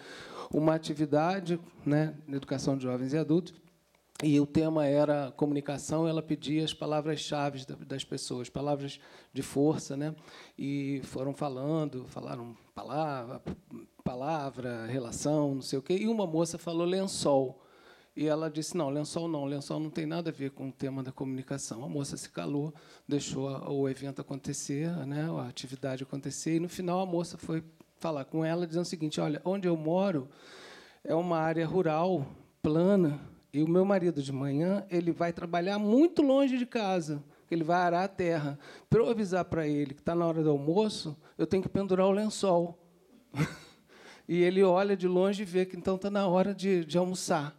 [0.54, 3.54] uma atividade, né, na educação de jovens e adultos,
[4.24, 6.08] e o tema era comunicação.
[6.08, 9.00] Ela pedia as palavras-chave das pessoas, palavras
[9.34, 10.16] de força, né?
[10.58, 13.42] E foram falando, falaram palavra,
[14.02, 15.98] palavra, relação, não sei o quê.
[15.98, 17.62] E uma moça falou lençol.
[18.16, 21.04] E ela disse: não, lençol não, lençol não tem nada a ver com o tema
[21.04, 21.84] da comunicação.
[21.84, 22.74] A moça se calou,
[23.06, 27.64] deixou o evento acontecer, né, a atividade acontecer, e no final a moça foi
[28.04, 30.28] falar com ela, dizendo o seguinte: olha, onde eu moro
[31.06, 32.28] é uma área rural,
[32.62, 33.18] plana,
[33.54, 37.78] e o meu marido, de manhã, ele vai trabalhar muito longe de casa, ele vai
[37.78, 38.60] arar a terra.
[38.90, 42.08] Para eu avisar para ele que está na hora do almoço, eu tenho que pendurar
[42.08, 42.78] o lençol.
[44.28, 47.56] e ele olha de longe e vê que então está na hora de, de almoçar.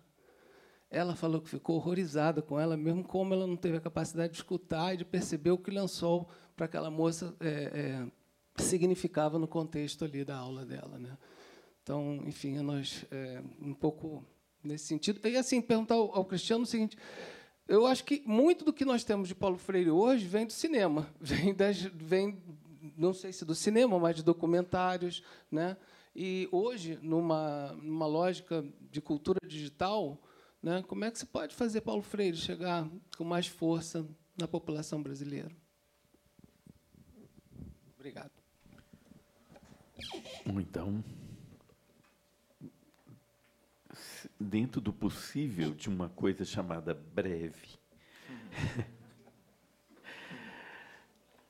[0.91, 4.39] Ela falou que ficou horrorizada com ela, mesmo como ela não teve a capacidade de
[4.39, 8.07] escutar e de perceber o que o lençol para aquela moça é, é,
[8.57, 11.17] significava no contexto ali da aula dela, né?
[11.83, 14.25] Então, enfim, nós é, um pouco
[14.63, 15.21] nesse sentido.
[15.27, 16.97] E assim, perguntar ao, ao Cristiano o seguinte:
[17.69, 21.09] eu acho que muito do que nós temos de Paulo Freire hoje vem do cinema,
[21.21, 22.43] vem, das, vem
[22.97, 25.77] não sei se do cinema, mas de documentários, né?
[26.17, 30.23] E hoje, numa, numa lógica de cultura digital,
[30.63, 34.07] né, como é que se pode fazer Paulo Freire chegar com mais força
[34.39, 35.51] na população brasileira?
[37.97, 38.44] Obrigado.
[40.47, 41.03] Então,
[44.39, 47.79] dentro do possível de uma coisa chamada breve.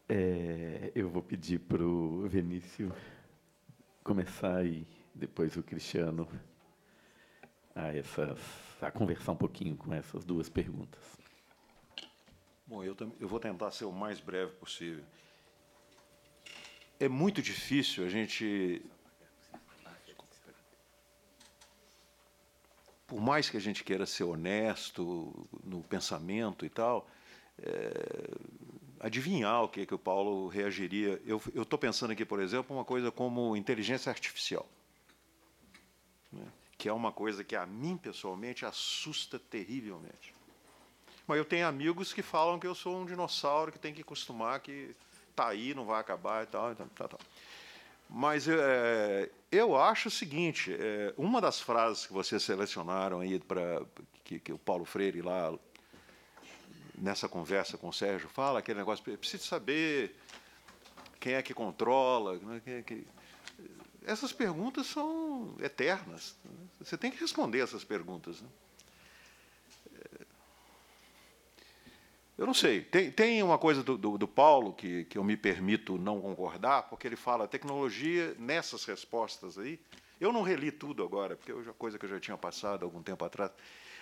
[0.06, 2.92] É, eu vou pedir para o Vinícius
[4.02, 6.28] começar e depois o Cristiano
[7.74, 8.38] a, essas,
[8.82, 11.02] a conversar um pouquinho com essas duas perguntas.
[12.66, 15.04] Bom, eu, eu vou tentar ser o mais breve possível.
[17.00, 18.82] É muito difícil a gente
[23.06, 27.08] por mais que a gente queira ser honesto no pensamento e tal,
[27.58, 28.28] é,
[28.98, 31.22] adivinhar o que, é que o Paulo reagiria.
[31.24, 34.66] Eu estou pensando aqui, por exemplo, uma coisa como inteligência artificial,
[36.32, 36.44] né?
[36.76, 40.34] que é uma coisa que a mim pessoalmente assusta terrivelmente.
[41.26, 44.60] Mas eu tenho amigos que falam que eu sou um dinossauro que tem que acostumar
[44.60, 44.94] que
[45.34, 46.72] está aí, não vai acabar e tal.
[46.72, 47.20] E tal, tal, tal.
[48.08, 53.84] Mas é, eu acho o seguinte: é, uma das frases que vocês selecionaram aí para
[54.22, 55.52] que, que, o Paulo Freire lá
[56.96, 60.16] nessa conversa com o Sérgio fala aquele negócio, precisa saber
[61.18, 63.06] quem é que controla, né, quem é que...
[64.06, 66.36] essas perguntas são eternas.
[66.78, 68.40] Você tem que responder essas perguntas.
[68.40, 68.48] Né?
[72.36, 72.80] Eu não sei.
[72.80, 76.82] Tem, tem uma coisa do, do, do, Paulo que, que eu me permito não concordar,
[76.84, 79.78] porque ele fala tecnologia nessas respostas aí.
[80.20, 83.24] Eu não reli tudo agora, porque é coisa que eu já tinha passado algum tempo
[83.24, 83.52] atrás.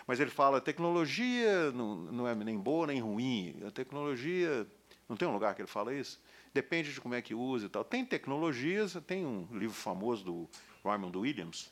[0.06, 3.54] Mas ele fala tecnologia não, não é nem boa nem ruim.
[3.66, 4.66] A tecnologia
[5.09, 6.18] não tem um lugar que ele fala isso.
[6.54, 7.84] Depende de como é que usa e tal.
[7.84, 8.96] Tem tecnologias.
[9.06, 10.48] Tem um livro famoso do
[10.82, 11.70] Raymond Williams,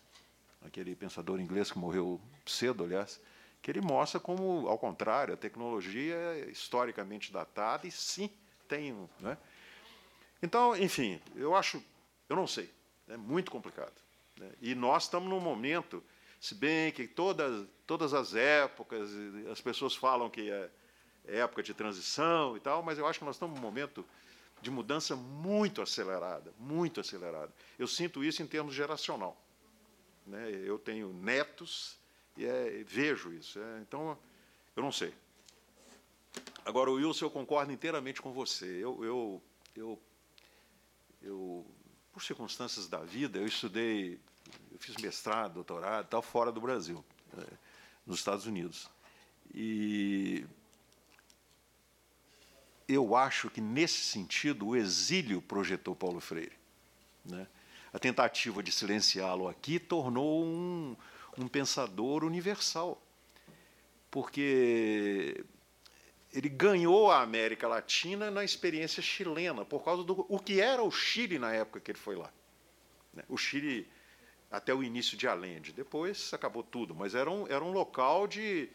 [0.63, 3.19] aquele pensador inglês que morreu cedo, aliás
[3.63, 8.31] que ele mostra como, ao contrário, a tecnologia é historicamente datada e sim
[8.67, 9.09] tem.
[9.19, 9.37] Né?
[10.43, 11.83] Então, enfim, eu acho,
[12.29, 12.71] eu não sei,
[13.09, 13.93] é muito complicado.
[14.39, 14.51] Né?
[14.61, 16.03] E nós estamos num momento,
[16.41, 19.11] se bem que todas, todas as épocas,
[19.51, 20.71] as pessoas falam que é,
[21.27, 24.05] é época de transição e tal, mas eu acho que nós estamos num momento
[24.63, 27.53] de mudança muito acelerada, muito acelerada.
[27.79, 29.37] Eu sinto isso em termos geracional.
[30.27, 30.51] Né?
[30.65, 32.00] Eu tenho netos
[32.37, 33.59] e é, vejo isso.
[33.59, 34.17] É, então,
[34.77, 35.15] eu não sei.
[36.65, 38.67] Agora, Wilson, eu concordo inteiramente com você.
[38.67, 39.43] Eu, eu,
[39.75, 40.03] eu,
[41.23, 41.67] eu,
[42.13, 44.21] por circunstâncias da vida, eu estudei,
[44.71, 47.05] eu fiz mestrado, doutorado, tal, fora do Brasil,
[47.37, 47.47] é,
[48.07, 48.89] nos Estados Unidos.
[49.53, 50.47] E
[52.87, 56.57] eu acho que, nesse sentido, o exílio projetou Paulo Freire.
[57.25, 57.47] Né?
[57.93, 60.97] A tentativa de silenciá-lo aqui tornou um,
[61.39, 63.01] um pensador universal,
[64.11, 65.45] porque
[66.33, 70.91] ele ganhou a América Latina na experiência chilena, por causa do o que era o
[70.91, 72.31] Chile na época que ele foi lá.
[73.13, 73.23] Né?
[73.29, 73.89] O Chile
[74.51, 78.69] até o início de Allende, depois acabou tudo, mas era um, era um local de,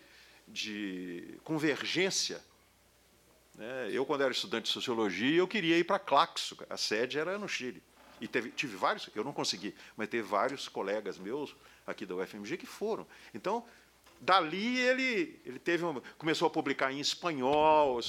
[0.47, 2.41] de convergência
[3.55, 3.89] Né?
[3.91, 7.47] Eu, quando era estudante de sociologia, eu queria ir para Claxo, a sede era no
[7.47, 7.83] Chile.
[8.21, 11.53] E teve, tive vários, eu não consegui, mas teve vários colegas meus
[11.85, 13.05] aqui da UFMG que foram.
[13.33, 13.65] Então,
[14.19, 17.99] dali ele, ele teve uma, começou a publicar em espanhol.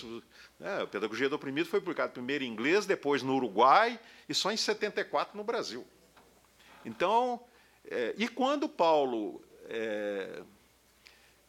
[0.59, 0.87] Né?
[0.87, 3.99] Pedagogia do Oprimido foi publicado primeiro em inglês, depois no Uruguai
[4.29, 5.87] e só em 74 no Brasil.
[6.85, 7.41] Então,
[7.89, 10.43] é, e quando Paulo é,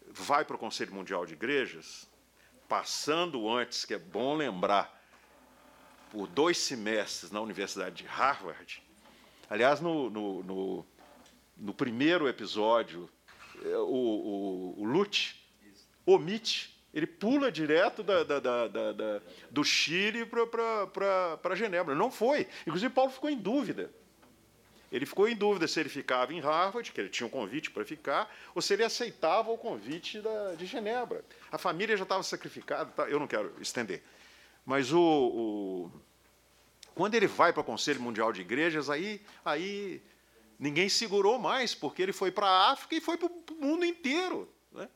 [0.09, 2.07] vai para o Conselho Mundial de Igrejas,
[2.67, 4.95] passando antes, que é bom lembrar,
[6.11, 8.83] por dois semestres na Universidade de Harvard.
[9.49, 10.85] Aliás, no, no, no,
[11.59, 13.09] no primeiro episódio,
[13.63, 15.43] é, o, o, o Lute
[16.05, 19.21] omite, ele pula direto da, da, da,
[19.51, 21.93] do Chile para Genebra.
[21.93, 22.47] Não foi.
[22.65, 23.91] Inclusive, Paulo ficou em dúvida.
[24.91, 27.83] Ele ficou em dúvida se ele ficava em Harvard, que ele tinha um convite para
[27.83, 31.23] ficar, ou se ele aceitava o convite da, de Genebra.
[31.51, 33.03] A família já estava sacrificada, tá?
[33.09, 34.01] eu não quero estender.
[34.65, 35.91] Mas o, o,
[36.95, 40.01] quando ele vai para o Conselho Mundial de Igrejas, aí, aí
[40.59, 44.51] ninguém segurou mais, porque ele foi para a África e foi para o mundo inteiro.
[44.71, 44.89] Né?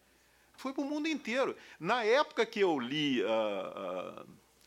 [0.55, 1.55] Foi para o mundo inteiro.
[1.79, 4.25] Na época que eu li a, a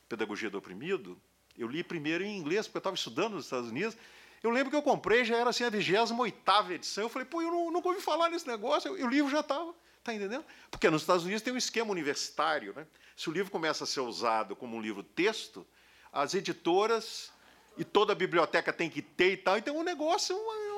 [0.08, 1.20] Pedagogia do Oprimido,
[1.56, 3.96] eu li primeiro em inglês, porque eu estava estudando nos Estados Unidos,
[4.42, 7.04] eu lembro que eu comprei, já era assim a 28 edição.
[7.04, 8.96] Eu falei, pô, eu não, nunca ouvi falar nesse negócio.
[8.98, 10.44] E o livro já estava, tá entendendo?
[10.70, 12.74] Porque nos Estados Unidos tem um esquema universitário.
[12.76, 12.86] Né?
[13.16, 15.66] Se o livro começa a ser usado como um livro texto,
[16.12, 17.32] as editoras
[17.78, 19.56] e toda a biblioteca tem que ter e tal.
[19.56, 20.73] Então, o negócio é um,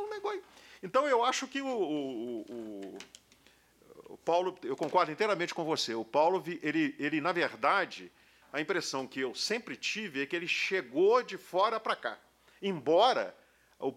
[0.82, 2.98] Então, eu acho que o, o, o,
[4.10, 5.94] o, Paulo, eu concordo inteiramente com você.
[5.94, 8.12] O Paulo, ele, ele, na verdade,
[8.52, 12.18] a impressão que eu sempre tive é que ele chegou de fora para cá.
[12.62, 13.34] Embora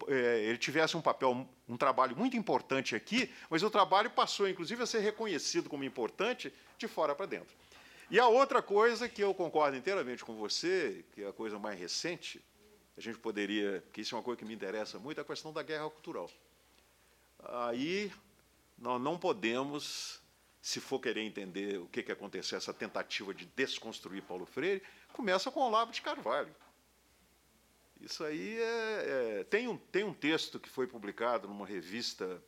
[0.08, 4.84] é, ele tivesse um papel, um trabalho muito importante aqui, mas o trabalho passou, inclusive,
[4.84, 7.56] a ser reconhecido como importante de fora para dentro.
[8.12, 11.80] E a outra coisa que eu concordo inteiramente com você, que é a coisa mais
[11.80, 12.44] recente,
[13.00, 15.54] a gente poderia, que isso é uma coisa que me interessa muito, é a questão
[15.54, 16.30] da guerra cultural.
[17.46, 18.12] Aí
[18.78, 20.20] nós não podemos,
[20.62, 25.50] se for querer entender o que, que aconteceu, essa tentativa de desconstruir Paulo Freire, começa
[25.50, 26.54] com Olavo de Carvalho.
[28.02, 32.44] Isso aí é, é, tem, um, tem um texto que foi publicado numa revista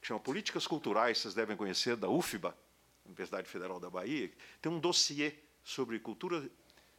[0.00, 2.56] que chama Políticas Culturais, vocês devem conhecer, da UFBA,
[3.04, 4.32] Universidade Federal da Bahia,
[4.62, 6.48] tem um dossiê sobre cultura,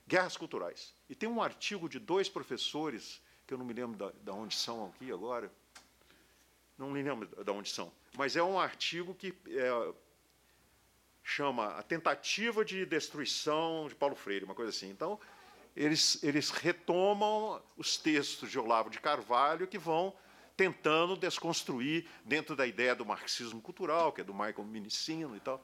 [0.10, 0.96] guerras culturais.
[1.08, 4.56] E tem um artigo de dois professores, que eu não me lembro da, da onde
[4.56, 5.52] são aqui agora,
[6.76, 9.94] não me lembro da onde são, mas é um artigo que é,
[11.24, 14.90] chama A Tentativa de Destruição de Paulo Freire, uma coisa assim.
[14.90, 15.20] Então,
[15.76, 20.12] eles, eles retomam os textos de Olavo de Carvalho que vão
[20.58, 25.64] tentando desconstruir dentro da ideia do marxismo cultural, que é do Michael Minicino e tal.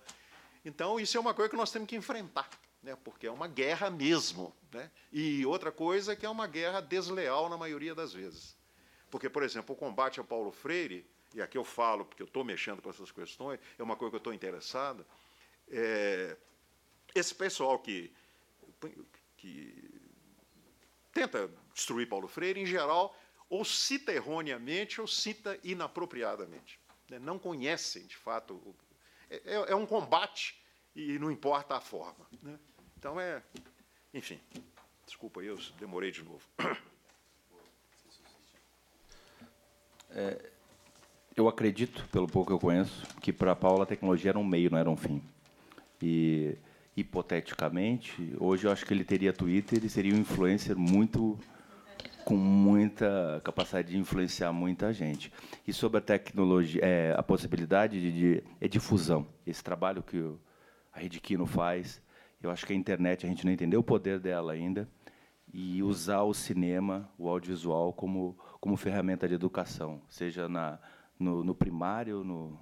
[0.64, 2.48] Então, isso é uma coisa que nós temos que enfrentar,
[2.86, 2.96] né?
[3.04, 4.56] porque é uma guerra mesmo.
[4.72, 4.90] Né?
[5.12, 8.56] E outra coisa é que é uma guerra desleal na maioria das vezes.
[9.10, 12.44] Porque, por exemplo, o combate a Paulo Freire, e aqui eu falo porque eu estou
[12.44, 15.06] mexendo com essas questões, é uma coisa que eu estou interessado,
[15.70, 16.38] é,
[17.14, 18.14] esse pessoal que,
[19.38, 20.02] que
[21.12, 23.18] tenta destruir Paulo Freire, em geral,
[23.50, 26.80] ou cita erroneamente ou cita inapropriadamente.
[27.10, 27.20] Né?
[27.20, 28.76] Não conhecem, de fato.
[29.30, 30.62] É, é, é, um combate
[30.96, 32.28] e não importa a forma.
[32.42, 32.60] Né?
[33.06, 33.40] Então, é.
[34.16, 34.40] Enfim.
[35.06, 36.42] Desculpa, eu demorei de novo.
[40.10, 40.50] É,
[41.36, 44.72] eu acredito, pelo pouco que eu conheço, que para Paulo a tecnologia era um meio,
[44.72, 45.22] não era um fim.
[46.02, 46.58] E
[46.98, 51.38] hipoteticamente, hoje eu acho que ele teria Twitter e seria um influencer muito
[52.24, 55.32] com muita capacidade de influenciar muita gente.
[55.68, 59.28] E sobre a tecnologia, é, a possibilidade de, de é difusão.
[59.46, 60.34] Esse trabalho que
[60.92, 62.02] a Rede Kino faz,
[62.42, 64.88] eu acho que a internet a gente não entendeu o poder dela ainda
[65.54, 70.80] e usar o cinema, o audiovisual como como ferramenta de educação, seja na
[71.20, 72.60] no, no primário, no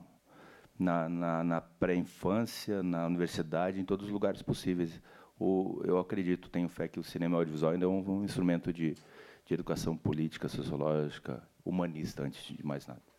[0.78, 5.02] na, na, na pré-infância, na universidade, em todos os lugares possíveis.
[5.40, 8.96] O, eu acredito, tenho fé que o cinema audiovisual ainda é um, um instrumento de,
[9.46, 13.13] de educação política, sociológica, humanista, antes de mais nada.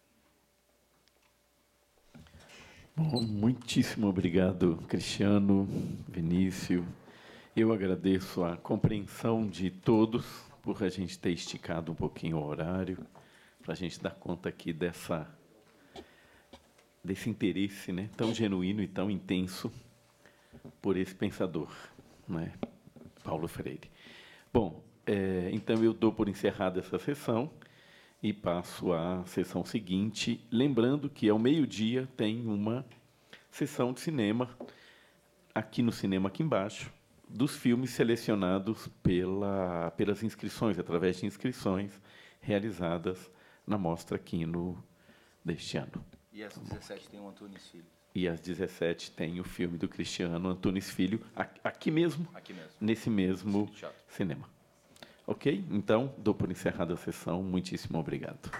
[2.96, 5.68] Bom, muitíssimo obrigado, Cristiano,
[6.06, 6.86] Vinícius.
[7.56, 10.24] Eu agradeço a compreensão de todos
[10.62, 13.04] por a gente ter esticado um pouquinho o horário,
[13.60, 15.28] para a gente dar conta aqui dessa
[17.02, 19.72] desse interesse né, tão genuíno e tão intenso
[20.80, 21.74] por esse pensador,
[22.28, 22.52] né,
[23.24, 23.90] Paulo Freire.
[24.52, 27.50] Bom, é, então eu dou por encerrada essa sessão
[28.24, 32.82] e passo à sessão seguinte, lembrando que ao meio-dia tem uma
[33.50, 34.48] sessão de cinema
[35.54, 36.90] aqui no cinema aqui embaixo,
[37.28, 42.00] dos filmes selecionados pela, pelas inscrições, através de inscrições
[42.40, 43.30] realizadas
[43.66, 44.82] na Mostra Quino
[45.44, 46.02] deste ano.
[46.32, 47.84] E às 17 tem o Antunes Filho.
[48.14, 51.20] E às 17 tem o filme do Cristiano Antunes Filho,
[51.62, 52.70] aqui mesmo, aqui mesmo.
[52.80, 53.70] nesse mesmo
[54.08, 54.53] cinema.
[55.26, 55.64] Ok?
[55.70, 57.42] Então, dou por encerrada a sessão.
[57.42, 58.50] Muitíssimo obrigado.